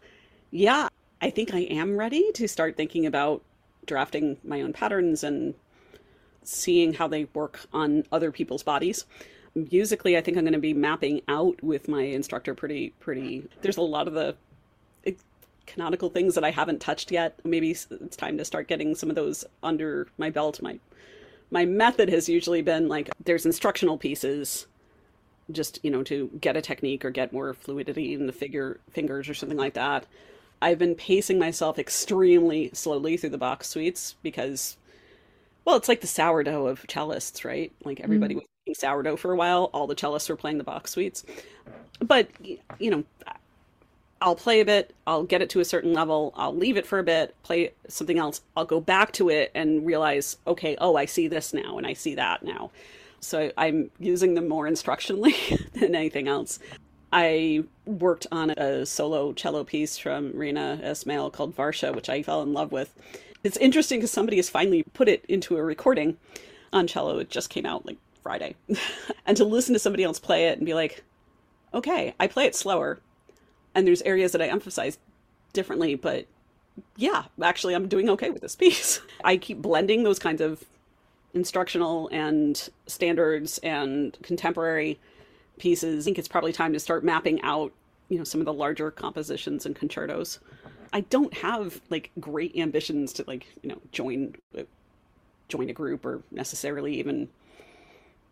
yeah, 0.50 0.88
I 1.20 1.30
think 1.30 1.54
I 1.54 1.60
am 1.60 1.96
ready 1.96 2.30
to 2.34 2.48
start 2.48 2.76
thinking 2.76 3.06
about 3.06 3.42
drafting 3.86 4.38
my 4.44 4.62
own 4.62 4.72
patterns 4.72 5.22
and 5.24 5.54
seeing 6.42 6.94
how 6.94 7.08
they 7.08 7.24
work 7.34 7.60
on 7.72 8.04
other 8.10 8.32
people's 8.32 8.62
bodies. 8.62 9.04
Musically, 9.54 10.16
I 10.16 10.20
think 10.20 10.36
I'm 10.36 10.44
going 10.44 10.54
to 10.54 10.58
be 10.58 10.74
mapping 10.74 11.20
out 11.28 11.62
with 11.62 11.88
my 11.88 12.02
instructor 12.02 12.54
pretty 12.54 12.90
pretty. 13.00 13.48
There's 13.60 13.76
a 13.76 13.82
lot 13.82 14.08
of 14.08 14.14
the 14.14 14.36
canonical 15.66 16.10
things 16.10 16.34
that 16.34 16.44
I 16.44 16.50
haven't 16.50 16.80
touched 16.80 17.10
yet. 17.10 17.38
Maybe 17.44 17.70
it's 17.70 18.16
time 18.16 18.38
to 18.38 18.44
start 18.44 18.68
getting 18.68 18.94
some 18.94 19.10
of 19.10 19.16
those 19.16 19.44
under 19.62 20.08
my 20.18 20.30
belt. 20.30 20.62
My 20.62 20.78
my 21.50 21.64
method 21.66 22.08
has 22.08 22.28
usually 22.28 22.62
been 22.62 22.88
like 22.88 23.10
there's 23.24 23.46
instructional 23.46 23.98
pieces 23.98 24.66
just, 25.50 25.80
you 25.82 25.90
know, 25.90 26.02
to 26.04 26.30
get 26.40 26.56
a 26.56 26.62
technique 26.62 27.04
or 27.04 27.10
get 27.10 27.32
more 27.32 27.52
fluidity 27.52 28.14
in 28.14 28.26
the 28.26 28.32
figure 28.32 28.80
fingers 28.90 29.28
or 29.28 29.34
something 29.34 29.58
like 29.58 29.74
that. 29.74 30.06
I've 30.60 30.78
been 30.78 30.94
pacing 30.94 31.38
myself 31.38 31.78
extremely 31.78 32.70
slowly 32.72 33.16
through 33.16 33.30
the 33.30 33.38
Bach 33.38 33.64
suites 33.64 34.14
because 34.22 34.76
well, 35.64 35.76
it's 35.76 35.88
like 35.88 36.00
the 36.00 36.06
sourdough 36.06 36.66
of 36.66 36.86
cellists, 36.86 37.44
right? 37.44 37.72
Like 37.84 38.00
everybody 38.00 38.34
mm. 38.34 38.38
was 38.38 38.46
playing 38.64 38.74
sourdough 38.74 39.16
for 39.16 39.32
a 39.32 39.36
while, 39.36 39.70
all 39.72 39.86
the 39.86 39.94
cellists 39.94 40.28
were 40.28 40.36
playing 40.36 40.58
the 40.58 40.64
Bach 40.64 40.88
suites. 40.88 41.24
But 42.00 42.28
you 42.78 42.90
know, 42.90 43.04
I'll 44.22 44.36
play 44.36 44.60
a 44.60 44.64
bit, 44.64 44.94
I'll 45.06 45.24
get 45.24 45.42
it 45.42 45.50
to 45.50 45.60
a 45.60 45.64
certain 45.64 45.92
level, 45.92 46.32
I'll 46.36 46.54
leave 46.54 46.76
it 46.76 46.86
for 46.86 47.00
a 47.00 47.02
bit, 47.02 47.34
play 47.42 47.72
something 47.88 48.18
else, 48.18 48.40
I'll 48.56 48.64
go 48.64 48.80
back 48.80 49.12
to 49.14 49.28
it 49.28 49.50
and 49.54 49.84
realize, 49.84 50.36
okay, 50.46 50.76
oh, 50.80 50.96
I 50.96 51.06
see 51.06 51.26
this 51.26 51.52
now 51.52 51.76
and 51.76 51.86
I 51.86 51.92
see 51.92 52.14
that 52.14 52.44
now. 52.44 52.70
So 53.20 53.50
I'm 53.58 53.90
using 53.98 54.34
them 54.34 54.48
more 54.48 54.66
instructionally 54.68 55.34
than 55.72 55.94
anything 55.94 56.28
else. 56.28 56.60
I 57.12 57.64
worked 57.84 58.26
on 58.32 58.50
a 58.50 58.86
solo 58.86 59.32
cello 59.32 59.64
piece 59.64 59.98
from 59.98 60.32
Reena 60.32 60.80
Esmail 60.82 61.30
called 61.30 61.54
Varsha, 61.54 61.94
which 61.94 62.08
I 62.08 62.22
fell 62.22 62.42
in 62.42 62.52
love 62.52 62.72
with. 62.72 62.94
It's 63.44 63.56
interesting 63.58 63.98
because 63.98 64.12
somebody 64.12 64.36
has 64.36 64.48
finally 64.48 64.84
put 64.94 65.08
it 65.08 65.24
into 65.28 65.56
a 65.56 65.62
recording 65.62 66.16
on 66.72 66.86
cello. 66.86 67.18
It 67.18 67.28
just 67.28 67.50
came 67.50 67.66
out 67.66 67.84
like 67.84 67.98
Friday. 68.22 68.54
and 69.26 69.36
to 69.36 69.44
listen 69.44 69.72
to 69.72 69.80
somebody 69.80 70.04
else 70.04 70.20
play 70.20 70.46
it 70.46 70.58
and 70.58 70.64
be 70.64 70.74
like, 70.74 71.02
okay, 71.74 72.14
I 72.20 72.28
play 72.28 72.46
it 72.46 72.54
slower, 72.54 73.00
and 73.74 73.86
there's 73.86 74.02
areas 74.02 74.32
that 74.32 74.42
I 74.42 74.46
emphasize 74.46 74.98
differently, 75.52 75.94
but 75.94 76.26
yeah, 76.96 77.24
actually, 77.42 77.74
I'm 77.74 77.88
doing 77.88 78.08
okay 78.10 78.30
with 78.30 78.42
this 78.42 78.56
piece. 78.62 79.00
I 79.24 79.36
keep 79.36 79.60
blending 79.60 80.02
those 80.02 80.18
kinds 80.18 80.40
of 80.40 80.64
instructional 81.34 82.08
and 82.12 82.68
standards 82.86 83.58
and 83.58 84.16
contemporary 84.22 84.98
pieces. 85.58 86.04
I 86.04 86.06
think 86.06 86.18
it's 86.18 86.28
probably 86.28 86.52
time 86.52 86.72
to 86.72 86.80
start 86.80 87.04
mapping 87.04 87.40
out, 87.42 87.72
you 88.08 88.18
know, 88.18 88.24
some 88.24 88.40
of 88.40 88.44
the 88.44 88.52
larger 88.52 88.90
compositions 88.90 89.64
and 89.64 89.74
concertos. 89.74 90.38
I 90.92 91.00
don't 91.00 91.32
have 91.34 91.80
like 91.88 92.10
great 92.20 92.54
ambitions 92.56 93.12
to 93.14 93.24
like, 93.26 93.46
you 93.62 93.70
know, 93.70 93.78
join 93.92 94.34
uh, 94.56 94.62
join 95.48 95.70
a 95.70 95.72
group 95.72 96.04
or 96.04 96.22
necessarily 96.30 96.94
even 96.98 97.28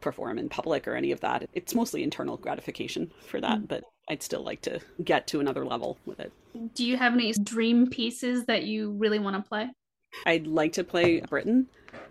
perform 0.00 0.38
in 0.38 0.48
public 0.48 0.88
or 0.88 0.94
any 0.94 1.12
of 1.12 1.20
that. 1.20 1.48
It's 1.52 1.74
mostly 1.74 2.02
internal 2.02 2.36
gratification 2.36 3.10
for 3.26 3.40
that, 3.40 3.60
mm. 3.60 3.68
but 3.68 3.84
I'd 4.08 4.22
still 4.22 4.42
like 4.42 4.62
to 4.62 4.80
get 5.04 5.26
to 5.28 5.40
another 5.40 5.64
level 5.64 5.98
with 6.04 6.20
it. 6.20 6.32
Do 6.74 6.84
you 6.84 6.96
have 6.96 7.12
any 7.12 7.32
dream 7.32 7.88
pieces 7.88 8.46
that 8.46 8.64
you 8.64 8.90
really 8.92 9.18
want 9.18 9.36
to 9.36 9.48
play? 9.48 9.68
I'd 10.26 10.46
like 10.46 10.72
to 10.74 10.84
play 10.84 11.20
Britten. 11.20 11.68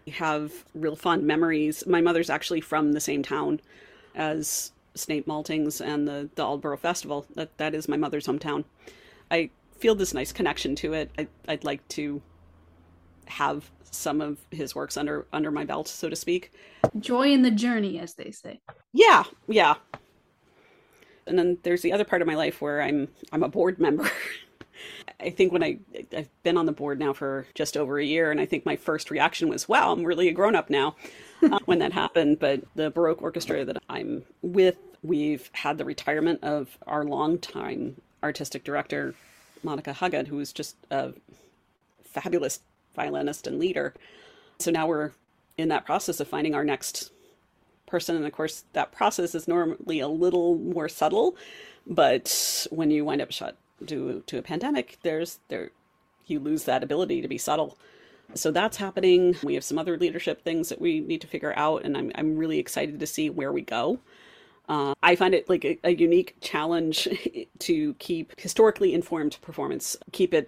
I 0.08 0.12
have 0.12 0.54
real 0.74 0.96
fond 0.96 1.24
memories. 1.24 1.86
My 1.86 2.02
mother's 2.02 2.30
actually 2.30 2.62
from 2.62 2.94
the 2.94 3.02
same 3.02 3.24
town 3.24 3.60
as 4.16 4.72
Snape 4.96 5.28
Maltings 5.28 5.86
and 5.86 6.08
the, 6.08 6.30
the 6.36 6.44
Aldeburgh 6.44 6.80
Festival. 6.80 7.26
That 7.36 7.58
that 7.58 7.76
is 7.76 7.90
my 7.90 7.98
mother's 7.98 8.28
hometown. 8.28 8.64
I 9.30 9.50
feel 9.78 9.96
this 9.96 10.14
nice 10.14 10.32
connection 10.32 10.76
to 10.76 10.94
it. 10.94 11.12
I, 11.18 11.28
I'd 11.48 11.64
like 11.64 11.88
to 11.90 12.22
have 13.30 13.70
some 13.92 14.22
of 14.22 14.40
his 14.52 14.76
works 14.76 14.98
under 14.98 15.26
under 15.34 15.52
my 15.52 15.66
belt, 15.66 15.88
so 15.88 16.10
to 16.10 16.16
speak. 16.16 16.52
Joy 17.00 17.32
in 17.32 17.42
the 17.42 17.52
journey, 17.52 18.00
as 18.00 18.14
they 18.16 18.32
say. 18.32 18.62
Yeah, 18.94 19.24
yeah. 19.48 19.76
And 21.28 21.38
then 21.38 21.58
there's 21.64 21.82
the 21.82 21.94
other 21.94 22.06
part 22.06 22.22
of 22.22 22.28
my 22.28 22.36
life 22.36 22.62
where 22.62 22.82
I'm 22.82 23.08
I'm 23.32 23.44
a 23.44 23.50
board 23.50 23.80
member. 23.80 24.10
I 25.20 25.30
think 25.30 25.52
when 25.52 25.64
I 25.64 25.80
I've 26.16 26.30
been 26.44 26.58
on 26.58 26.66
the 26.66 26.72
board 26.72 27.00
now 27.00 27.14
for 27.14 27.46
just 27.54 27.76
over 27.76 28.00
a 28.00 28.06
year, 28.06 28.32
and 28.32 28.40
I 28.40 28.46
think 28.46 28.66
my 28.66 28.76
first 28.76 29.12
reaction 29.12 29.50
was, 29.50 29.68
"Wow, 29.68 29.92
I'm 29.92 30.04
really 30.04 30.30
a 30.30 30.34
grown 30.34 30.56
up 30.56 30.70
now." 30.70 30.96
uh, 31.44 31.60
when 31.66 31.80
that 31.80 31.94
happened, 31.94 32.40
but 32.40 32.62
the 32.76 32.90
Baroque 32.90 33.22
Orchestra 33.22 33.66
that 33.66 33.82
I'm 33.90 34.24
with, 34.42 34.78
we've 35.04 35.50
had 35.54 35.78
the 35.78 35.86
retirement 35.86 36.44
of 36.44 36.78
our 36.88 37.04
longtime 37.04 38.02
artistic 38.24 38.64
director, 38.64 39.16
Monica 39.64 39.94
Huggett, 39.94 40.28
who 40.28 40.38
was 40.38 40.54
just 40.54 40.76
a 40.92 41.14
fabulous 42.04 42.60
violinist 43.00 43.48
and 43.48 43.60
leader. 43.60 43.94
So 44.60 44.72
now 44.72 44.86
we're 44.88 45.12
in 45.58 45.70
that 45.70 45.86
process 45.86 46.20
of 46.20 46.28
finding 46.28 46.54
our 46.54 46.66
next 46.66 47.12
person. 47.88 48.16
And 48.18 48.26
of 48.26 48.34
course, 48.34 48.66
that 48.74 48.92
process 48.92 49.34
is 49.34 49.48
normally 49.48 50.00
a 50.02 50.08
little 50.08 50.56
more 50.58 50.90
subtle, 50.90 51.36
but 51.88 52.68
when 52.72 52.92
you 52.92 53.06
wind 53.06 53.22
up 53.22 53.32
shut 53.32 53.56
due 53.84 54.22
to 54.28 54.38
a 54.38 54.42
pandemic, 54.42 54.98
there's 55.04 55.40
there 55.48 55.72
you 56.28 56.40
lose 56.40 56.66
that 56.66 56.84
ability 56.84 57.22
to 57.22 57.28
be 57.28 57.38
subtle. 57.38 57.78
So 58.36 58.52
that's 58.52 58.78
happening. 58.78 59.36
We 59.42 59.56
have 59.56 59.64
some 59.64 59.80
other 59.80 59.98
leadership 59.98 60.44
things 60.44 60.70
that 60.70 60.80
we 60.80 61.00
need 61.00 61.22
to 61.22 61.28
figure 61.28 61.54
out, 61.56 61.84
and 61.84 61.98
I'm 61.98 62.12
I'm 62.16 62.38
really 62.38 62.60
excited 62.60 63.00
to 63.00 63.08
see 63.08 63.30
where 63.30 63.52
we 63.52 63.62
go. 63.62 64.00
Uh, 64.68 64.94
I 65.02 65.16
find 65.16 65.34
it 65.34 65.50
like 65.50 65.66
a, 65.66 65.80
a, 65.84 65.96
unique 65.96 66.36
challenge 66.42 67.08
to 67.60 67.96
keep 67.96 68.40
historically 68.40 68.94
informed 68.94 69.40
performance, 69.42 69.98
keep 70.12 70.32
it 70.32 70.48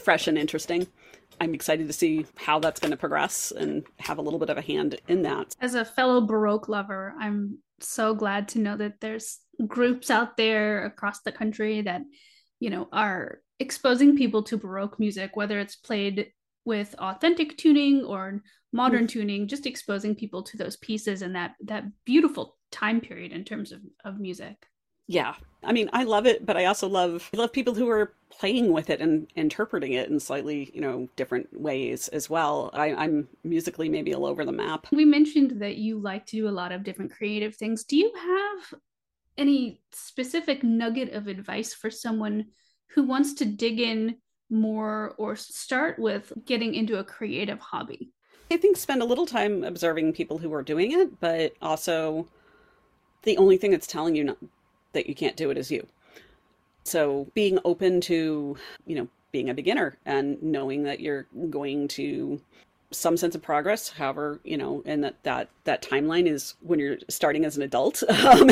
fresh 0.00 0.26
and 0.26 0.38
interesting. 0.38 0.86
I'm 1.40 1.54
excited 1.54 1.86
to 1.86 1.92
see 1.92 2.26
how 2.36 2.58
that's 2.58 2.80
going 2.80 2.90
to 2.90 2.96
progress 2.96 3.50
and 3.50 3.86
have 3.98 4.18
a 4.18 4.22
little 4.22 4.38
bit 4.38 4.50
of 4.50 4.58
a 4.58 4.62
hand 4.62 5.00
in 5.08 5.22
that. 5.22 5.54
As 5.60 5.74
a 5.74 5.84
fellow 5.84 6.20
Baroque 6.20 6.68
lover, 6.68 7.14
I'm 7.18 7.58
so 7.80 8.14
glad 8.14 8.48
to 8.48 8.58
know 8.58 8.76
that 8.76 9.00
there's 9.00 9.38
groups 9.66 10.10
out 10.10 10.36
there 10.36 10.84
across 10.84 11.20
the 11.20 11.32
country 11.32 11.82
that, 11.82 12.02
you 12.58 12.68
know, 12.68 12.88
are 12.92 13.40
exposing 13.58 14.16
people 14.16 14.42
to 14.44 14.58
Baroque 14.58 14.98
music, 14.98 15.34
whether 15.34 15.58
it's 15.58 15.76
played 15.76 16.32
with 16.64 16.94
authentic 16.98 17.56
tuning 17.56 18.04
or 18.04 18.42
modern 18.72 19.04
mm. 19.04 19.08
tuning, 19.08 19.48
just 19.48 19.66
exposing 19.66 20.14
people 20.14 20.42
to 20.42 20.56
those 20.56 20.76
pieces 20.76 21.22
and 21.22 21.34
that 21.34 21.54
that 21.64 21.84
beautiful 22.04 22.58
time 22.70 23.00
period 23.00 23.32
in 23.32 23.44
terms 23.44 23.72
of, 23.72 23.80
of 24.04 24.20
music. 24.20 24.66
Yeah. 25.06 25.34
I 25.62 25.72
mean, 25.72 25.90
I 25.92 26.04
love 26.04 26.26
it, 26.26 26.46
but 26.46 26.56
I 26.56 26.64
also 26.64 26.88
love 26.88 27.28
I 27.34 27.36
love 27.36 27.52
people 27.52 27.74
who 27.74 27.88
are 27.90 28.12
playing 28.30 28.72
with 28.72 28.88
it 28.88 29.00
and 29.00 29.26
interpreting 29.36 29.92
it 29.92 30.08
in 30.08 30.18
slightly, 30.18 30.70
you 30.72 30.80
know, 30.80 31.08
different 31.16 31.60
ways 31.60 32.08
as 32.08 32.30
well. 32.30 32.70
I, 32.72 32.94
I'm 32.94 33.28
musically 33.44 33.88
maybe 33.88 34.14
all 34.14 34.24
over 34.24 34.44
the 34.44 34.52
map. 34.52 34.86
We 34.92 35.04
mentioned 35.04 35.60
that 35.60 35.76
you 35.76 35.98
like 35.98 36.24
to 36.26 36.36
do 36.36 36.48
a 36.48 36.50
lot 36.50 36.72
of 36.72 36.82
different 36.82 37.12
creative 37.12 37.56
things. 37.56 37.84
Do 37.84 37.96
you 37.96 38.12
have 38.16 38.80
any 39.36 39.82
specific 39.92 40.62
nugget 40.62 41.12
of 41.12 41.26
advice 41.26 41.74
for 41.74 41.90
someone 41.90 42.46
who 42.94 43.02
wants 43.02 43.34
to 43.34 43.44
dig 43.44 43.80
in 43.80 44.16
more 44.48 45.14
or 45.18 45.36
start 45.36 45.98
with 45.98 46.32
getting 46.46 46.74
into 46.74 46.98
a 46.98 47.04
creative 47.04 47.58
hobby? 47.60 48.10
I 48.50 48.56
think 48.56 48.76
spend 48.76 49.00
a 49.00 49.06
little 49.06 49.26
time 49.26 49.62
observing 49.62 50.12
people 50.14 50.38
who 50.38 50.52
are 50.52 50.62
doing 50.62 50.92
it, 50.92 51.20
but 51.20 51.54
also 51.62 52.26
the 53.22 53.36
only 53.36 53.56
thing 53.56 53.70
that's 53.70 53.86
telling 53.86 54.16
you 54.16 54.24
not, 54.24 54.38
that 54.92 55.08
you 55.08 55.14
can't 55.14 55.36
do 55.36 55.50
it 55.50 55.58
as 55.58 55.70
you. 55.70 55.86
So 56.84 57.28
being 57.34 57.58
open 57.64 58.00
to, 58.02 58.56
you 58.86 58.96
know, 58.96 59.08
being 59.32 59.48
a 59.48 59.54
beginner 59.54 59.96
and 60.04 60.42
knowing 60.42 60.82
that 60.84 61.00
you're 61.00 61.26
going 61.50 61.88
to 61.88 62.40
some 62.92 63.16
sense 63.16 63.36
of 63.36 63.42
progress 63.42 63.88
however 63.88 64.40
you 64.42 64.56
know 64.56 64.82
and 64.84 65.04
that 65.04 65.22
that 65.22 65.48
that 65.62 65.80
timeline 65.80 66.26
is 66.26 66.54
when 66.60 66.80
you're 66.80 66.98
starting 67.08 67.44
as 67.44 67.56
an 67.56 67.62
adult 67.62 68.02
um, 68.24 68.50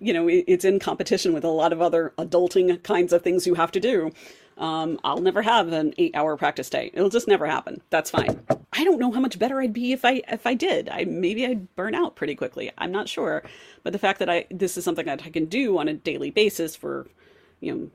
you 0.00 0.12
know 0.12 0.28
it, 0.28 0.44
it's 0.46 0.64
in 0.64 0.78
competition 0.78 1.32
with 1.32 1.44
a 1.44 1.48
lot 1.48 1.72
of 1.72 1.80
other 1.80 2.12
adulting 2.18 2.82
kinds 2.82 3.12
of 3.12 3.22
things 3.22 3.46
you 3.46 3.54
have 3.54 3.72
to 3.72 3.80
do 3.80 4.12
um, 4.60 5.00
i'll 5.04 5.20
never 5.20 5.42
have 5.42 5.72
an 5.72 5.94
eight 5.98 6.14
hour 6.14 6.36
practice 6.36 6.70
day. 6.70 6.90
It'll 6.92 7.08
just 7.08 7.26
never 7.26 7.46
happen. 7.46 7.80
That's 7.90 8.10
fine. 8.10 8.40
I 8.72 8.84
don't 8.84 9.00
know 9.00 9.10
how 9.10 9.20
much 9.20 9.38
better 9.38 9.60
i'd 9.60 9.72
be 9.72 9.92
if 9.92 10.04
i 10.04 10.22
if 10.28 10.46
i 10.46 10.54
did. 10.54 10.88
I 10.90 11.04
maybe 11.04 11.46
i'd 11.46 11.74
burn 11.76 11.94
out 11.94 12.14
pretty 12.14 12.34
quickly. 12.34 12.70
I'm 12.78 12.92
not 12.92 13.08
sure. 13.08 13.42
But 13.82 13.92
the 13.92 13.98
fact 13.98 14.18
that 14.20 14.30
i 14.30 14.46
this 14.50 14.76
is 14.76 14.84
something 14.84 15.06
that 15.06 15.22
i 15.24 15.30
can 15.30 15.46
do 15.46 15.78
on 15.78 15.88
a 15.88 15.94
daily 15.94 16.30
basis 16.30 16.76
for 16.76 17.06
you 17.60 17.74
know 17.74 17.90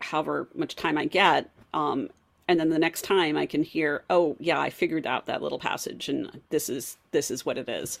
however 0.00 0.48
much 0.54 0.76
time 0.76 0.98
i 0.98 1.06
get 1.06 1.48
um, 1.74 2.08
and 2.48 2.60
then 2.60 2.68
the 2.70 2.78
next 2.78 3.02
time 3.02 3.36
i 3.36 3.46
can 3.46 3.62
hear 3.62 4.02
oh 4.10 4.36
yeah 4.38 4.60
i 4.60 4.68
figured 4.68 5.06
out 5.06 5.26
that 5.26 5.42
little 5.42 5.58
passage 5.58 6.08
and 6.08 6.40
this 6.50 6.68
is 6.68 6.98
this 7.12 7.30
is 7.30 7.46
what 7.46 7.58
it 7.58 7.68
is. 7.68 7.98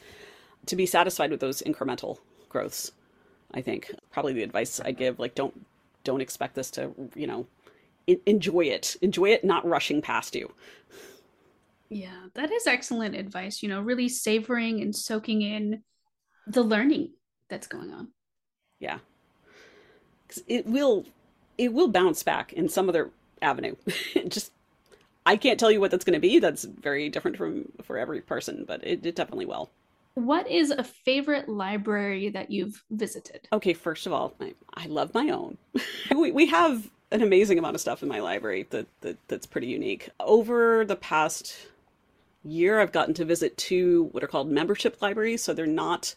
To 0.66 0.76
be 0.76 0.86
satisfied 0.86 1.30
with 1.30 1.40
those 1.40 1.62
incremental 1.62 2.18
growths 2.50 2.92
i 3.54 3.62
think 3.62 3.90
probably 4.10 4.34
the 4.34 4.42
advice 4.42 4.80
i 4.80 4.92
give 4.92 5.18
like 5.18 5.34
don't 5.34 5.64
don't 6.04 6.20
expect 6.20 6.54
this 6.54 6.70
to 6.72 6.92
you 7.14 7.26
know 7.26 7.46
enjoy 8.06 8.62
it 8.62 8.96
enjoy 9.02 9.28
it 9.30 9.44
not 9.44 9.66
rushing 9.66 10.02
past 10.02 10.34
you 10.34 10.52
yeah 11.88 12.26
that 12.34 12.50
is 12.50 12.66
excellent 12.66 13.14
advice 13.14 13.62
you 13.62 13.68
know 13.68 13.80
really 13.80 14.08
savoring 14.08 14.80
and 14.80 14.94
soaking 14.94 15.42
in 15.42 15.82
the 16.46 16.62
learning 16.62 17.10
that's 17.48 17.66
going 17.66 17.92
on 17.92 18.08
yeah 18.78 18.98
it 20.46 20.66
will 20.66 21.04
it 21.58 21.72
will 21.72 21.88
bounce 21.88 22.22
back 22.22 22.52
in 22.52 22.68
some 22.68 22.88
other 22.88 23.10
avenue. 23.40 23.74
Just 24.28 24.52
I 25.26 25.36
can't 25.36 25.58
tell 25.58 25.70
you 25.70 25.80
what 25.80 25.90
that's 25.90 26.04
going 26.04 26.14
to 26.14 26.20
be. 26.20 26.38
That's 26.38 26.64
very 26.64 27.08
different 27.08 27.36
from 27.36 27.66
for 27.82 27.98
every 27.98 28.20
person, 28.20 28.64
but 28.66 28.84
it, 28.84 29.04
it 29.04 29.14
definitely 29.14 29.46
will. 29.46 29.70
What 30.14 30.50
is 30.50 30.70
a 30.70 30.84
favorite 30.84 31.48
library 31.48 32.28
that 32.30 32.50
you've 32.50 32.82
visited? 32.90 33.48
Okay, 33.52 33.72
first 33.72 34.06
of 34.06 34.12
all, 34.12 34.34
I, 34.40 34.54
I 34.74 34.86
love 34.86 35.14
my 35.14 35.30
own. 35.30 35.56
we, 36.14 36.32
we 36.32 36.46
have 36.46 36.90
an 37.12 37.22
amazing 37.22 37.58
amount 37.58 37.74
of 37.74 37.80
stuff 37.80 38.02
in 38.02 38.08
my 38.08 38.20
library 38.20 38.66
that, 38.70 38.86
that 39.02 39.16
that's 39.28 39.46
pretty 39.46 39.68
unique. 39.68 40.08
Over 40.18 40.84
the 40.84 40.96
past 40.96 41.54
year, 42.44 42.80
I've 42.80 42.92
gotten 42.92 43.14
to 43.14 43.24
visit 43.24 43.56
two 43.56 44.08
what 44.12 44.24
are 44.24 44.28
called 44.28 44.50
membership 44.50 45.00
libraries. 45.00 45.42
So 45.42 45.54
they're 45.54 45.66
not 45.66 46.14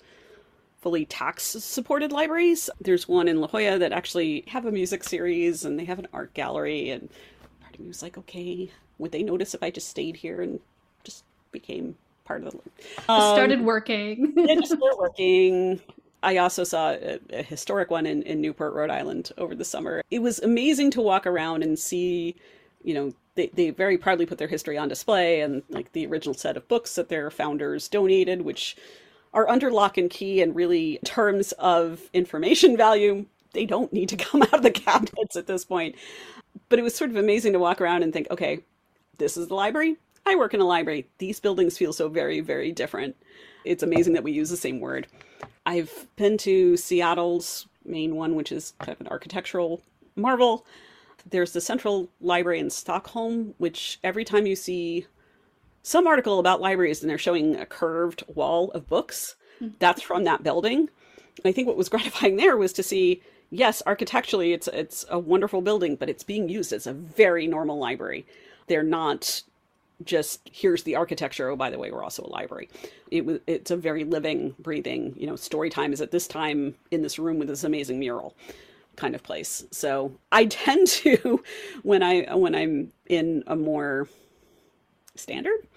fully 0.82 1.06
tax 1.06 1.44
supported 1.44 2.12
libraries. 2.12 2.70
There's 2.80 3.08
one 3.08 3.28
in 3.28 3.42
La 3.42 3.48
Jolla 3.48 3.80
that 3.80 3.92
actually 3.92 4.44
have 4.48 4.66
a 4.66 4.72
music 4.72 5.04
series 5.04 5.66
and 5.66 5.80
they 5.80 5.86
have 5.86 6.00
an 6.00 6.08
art 6.14 6.34
gallery. 6.34 6.90
And 6.92 7.10
part 7.62 7.74
of 7.74 7.80
me 7.80 7.88
was 7.88 8.02
like, 8.02 8.18
okay, 8.18 8.70
would 8.98 9.12
they 9.12 9.24
notice 9.24 9.54
if 9.54 9.64
I 9.64 9.72
just 9.72 9.90
stayed 9.90 10.16
here 10.16 10.42
and 10.42 10.60
just 11.04 11.24
became 11.52 11.96
part 12.24 12.44
of 12.44 12.52
the. 12.52 13.12
Um, 13.12 13.36
started 13.36 13.62
working. 13.62 14.34
yeah, 14.38 14.56
just 14.56 14.68
started 14.68 14.98
working. 14.98 15.82
I 16.24 16.38
also 16.38 16.64
saw 16.64 16.92
a, 16.92 17.20
a, 17.32 17.44
historic 17.44 17.92
one 17.92 18.06
in, 18.06 18.24
in 18.24 18.42
Newport, 18.42 18.74
Rhode 18.74 18.90
Island 18.90 19.32
over 19.38 19.56
the 19.56 19.66
summer. 19.66 20.02
It 20.10 20.20
was 20.20 20.40
amazing 20.40 20.92
to 20.92 21.02
walk 21.02 21.28
around 21.28 21.64
and 21.64 21.78
see, 21.78 22.36
you 22.84 22.94
know, 22.94 23.14
they, 23.36 23.48
they 23.48 23.70
very 23.70 23.98
proudly 23.98 24.26
put 24.26 24.38
their 24.38 24.48
history 24.48 24.78
on 24.78 24.88
display 24.88 25.42
and 25.42 25.62
like 25.70 25.92
the 25.92 26.06
original 26.08 26.34
set 26.34 26.58
of 26.58 26.68
books 26.68 26.96
that 26.96 27.10
their 27.10 27.30
founders 27.30 27.88
donated, 27.88 28.42
which 28.42 28.76
are 29.34 29.50
under 29.50 29.70
lock 29.70 29.98
and 29.98 30.10
key 30.10 30.42
and 30.42 30.56
really 30.56 31.00
terms 31.04 31.52
of 31.54 32.10
information 32.14 32.78
value. 32.86 33.26
They 33.54 33.66
don't 33.66 33.94
need 33.94 34.10
to 34.10 34.18
come 34.18 34.42
out 34.44 34.54
of 34.54 34.64
the 34.64 34.72
cabinets 34.72 35.36
at 35.36 35.48
this 35.48 35.66
point. 35.66 35.96
But 36.70 36.80
it 36.80 36.84
was 36.84 36.96
sort 36.96 37.12
of 37.12 37.18
amazing 37.18 37.54
to 37.54 37.60
walk 37.60 37.82
around 37.82 38.04
and 38.04 38.14
think 38.14 38.28
okay 38.32 38.62
this 39.18 39.38
is 39.38 39.48
the 39.48 39.56
library 39.56 39.98
i 40.26 40.36
work 40.36 40.54
in 40.54 40.62
a 40.62 40.66
library 40.66 41.08
these 41.18 41.40
buildings 41.40 41.78
feel 41.78 41.94
so 41.94 42.10
very 42.10 42.40
very 42.40 42.72
different 42.72 43.16
it's 43.64 43.84
amazing 43.84 44.14
that 44.14 44.24
we 44.24 44.32
use 44.32 44.50
the 44.50 44.58
same 44.58 44.80
word 44.80 45.08
i've 45.66 46.08
been 46.16 46.38
to 46.38 46.76
seattle's 46.78 47.68
main 47.86 48.16
one 48.16 48.36
which 48.36 48.52
is 48.52 48.74
kind 48.80 48.94
of 48.94 49.02
an 49.02 49.08
architectural 49.08 49.82
marvel 50.16 50.66
there's 51.30 51.54
the 51.54 51.62
central 51.62 52.10
library 52.22 52.60
in 52.60 52.70
stockholm 52.70 53.54
which 53.58 54.00
every 54.04 54.24
time 54.24 54.46
you 54.46 54.56
see 54.56 55.06
some 55.86 56.08
article 56.08 56.40
about 56.40 56.62
libraries 56.62 57.02
and 57.02 57.10
they're 57.10 57.18
showing 57.20 57.56
a 57.56 57.66
curved 57.66 58.24
wall 58.34 58.72
of 58.72 58.88
books. 58.88 59.36
Mm-hmm. 59.62 59.76
That's 59.78 60.02
from 60.02 60.24
that 60.24 60.42
building. 60.42 60.90
I 61.46 61.52
think 61.52 61.68
what 61.68 61.78
was 61.78 61.90
gratifying 61.90 62.38
there 62.38 62.58
was 62.58 62.74
to 62.74 62.84
see 62.84 63.22
yes, 63.52 63.84
architecturally 63.86 64.52
it's 64.52 64.68
it's 64.70 65.06
a 65.10 65.20
wonderful 65.20 65.62
building, 65.62 65.96
but 65.96 66.10
it's 66.10 66.24
being 66.24 66.50
used 66.50 66.74
as 66.74 66.88
a 66.88 66.94
very 66.94 67.46
normal 67.46 67.78
library. 67.78 68.26
They're 68.66 68.82
not 68.82 69.44
just 70.04 70.50
here's 70.52 70.84
the 70.84 70.96
architecture. 70.96 71.50
Oh, 71.50 71.56
by 71.56 71.70
the 71.70 71.80
way, 71.80 71.92
we're 71.92 72.04
also 72.04 72.24
a 72.24 72.30
library. 72.30 72.70
It 73.12 73.26
was 73.26 73.40
it's 73.48 73.72
a 73.72 73.78
very 73.78 74.04
living, 74.04 74.56
breathing. 74.60 75.16
You 75.18 75.28
know, 75.28 75.36
story 75.36 75.70
time 75.70 75.94
is 75.94 76.02
at 76.02 76.12
this 76.12 76.28
time 76.28 76.76
in 76.92 77.02
this 77.02 77.20
room 77.20 77.40
with 77.40 77.48
this 77.48 77.64
amazing 77.64 78.00
mural 78.00 78.36
kind 78.96 79.16
of 79.16 79.24
place. 79.24 79.66
So 79.72 80.18
I 80.32 80.46
tend 80.50 80.88
to 80.88 81.44
when 81.84 82.04
I 82.04 82.36
when 82.36 82.56
I'm 82.56 82.92
in 83.08 83.44
a 83.48 83.56
more 83.56 84.08
standard 85.16 85.68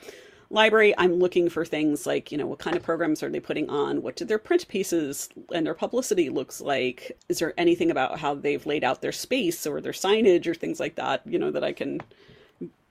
library, 0.51 0.95
I'm 0.97 1.15
looking 1.15 1.49
for 1.49 1.65
things 1.65 2.07
like, 2.07 2.33
you 2.33 2.39
know, 2.39 2.47
what 2.47 2.59
kind 2.59 2.77
of 2.77 2.83
programs 2.83 3.23
are 3.23 3.29
they 3.29 3.41
putting 3.41 3.69
on? 3.69 4.03
What 4.03 4.17
do 4.17 4.25
their 4.25 4.39
print 4.39 4.67
pieces 4.69 5.29
and 5.53 5.67
their 5.67 5.75
publicity 5.75 6.31
looks 6.31 6.61
like? 6.61 7.19
Is 7.29 7.39
there 7.39 7.55
anything 7.59 7.91
about 7.91 8.19
how 8.19 8.35
they've 8.35 8.65
laid 8.65 8.85
out 8.85 9.03
their 9.03 9.13
space 9.13 9.67
or 9.67 9.81
their 9.81 9.93
signage 9.93 10.47
or 10.47 10.55
things 10.55 10.81
like 10.81 10.95
that, 10.97 11.23
you 11.27 11.39
know, 11.39 11.51
that 11.51 11.65
I 11.65 11.73
can 11.73 12.01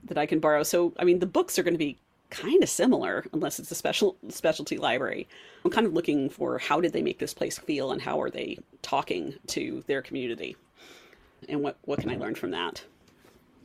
that 0.04 0.18
I 0.18 0.26
can 0.26 0.40
borrow? 0.40 0.62
So, 0.62 0.92
I 0.98 1.04
mean, 1.04 1.18
the 1.18 1.26
books 1.26 1.58
are 1.58 1.62
going 1.62 1.74
to 1.74 1.78
be 1.78 1.98
kind 2.30 2.62
of 2.62 2.68
similar 2.68 3.24
unless 3.32 3.58
it's 3.58 3.70
a 3.70 3.74
special 3.74 4.16
specialty 4.28 4.76
library. 4.76 5.26
I'm 5.64 5.70
kind 5.70 5.86
of 5.86 5.94
looking 5.94 6.28
for 6.28 6.58
how 6.58 6.80
did 6.80 6.92
they 6.92 7.02
make 7.02 7.18
this 7.18 7.34
place 7.34 7.58
feel 7.58 7.92
and 7.92 8.02
how 8.02 8.20
are 8.20 8.30
they 8.30 8.58
talking 8.82 9.34
to 9.48 9.82
their 9.86 10.02
community? 10.02 10.56
And 11.48 11.62
what 11.62 11.78
what 11.82 12.00
can 12.00 12.10
I 12.10 12.16
learn 12.16 12.34
from 12.34 12.50
that? 12.50 12.82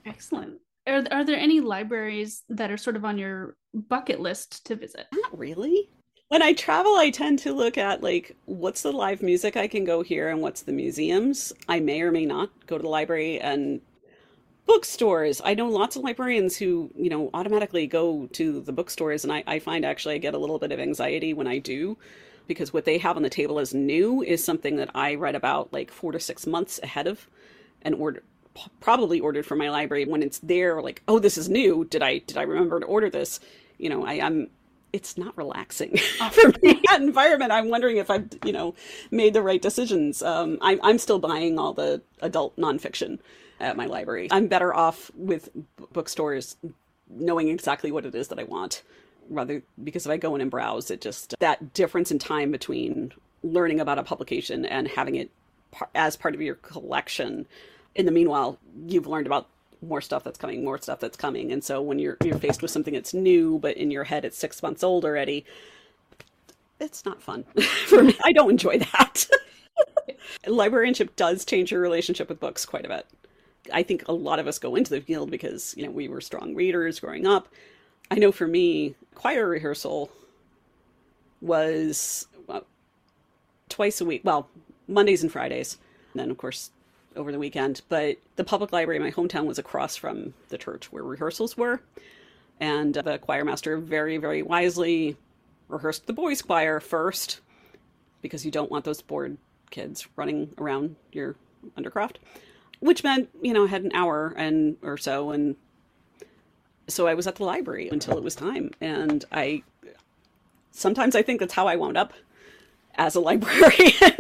Excellent. 0.06 0.60
Are, 0.86 1.04
are 1.12 1.24
there 1.24 1.38
any 1.38 1.62
libraries 1.62 2.44
that 2.50 2.70
are 2.70 2.78
sort 2.78 2.96
of 2.96 3.06
on 3.06 3.18
your 3.18 3.56
bucket 3.74 4.20
list 4.20 4.66
to 4.66 4.76
visit? 4.76 5.08
Not 5.14 5.38
really. 5.38 5.90
When 6.28 6.42
I 6.42 6.54
travel, 6.54 6.96
I 6.96 7.10
tend 7.10 7.40
to 7.40 7.54
look 7.54 7.78
at 7.78 8.04
like 8.04 8.36
what's 8.46 8.82
the 8.82 8.92
live 8.92 9.22
music 9.22 9.56
I 9.56 9.68
can 9.68 9.86
go 9.86 10.02
here 10.02 10.30
and 10.30 10.42
what's 10.42 10.64
the 10.64 10.72
museums. 10.72 11.54
I 11.68 11.80
may 11.80 12.02
or 12.02 12.12
may 12.12 12.26
not 12.26 12.50
go 12.66 12.78
to 12.78 12.82
the 12.82 12.90
library 12.90 13.40
and 13.40 13.82
bookstores. 14.66 15.42
I 15.44 15.54
know 15.54 15.68
lots 15.68 15.96
of 15.96 16.04
librarians 16.04 16.58
who, 16.58 16.92
you 16.96 17.10
know, 17.10 17.30
automatically 17.34 17.88
go 17.88 18.28
to 18.34 18.62
the 18.62 18.72
bookstores, 18.72 19.24
and 19.24 19.34
I, 19.34 19.44
I 19.46 19.60
find 19.60 19.86
actually 19.86 20.16
I 20.16 20.20
get 20.20 20.34
a 20.34 20.38
little 20.38 20.60
bit 20.60 20.72
of 20.72 20.80
anxiety 20.80 21.34
when 21.34 21.48
I 21.48 21.58
do 21.60 21.98
because 22.48 22.74
what 22.74 22.86
they 22.86 22.98
have 22.98 23.16
on 23.16 23.24
the 23.24 23.30
table 23.30 23.60
as 23.60 23.74
new 23.74 24.22
is 24.22 24.44
something 24.44 24.76
that 24.78 24.90
I 24.94 25.16
read 25.16 25.36
about 25.36 25.72
like 25.72 25.92
four 25.92 26.12
to 26.12 26.20
six 26.20 26.46
months 26.46 26.80
ahead 26.84 27.08
of 27.08 27.28
and 27.82 27.96
order 27.96 28.24
probably 28.80 29.20
ordered 29.20 29.46
from 29.46 29.58
my 29.58 29.70
library. 29.70 30.06
When 30.06 30.22
it's 30.22 30.40
there 30.40 30.82
like 30.82 31.02
oh 31.08 31.20
this 31.20 31.38
is 31.38 31.50
new. 31.50 31.86
Did 31.86 32.04
i 32.04 32.20
did 32.20 32.38
i 32.38 32.44
remember 32.44 32.80
to 32.80 32.86
order 32.86 33.10
this? 33.10 33.40
You 33.78 33.90
know 33.90 34.06
i 34.06 34.14
am 34.14 34.50
it's 34.92 35.18
not 35.18 35.36
relaxing 35.36 35.98
for 36.32 36.50
me 36.62 36.80
that 36.88 37.02
environment. 37.02 37.52
I'm 37.52 37.70
wondering 37.70 37.98
if 37.98 38.10
i've 38.10 38.28
you 38.46 38.52
know 38.52 38.76
made 39.10 39.34
the 39.34 39.42
right 39.42 39.62
decisions. 39.62 40.22
Um, 40.22 40.58
I'm, 40.62 40.80
I'm 40.84 40.98
still 40.98 41.20
buying 41.20 41.58
all 41.58 41.74
the 41.74 42.02
adult 42.22 42.56
nonfiction 42.58 43.20
at 43.64 43.78
my 43.78 43.86
library 43.86 44.28
i'm 44.32 44.48
better 44.48 44.74
off 44.74 45.12
with 45.16 45.50
bookstores 45.92 46.56
knowing 47.10 47.50
exactly 47.50 47.92
what 47.92 48.06
it 48.06 48.16
is 48.16 48.28
that 48.28 48.40
i 48.40 48.44
want 48.44 48.84
rather 49.30 49.62
because 49.84 50.06
if 50.06 50.12
i 50.12 50.18
go 50.18 50.36
in 50.36 50.42
and 50.42 50.52
browse 50.52 50.92
it 50.92 51.02
just 51.02 51.36
that 51.40 51.74
difference 51.74 52.12
in 52.12 52.20
time 52.20 52.52
between 52.52 53.12
learning 53.44 53.80
about 53.80 54.00
a 54.00 54.04
publication 54.04 54.66
and 54.66 54.88
having 54.88 55.16
it 55.16 55.30
as 55.96 56.16
part 56.16 56.36
of 56.36 56.42
your 56.42 56.56
collection 56.56 57.46
in 57.96 58.06
the 58.06 58.12
meanwhile, 58.12 58.58
you've 58.88 59.08
learned 59.08 59.28
about 59.28 59.48
more 59.82 60.02
stuff 60.02 60.24
that's 60.24 60.38
coming, 60.38 60.64
more 60.64 60.78
stuff 60.80 61.00
that's 61.00 61.18
coming. 61.18 61.52
And 61.52 61.64
so 61.64 61.82
when 61.82 62.00
you're 62.00 62.18
you're 62.24 62.38
faced 62.38 62.62
with 62.62 62.72
something 62.72 62.94
that's 62.94 63.14
new, 63.14 63.60
but 63.60 63.78
in 63.78 63.92
your 63.92 64.06
head 64.06 64.26
it's 64.26 64.38
six 64.38 64.64
months 64.64 64.84
old 64.84 65.06
already, 65.06 65.46
it's 66.80 67.06
not 67.06 67.22
fun 67.22 67.44
for 67.88 68.04
me. 68.04 68.18
I 68.24 68.32
don't 68.32 68.52
enjoy 68.52 68.80
that. 68.80 69.28
Librarianship 70.48 71.16
does 71.16 71.46
change 71.46 71.72
your 71.72 71.82
relationship 71.82 72.30
with 72.30 72.40
books 72.40 72.66
quite 72.66 72.86
a 72.86 72.90
bit. 72.90 73.06
I 73.72 73.84
think 73.84 74.08
a 74.08 74.14
lot 74.14 74.40
of 74.40 74.48
us 74.48 74.60
go 74.60 74.76
into 74.76 74.92
the 74.92 75.02
field 75.02 75.32
because 75.32 75.74
you 75.78 75.86
know 75.86 75.92
we 75.92 76.08
were 76.08 76.22
strong 76.22 76.56
readers 76.56 77.00
growing 77.00 77.26
up. 77.26 77.48
I 78.12 78.16
know 78.16 78.32
for 78.32 78.48
me, 78.48 78.96
choir 79.16 79.48
rehearsal 79.48 80.12
was 81.42 82.28
well, 82.48 82.66
twice 83.70 84.02
a 84.02 84.06
week. 84.06 84.22
Well, 84.24 84.50
Mondays 84.88 85.24
and 85.24 85.32
Fridays. 85.32 85.78
And 86.14 86.20
then 86.20 86.32
of 86.32 86.38
course 86.38 86.72
over 87.16 87.32
the 87.32 87.40
weekend, 87.40 87.82
but 87.90 88.18
the 88.38 88.44
public 88.44 88.72
library 88.72 88.98
in 88.98 89.04
my 89.04 89.12
hometown 89.12 89.46
was 89.46 89.60
across 89.60 89.96
from 89.96 90.34
the 90.50 90.58
church 90.58 90.92
where 90.92 91.04
rehearsals 91.04 91.56
were. 91.56 91.82
And 92.60 92.98
uh, 92.98 93.02
the 93.04 93.18
choir 93.20 93.46
master 93.46 93.78
very, 93.78 94.18
very 94.18 94.42
wisely 94.42 95.16
rehearsed 95.68 96.08
the 96.08 96.14
boys' 96.14 96.42
choir 96.42 96.80
first 96.80 97.42
because 98.22 98.46
you 98.46 98.52
don't 98.52 98.72
want 98.72 98.86
those 98.86 99.02
bored 99.02 99.38
kids 99.70 100.08
running 100.16 100.54
around 100.58 100.96
your 101.12 101.36
undercroft, 101.78 102.16
which 102.84 103.04
meant, 103.04 103.30
you 103.42 103.54
know, 103.54 103.64
I 103.64 103.68
had 103.68 103.84
an 103.84 103.92
hour 103.94 104.34
and 104.36 104.76
or 104.82 104.98
so. 104.98 105.32
And 105.32 105.56
so 106.88 107.08
I 107.08 107.14
was 107.14 107.28
at 107.28 107.36
the 107.36 107.46
library 107.46 107.88
until 107.90 108.18
it 108.18 108.24
was 108.24 108.36
time. 108.36 108.72
And 108.82 109.24
I 109.32 109.64
sometimes 110.72 111.16
I 111.16 111.22
think 111.22 111.40
that's 111.40 111.54
how 111.54 111.68
I 111.68 111.78
wound 111.78 111.98
up 111.98 112.14
as 112.96 113.16
a 113.16 113.20
librarian, 113.30 114.18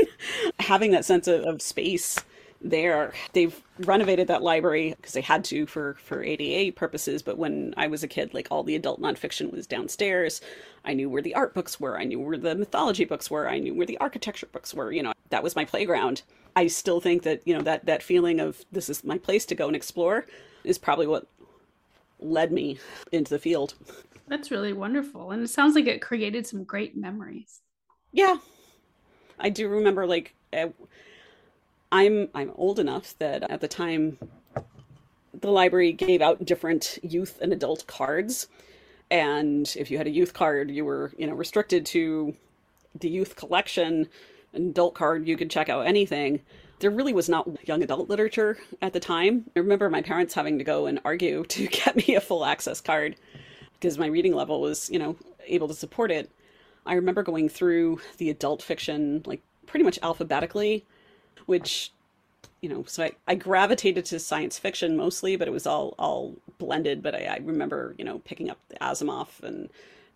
having 0.59 0.91
that 0.91 1.03
sense 1.03 1.27
of, 1.27 1.41
of 1.41 1.61
space 1.61 2.17
there. 2.63 3.13
They've 3.33 3.61
renovated 3.79 4.27
that 4.27 4.41
library 4.41 4.93
because 4.95 5.13
they 5.13 5.21
had 5.21 5.43
to 5.45 5.65
for 5.65 5.95
for 5.95 6.23
ADA 6.23 6.71
purposes. 6.73 7.21
But 7.21 7.37
when 7.37 7.73
I 7.77 7.87
was 7.87 8.03
a 8.03 8.07
kid, 8.07 8.33
like 8.33 8.47
all 8.49 8.63
the 8.63 8.75
adult 8.75 9.01
nonfiction 9.01 9.51
was 9.51 9.67
downstairs. 9.67 10.41
I 10.85 10.93
knew 10.93 11.09
where 11.09 11.21
the 11.21 11.35
art 11.35 11.53
books 11.53 11.79
were. 11.79 11.97
I 11.97 12.05
knew 12.05 12.19
where 12.19 12.37
the 12.37 12.55
mythology 12.55 13.05
books 13.05 13.29
were. 13.29 13.49
I 13.49 13.59
knew 13.59 13.73
where 13.73 13.85
the 13.85 13.97
architecture 13.99 14.47
books 14.47 14.73
were. 14.73 14.91
You 14.91 15.03
know, 15.03 15.13
that 15.29 15.43
was 15.43 15.55
my 15.55 15.65
playground. 15.65 16.23
I 16.55 16.67
still 16.67 17.01
think 17.01 17.23
that 17.23 17.41
you 17.45 17.55
know 17.55 17.63
that 17.63 17.85
that 17.85 18.03
feeling 18.03 18.39
of 18.39 18.63
this 18.71 18.89
is 18.89 19.03
my 19.03 19.17
place 19.17 19.45
to 19.47 19.55
go 19.55 19.67
and 19.67 19.75
explore 19.75 20.25
is 20.63 20.77
probably 20.77 21.07
what 21.07 21.27
led 22.19 22.51
me 22.51 22.79
into 23.11 23.29
the 23.29 23.39
field. 23.39 23.75
That's 24.27 24.51
really 24.51 24.73
wonderful, 24.73 25.31
and 25.31 25.43
it 25.43 25.49
sounds 25.49 25.75
like 25.75 25.87
it 25.87 26.01
created 26.01 26.47
some 26.47 26.63
great 26.63 26.95
memories. 26.95 27.59
Yeah, 28.11 28.37
I 29.39 29.49
do 29.49 29.67
remember 29.67 30.07
like. 30.07 30.33
I'm 31.93 32.29
I'm 32.33 32.51
old 32.55 32.79
enough 32.79 33.13
that 33.19 33.49
at 33.51 33.61
the 33.61 33.67
time 33.67 34.17
the 35.39 35.51
library 35.51 35.93
gave 35.93 36.21
out 36.23 36.43
different 36.43 36.97
youth 37.03 37.37
and 37.39 37.53
adult 37.53 37.85
cards. 37.85 38.47
And 39.11 39.71
if 39.77 39.91
you 39.91 39.99
had 39.99 40.07
a 40.07 40.11
youth 40.11 40.33
card 40.33 40.71
you 40.71 40.83
were 40.85 41.11
you 41.19 41.27
know 41.27 41.35
restricted 41.35 41.85
to 41.87 42.35
the 42.99 43.09
youth 43.09 43.35
collection. 43.35 44.09
An 44.53 44.69
adult 44.69 44.95
card 44.95 45.27
you 45.27 45.37
could 45.37 45.51
check 45.51 45.69
out 45.69 45.85
anything. 45.85 46.41
There 46.79 46.89
really 46.89 47.13
was 47.13 47.29
not 47.29 47.47
young 47.67 47.83
adult 47.83 48.09
literature 48.09 48.57
at 48.81 48.93
the 48.93 48.99
time. 48.99 49.45
I 49.55 49.59
remember 49.59 49.87
my 49.87 50.01
parents 50.01 50.33
having 50.33 50.57
to 50.57 50.63
go 50.63 50.87
and 50.87 50.99
argue 51.05 51.43
to 51.49 51.67
get 51.67 51.95
me 51.95 52.15
a 52.15 52.21
full 52.21 52.43
access 52.43 52.81
card 52.81 53.15
because 53.73 53.99
my 53.99 54.07
reading 54.07 54.33
level 54.33 54.61
was 54.61 54.89
you 54.89 54.97
know 54.97 55.15
able 55.45 55.67
to 55.67 55.75
support 55.75 56.09
it. 56.09 56.31
I 56.87 56.95
remember 56.95 57.21
going 57.21 57.49
through 57.49 58.01
the 58.17 58.31
adult 58.31 58.63
fiction 58.63 59.21
like 59.27 59.43
pretty 59.67 59.83
much 59.83 59.99
alphabetically 60.01 60.87
which 61.45 61.91
you 62.61 62.69
know 62.69 62.83
so 62.87 63.03
I, 63.03 63.11
I 63.27 63.35
gravitated 63.35 64.05
to 64.05 64.19
science 64.19 64.57
fiction 64.57 64.95
mostly 64.97 65.35
but 65.35 65.47
it 65.47 65.51
was 65.51 65.67
all 65.67 65.95
all 65.99 66.35
blended. 66.57 67.03
But 67.03 67.15
I, 67.15 67.25
I 67.25 67.39
remember 67.43 67.95
you 67.97 68.05
know 68.05 68.19
picking 68.19 68.49
up 68.49 68.59
asimov 68.81 69.41
and 69.43 69.69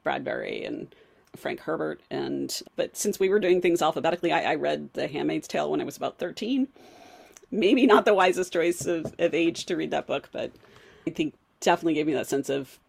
bradbury 0.03 0.63
and 0.63 0.93
frank 1.35 1.61
herbert. 1.61 2.01
And 2.09 2.61
but 2.75 2.97
since 2.97 3.19
we 3.19 3.29
were 3.29 3.39
doing 3.39 3.61
things 3.61 3.81
alphabetically 3.81 4.31
i, 4.31 4.51
I 4.53 4.55
read 4.55 4.93
the 4.93 5.07
handmaid's 5.07 5.47
tale 5.47 5.69
when 5.71 5.81
i 5.81 5.83
was 5.83 5.97
about 5.97 6.17
13 6.17 6.67
maybe 7.51 7.85
not 7.85 8.05
the 8.05 8.13
wisest 8.13 8.51
choice 8.53 8.85
of, 8.85 9.13
of 9.19 9.33
age 9.33 9.65
to 9.65 9.75
read 9.75 9.91
that 9.91 10.07
book 10.07 10.29
but 10.31 10.51
i 11.05 11.11
think 11.11 11.33
definitely 11.59 11.93
gave 11.93 12.07
me 12.07 12.13
that 12.13 12.27
sense 12.27 12.49
of 12.49 12.79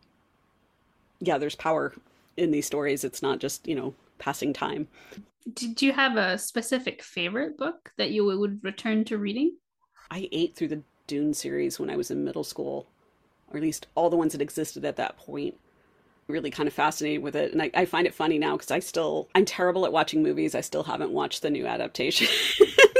yeah 1.20 1.38
there's 1.38 1.54
power 1.54 1.92
in 2.38 2.52
these 2.52 2.66
stories. 2.66 3.04
It's 3.04 3.22
not 3.22 3.40
just 3.40 3.66
you 3.66 3.74
know 3.74 3.94
passing 4.18 4.52
time 4.52 4.88
did 5.54 5.80
you 5.82 5.92
have 5.92 6.16
a 6.16 6.38
specific 6.38 7.02
favorite 7.02 7.56
book 7.56 7.92
that 7.96 8.10
you 8.10 8.24
would 8.24 8.62
return 8.62 9.04
to 9.06 9.18
reading? 9.18 9.56
I 10.10 10.28
ate 10.32 10.56
through 10.56 10.68
the 10.68 10.82
Dune 11.06 11.34
series 11.34 11.78
when 11.78 11.90
I 11.90 11.96
was 11.96 12.10
in 12.10 12.24
middle 12.24 12.44
school, 12.44 12.86
or 13.50 13.56
at 13.56 13.62
least 13.62 13.86
all 13.94 14.10
the 14.10 14.16
ones 14.16 14.32
that 14.32 14.42
existed 14.42 14.84
at 14.84 14.96
that 14.96 15.16
point. 15.16 15.54
Really 16.26 16.50
kind 16.50 16.66
of 16.66 16.74
fascinated 16.74 17.22
with 17.22 17.36
it. 17.36 17.52
And 17.52 17.62
I, 17.62 17.70
I 17.74 17.84
find 17.86 18.06
it 18.06 18.14
funny 18.14 18.38
now 18.38 18.56
because 18.56 18.70
I 18.70 18.80
still, 18.80 19.28
I'm 19.34 19.46
terrible 19.46 19.86
at 19.86 19.92
watching 19.92 20.22
movies. 20.22 20.54
I 20.54 20.60
still 20.60 20.82
haven't 20.82 21.12
watched 21.12 21.40
the 21.40 21.50
new 21.50 21.66
adaptation. 21.66 22.28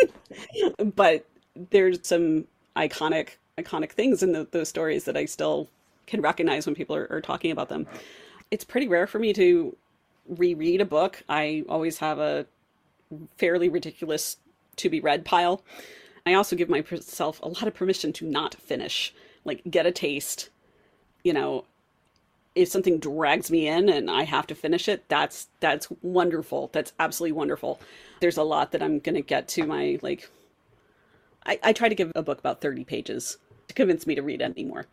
but 0.96 1.26
there's 1.70 2.06
some 2.06 2.46
iconic, 2.76 3.30
iconic 3.58 3.90
things 3.90 4.22
in 4.22 4.32
the, 4.32 4.48
those 4.50 4.68
stories 4.68 5.04
that 5.04 5.16
I 5.16 5.26
still 5.26 5.68
can 6.06 6.22
recognize 6.22 6.64
when 6.64 6.74
people 6.74 6.96
are, 6.96 7.06
are 7.10 7.20
talking 7.20 7.50
about 7.50 7.68
them. 7.68 7.86
It's 8.50 8.64
pretty 8.64 8.88
rare 8.88 9.06
for 9.06 9.18
me 9.18 9.34
to 9.34 9.76
reread 10.28 10.80
a 10.80 10.84
book. 10.84 11.22
I 11.28 11.64
always 11.68 11.98
have 11.98 12.18
a 12.18 12.46
fairly 13.36 13.68
ridiculous 13.68 14.36
to 14.76 14.88
be 14.88 15.00
read 15.00 15.24
pile. 15.24 15.62
I 16.26 16.34
also 16.34 16.56
give 16.56 16.68
myself 16.68 17.40
a 17.42 17.48
lot 17.48 17.66
of 17.66 17.74
permission 17.74 18.12
to 18.14 18.26
not 18.26 18.54
finish, 18.54 19.14
like 19.44 19.62
get 19.68 19.86
a 19.86 19.92
taste. 19.92 20.50
You 21.24 21.32
know, 21.32 21.64
if 22.54 22.68
something 22.68 22.98
drags 22.98 23.50
me 23.50 23.66
in 23.66 23.88
and 23.88 24.10
I 24.10 24.24
have 24.24 24.46
to 24.48 24.54
finish 24.54 24.88
it, 24.88 25.08
that's 25.08 25.48
that's 25.60 25.88
wonderful. 26.02 26.70
That's 26.72 26.92
absolutely 26.98 27.32
wonderful. 27.32 27.80
There's 28.20 28.36
a 28.36 28.42
lot 28.42 28.72
that 28.72 28.82
I'm 28.82 28.98
gonna 28.98 29.20
get 29.20 29.48
to 29.48 29.66
my 29.66 29.98
like. 30.02 30.30
I, 31.46 31.58
I 31.62 31.72
try 31.72 31.88
to 31.88 31.94
give 31.94 32.12
a 32.14 32.22
book 32.22 32.38
about 32.38 32.60
30 32.60 32.84
pages 32.84 33.38
to 33.68 33.74
convince 33.74 34.06
me 34.06 34.14
to 34.14 34.22
read 34.22 34.42
anymore, 34.42 34.86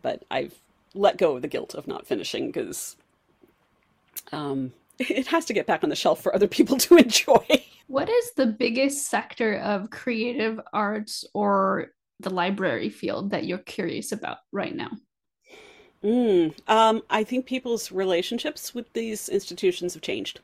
but 0.00 0.24
I've 0.30 0.60
let 0.94 1.16
go 1.16 1.34
of 1.34 1.42
the 1.42 1.48
guilt 1.48 1.74
of 1.74 1.88
not 1.88 2.06
finishing 2.06 2.48
because 2.48 2.96
um, 4.32 4.72
it 4.98 5.26
has 5.28 5.44
to 5.46 5.52
get 5.52 5.66
back 5.66 5.82
on 5.82 5.90
the 5.90 5.96
shelf 5.96 6.22
for 6.22 6.34
other 6.34 6.48
people 6.48 6.76
to 6.78 6.96
enjoy. 6.98 7.44
What 7.86 8.08
is 8.08 8.32
the 8.32 8.46
biggest 8.46 9.08
sector 9.08 9.56
of 9.56 9.90
creative 9.90 10.60
arts 10.72 11.24
or 11.34 11.92
the 12.20 12.30
library 12.30 12.88
field 12.88 13.30
that 13.30 13.44
you're 13.44 13.58
curious 13.58 14.12
about 14.12 14.38
right 14.52 14.74
now? 14.74 14.90
Mm, 16.02 16.54
um, 16.68 17.02
I 17.10 17.22
think 17.22 17.46
people's 17.46 17.92
relationships 17.92 18.74
with 18.74 18.92
these 18.92 19.28
institutions 19.28 19.94
have 19.94 20.02
changed, 20.02 20.40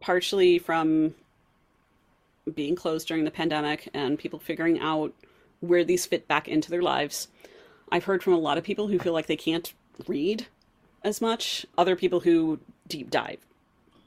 partially 0.00 0.58
from 0.58 1.14
being 2.54 2.74
closed 2.74 3.08
during 3.08 3.24
the 3.24 3.30
pandemic 3.30 3.88
and 3.92 4.18
people 4.18 4.38
figuring 4.38 4.80
out 4.80 5.12
where 5.60 5.84
these 5.84 6.06
fit 6.06 6.28
back 6.28 6.48
into 6.48 6.70
their 6.70 6.82
lives. 6.82 7.28
I've 7.90 8.04
heard 8.04 8.22
from 8.22 8.32
a 8.32 8.38
lot 8.38 8.58
of 8.58 8.64
people 8.64 8.88
who 8.88 8.98
feel 8.98 9.12
like 9.12 9.26
they 9.26 9.36
can't 9.36 9.72
read 10.06 10.46
as 11.04 11.20
much, 11.20 11.64
other 11.78 11.94
people 11.94 12.20
who 12.20 12.58
deep 12.88 13.10
dive 13.10 13.38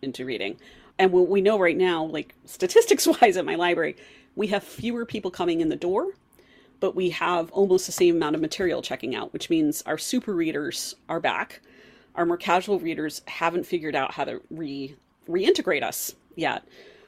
into 0.01 0.25
reading. 0.25 0.57
And 0.99 1.11
what 1.11 1.29
we 1.29 1.41
know 1.41 1.57
right 1.57 1.77
now, 1.77 2.03
like 2.03 2.35
statistics 2.45 3.07
wise 3.07 3.37
at 3.37 3.45
my 3.45 3.55
library, 3.55 3.95
we 4.35 4.47
have 4.47 4.63
fewer 4.63 5.05
people 5.05 5.31
coming 5.31 5.61
in 5.61 5.69
the 5.69 5.75
door 5.75 6.07
but 6.79 6.95
we 6.95 7.09
have 7.09 7.51
almost 7.51 7.85
the 7.85 7.91
same 7.91 8.15
amount 8.15 8.35
of 8.35 8.41
material 8.41 8.81
checking 8.81 9.15
out, 9.15 9.33
which 9.33 9.49
means 9.49 9.81
our 9.83 9.97
super 9.97 10.33
readers 10.33 10.95
are 11.09 11.19
back. 11.19 11.61
Our 12.15 12.25
more 12.25 12.37
casual 12.37 12.79
readers 12.79 13.21
haven't 13.27 13.65
figured 13.65 13.95
out 13.95 14.13
how 14.13 14.25
to 14.25 14.41
re 14.49 14.95
reintegrate 15.27 15.83
us 15.83 16.15
yet. 16.35 16.63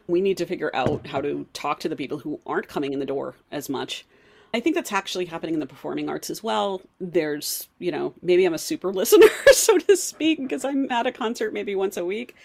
We 0.08 0.22
need 0.22 0.38
to 0.38 0.46
figure 0.46 0.72
out 0.74 1.08
how 1.08 1.22
to 1.22 1.48
talk 1.54 1.80
to 1.82 1.90
the 1.90 1.96
people 1.96 2.20
who 2.20 2.40
aren't 2.46 2.68
coming 2.68 2.94
in 2.94 3.00
the 3.00 3.06
door 3.06 3.36
as 3.52 3.70
much. 3.70 4.06
I 4.54 4.60
think 4.60 4.76
that's 4.76 4.92
actually 4.92 5.26
happening 5.26 5.54
in 5.54 5.60
the 5.60 5.68
performing 5.68 6.10
arts 6.10 6.30
as 6.30 6.44
well. 6.44 6.82
There's, 7.00 7.68
you 7.78 7.92
know, 7.92 8.14
maybe 8.22 8.46
I'm 8.46 8.54
a 8.54 8.60
super 8.60 8.92
listener, 8.94 9.28
so 9.52 9.78
to 9.78 9.96
speak, 9.96 10.40
because 10.40 10.66
I'm 10.66 10.92
at 10.92 11.08
a 11.08 11.12
concert 11.12 11.54
maybe 11.54 11.76
once 11.76 11.98
a 11.98 12.06
week. 12.06 12.36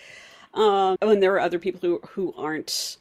Um, 0.53 0.97
and 1.01 1.23
there 1.23 1.35
are 1.35 1.41
other 1.41 1.59
people 1.59 1.81
who, 1.81 2.01
who 2.11 2.35
aren't 2.37 2.99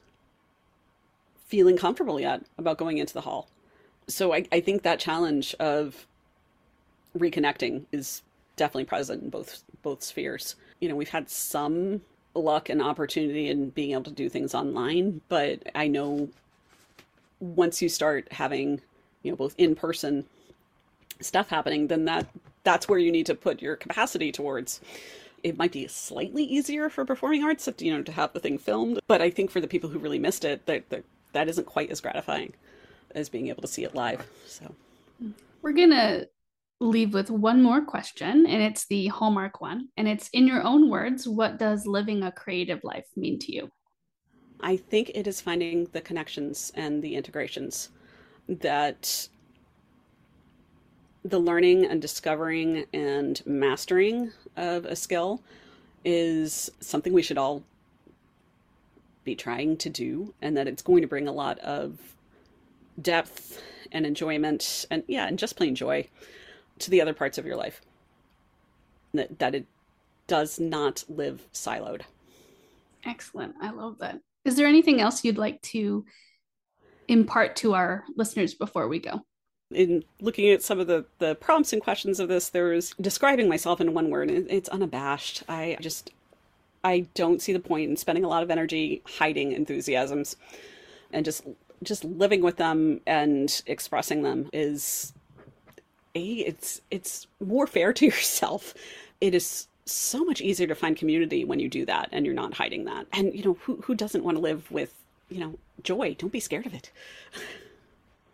feeling 1.45 1.78
comfortable 1.78 2.20
yet 2.20 2.43
about 2.58 2.78
going 2.78 2.97
into 2.97 3.14
the 3.14 3.22
hall 3.22 3.47
so 4.08 4.34
I, 4.34 4.45
I 4.51 4.60
think 4.60 4.84
that 4.84 4.99
challenge 4.99 5.56
of 5.60 6.06
reconnecting 7.18 7.84
is 7.91 8.22
definitely 8.56 8.86
present 8.86 9.24
in 9.24 9.30
both 9.30 9.64
both 9.82 10.04
spheres. 10.04 10.56
You 10.80 10.89
know, 10.89 10.95
we've 10.95 11.10
had 11.10 11.30
some 11.30 12.01
luck 12.36 12.70
and 12.70 12.82
opportunity 12.82 13.49
in 13.49 13.70
being 13.70 13.91
able 13.91 14.04
to 14.04 14.12
do 14.12 14.30
things 14.30 14.56
online, 14.56 15.22
but 15.30 15.62
I 15.76 15.88
know 15.88 16.30
once 17.39 17.82
you 17.82 17.89
start 17.89 18.32
having, 18.32 18.82
you 19.24 19.32
know, 19.32 19.38
both 19.38 19.56
in 19.58 19.76
person 19.76 20.26
stuff 21.20 21.50
happening, 21.50 21.88
then 21.88 22.06
that 22.06 22.28
that's 22.64 22.88
where 22.88 23.00
you 23.00 23.12
need 23.12 23.26
to 23.26 23.36
put 23.36 23.62
your 23.62 23.76
capacity 23.76 24.32
towards. 24.32 24.82
It 25.44 25.58
might 25.58 25.74
be 25.74 25.88
slightly 25.88 26.44
easier 26.44 26.90
for 26.90 27.04
performing 27.04 27.44
arts, 27.44 27.68
you 27.80 27.94
know, 27.94 28.04
to 28.04 28.12
have 28.12 28.32
the 28.34 28.40
thing 28.40 28.58
filmed, 28.58 29.00
but 29.08 29.22
I 29.22 29.30
think 29.30 29.52
for 29.52 29.60
the 29.60 29.68
people 29.68 29.90
who 29.90 30.00
really 30.00 30.20
missed 30.20 30.46
it, 30.46 30.66
that 30.68 30.90
that, 30.90 31.04
that 31.34 31.50
isn't 31.50 31.66
quite 31.66 31.90
as 31.90 32.00
gratifying 32.00 32.54
as 33.16 33.30
being 33.30 33.48
able 33.48 33.62
to 33.62 33.68
see 33.68 33.84
it 33.84 33.96
live. 33.96 34.26
So 34.46 34.74
we're 35.62 35.74
gonna 35.74 36.26
leave 36.80 37.14
with 37.14 37.30
one 37.30 37.62
more 37.62 37.84
question, 37.84 38.46
and 38.46 38.62
it's 38.62 38.86
the 38.88 39.08
hallmark 39.08 39.62
one, 39.62 39.90
and 39.98 40.08
it's 40.08 40.30
in 40.30 40.48
your 40.48 40.64
own 40.64 40.90
words. 40.90 41.28
What 41.28 41.58
does 41.58 41.86
living 41.86 42.24
a 42.24 42.32
creative 42.32 42.84
life 42.84 43.06
mean 43.16 43.40
to 43.40 43.54
you? 43.54 43.72
I 44.60 44.78
think 44.78 45.12
it 45.14 45.28
is 45.28 45.42
finding 45.42 45.86
the 45.92 46.02
connections 46.02 46.72
and 46.76 47.02
the 47.02 47.16
integrations 47.16 47.90
that 48.48 49.28
the 51.24 51.39
learning 51.39 51.86
and 51.86 52.02
discovering 52.02 52.86
and 52.94 53.41
mastering 53.46 54.32
of 54.58 54.86
a 54.86 54.96
skill 54.96 55.41
is 56.04 56.70
something 56.80 57.14
we 57.14 57.22
should 57.22 57.38
all 57.38 57.64
be 59.24 59.36
trying 59.36 59.78
to 59.78 59.89
do 59.89 60.34
and 60.41 60.58
that 60.58 60.68
it's 60.68 60.82
going 60.82 61.02
to 61.02 61.08
bring 61.08 61.28
a 61.28 61.32
lot 61.32 61.58
of 61.60 61.98
depth 63.02 63.62
and 63.94 64.06
enjoyment 64.06 64.86
and 64.91 65.04
yeah 65.08 65.26
and 65.26 65.39
just 65.39 65.56
plain 65.56 65.76
joy 65.76 66.06
to 66.80 66.89
the 66.89 67.02
other 67.02 67.14
parts 67.14 67.38
of 67.38 67.46
your 67.46 67.56
life. 67.56 67.82
That, 69.14 69.39
that 69.39 69.56
it 69.56 69.66
does 70.28 70.60
not 70.60 71.04
live 71.08 71.48
siloed. 71.54 72.02
Excellent. 73.06 73.56
I 73.62 73.72
love 73.72 74.00
that. 74.00 74.20
Is 74.46 74.56
there 74.56 74.68
anything 74.68 75.00
else 75.00 75.24
you'd 75.24 75.38
like 75.38 75.62
to 75.64 76.06
impart 77.08 77.56
to 77.58 77.74
our 77.74 78.04
listeners 78.16 78.54
before 78.54 78.88
we 78.88 78.99
go. 78.99 79.22
In 79.72 80.04
looking 80.22 80.49
at 80.51 80.62
some 80.62 80.80
of 80.80 80.88
the 80.88 81.06
the 81.20 81.36
prompts 81.36 81.74
and 81.74 81.82
questions 81.82 82.20
of 82.20 82.28
this 82.28 82.49
there 82.49 82.66
was 82.66 82.93
describing 83.01 83.49
myself 83.49 83.82
in 83.82 83.93
one 83.93 84.10
word 84.10 84.30
it's 84.30 84.70
unabashed. 84.70 85.43
I 85.49 85.78
just 85.82 86.12
i 86.84 87.06
don't 87.14 87.41
see 87.41 87.54
the 87.54 87.60
point 87.60 87.89
in 87.89 87.97
spending 87.97 88.24
a 88.24 88.28
lot 88.28 88.43
of 88.43 88.51
energy 88.51 89.01
hiding 89.18 89.54
enthusiasms 89.54 90.36
and 91.12 91.24
just 91.26 91.43
just 91.82 92.04
living 92.04 92.41
with 92.41 92.58
them 92.58 92.99
and 93.06 93.62
expressing 93.66 94.24
them 94.24 94.49
is 94.54 95.14
a 96.16 96.22
it's 96.22 96.82
it's 96.91 97.28
more 97.39 97.68
fair 97.68 97.93
to 97.93 98.06
yourself. 98.14 98.74
It 99.22 99.34
is 99.36 99.68
so 99.86 100.24
much 100.24 100.41
easier 100.41 100.68
to 100.68 100.76
find 100.76 100.95
community 100.95 101.43
when 101.43 101.60
you 101.60 101.70
do 101.70 101.86
that 101.86 102.10
and 102.12 102.26
you're 102.26 102.36
not 102.36 102.54
hiding 102.54 102.86
that. 102.86 103.08
And 103.14 103.34
you 103.34 103.43
know 103.43 103.58
who 103.62 103.78
who 103.84 103.95
doesn't 103.95 104.24
want 104.24 104.38
to 104.38 104.41
live 104.41 104.70
with 104.72 104.93
you 105.34 105.40
know 105.40 105.58
joy 105.82 106.16
don't 106.18 106.32
be 106.32 106.40
scared 106.40 106.66
of 106.66 106.74
it 106.74 106.92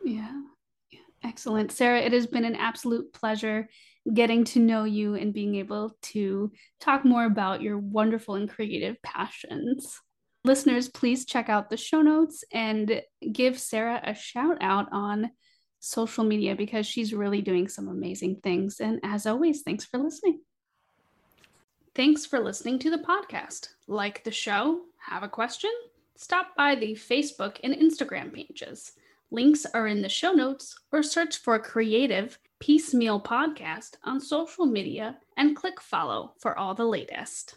yeah 0.04 0.42
excellent 1.24 1.72
sarah 1.72 2.00
it 2.00 2.14
has 2.14 2.28
been 2.28 2.46
an 2.46 2.56
absolute 2.56 3.12
pleasure 3.14 3.70
getting 4.14 4.44
to 4.44 4.60
know 4.60 4.86
you 4.86 5.16
and 5.16 5.34
being 5.34 5.56
able 5.56 5.96
to 6.02 6.52
talk 6.80 7.06
more 7.06 7.26
about 7.26 7.62
your 7.62 7.78
wonderful 7.78 8.36
and 8.36 8.50
creative 8.50 9.02
passions 9.02 10.00
Listeners, 10.46 10.88
please 10.88 11.26
check 11.26 11.50
out 11.50 11.70
the 11.70 11.78
show 11.78 12.02
notes 12.02 12.46
and 12.54 13.02
give 13.32 13.60
Sarah 13.60 14.00
a 14.04 14.16
shout 14.16 14.58
out 14.62 14.88
on 14.92 15.32
social 15.80 16.24
media 16.24 16.56
because 16.56 16.86
she's 16.86 17.14
really 17.14 17.42
doing 17.42 17.68
some 17.68 17.90
amazing 17.90 18.40
things. 18.42 18.80
And 18.80 19.00
as 19.04 19.26
always, 19.26 19.64
thanks 19.64 19.86
for 19.86 19.98
listening. 19.98 20.40
Thanks 21.94 22.26
for 22.26 22.40
listening 22.40 22.80
to 22.80 22.90
the 22.90 23.00
podcast. 23.00 23.68
Like 23.88 24.24
the 24.24 24.32
show? 24.32 24.82
Have 25.10 25.24
a 25.24 25.30
question? 25.30 25.72
Stop 26.22 26.54
by 26.58 26.76
the 26.76 26.92
Facebook 26.92 27.62
and 27.64 27.74
Instagram 27.74 28.34
pages. 28.34 28.92
Links 29.32 29.66
are 29.74 29.88
in 29.88 30.02
the 30.02 30.10
show 30.10 30.34
notes 30.34 30.78
or 30.92 31.02
search 31.02 31.38
for 31.38 31.58
Creative 31.60 32.38
Piecemeal 32.60 33.22
Podcast 33.22 33.92
on 34.04 34.20
social 34.20 34.66
media 34.66 35.18
and 35.38 35.56
click 35.56 35.80
follow 35.80 36.34
for 36.38 36.60
all 36.60 36.76
the 36.76 36.84
latest. 36.84 37.56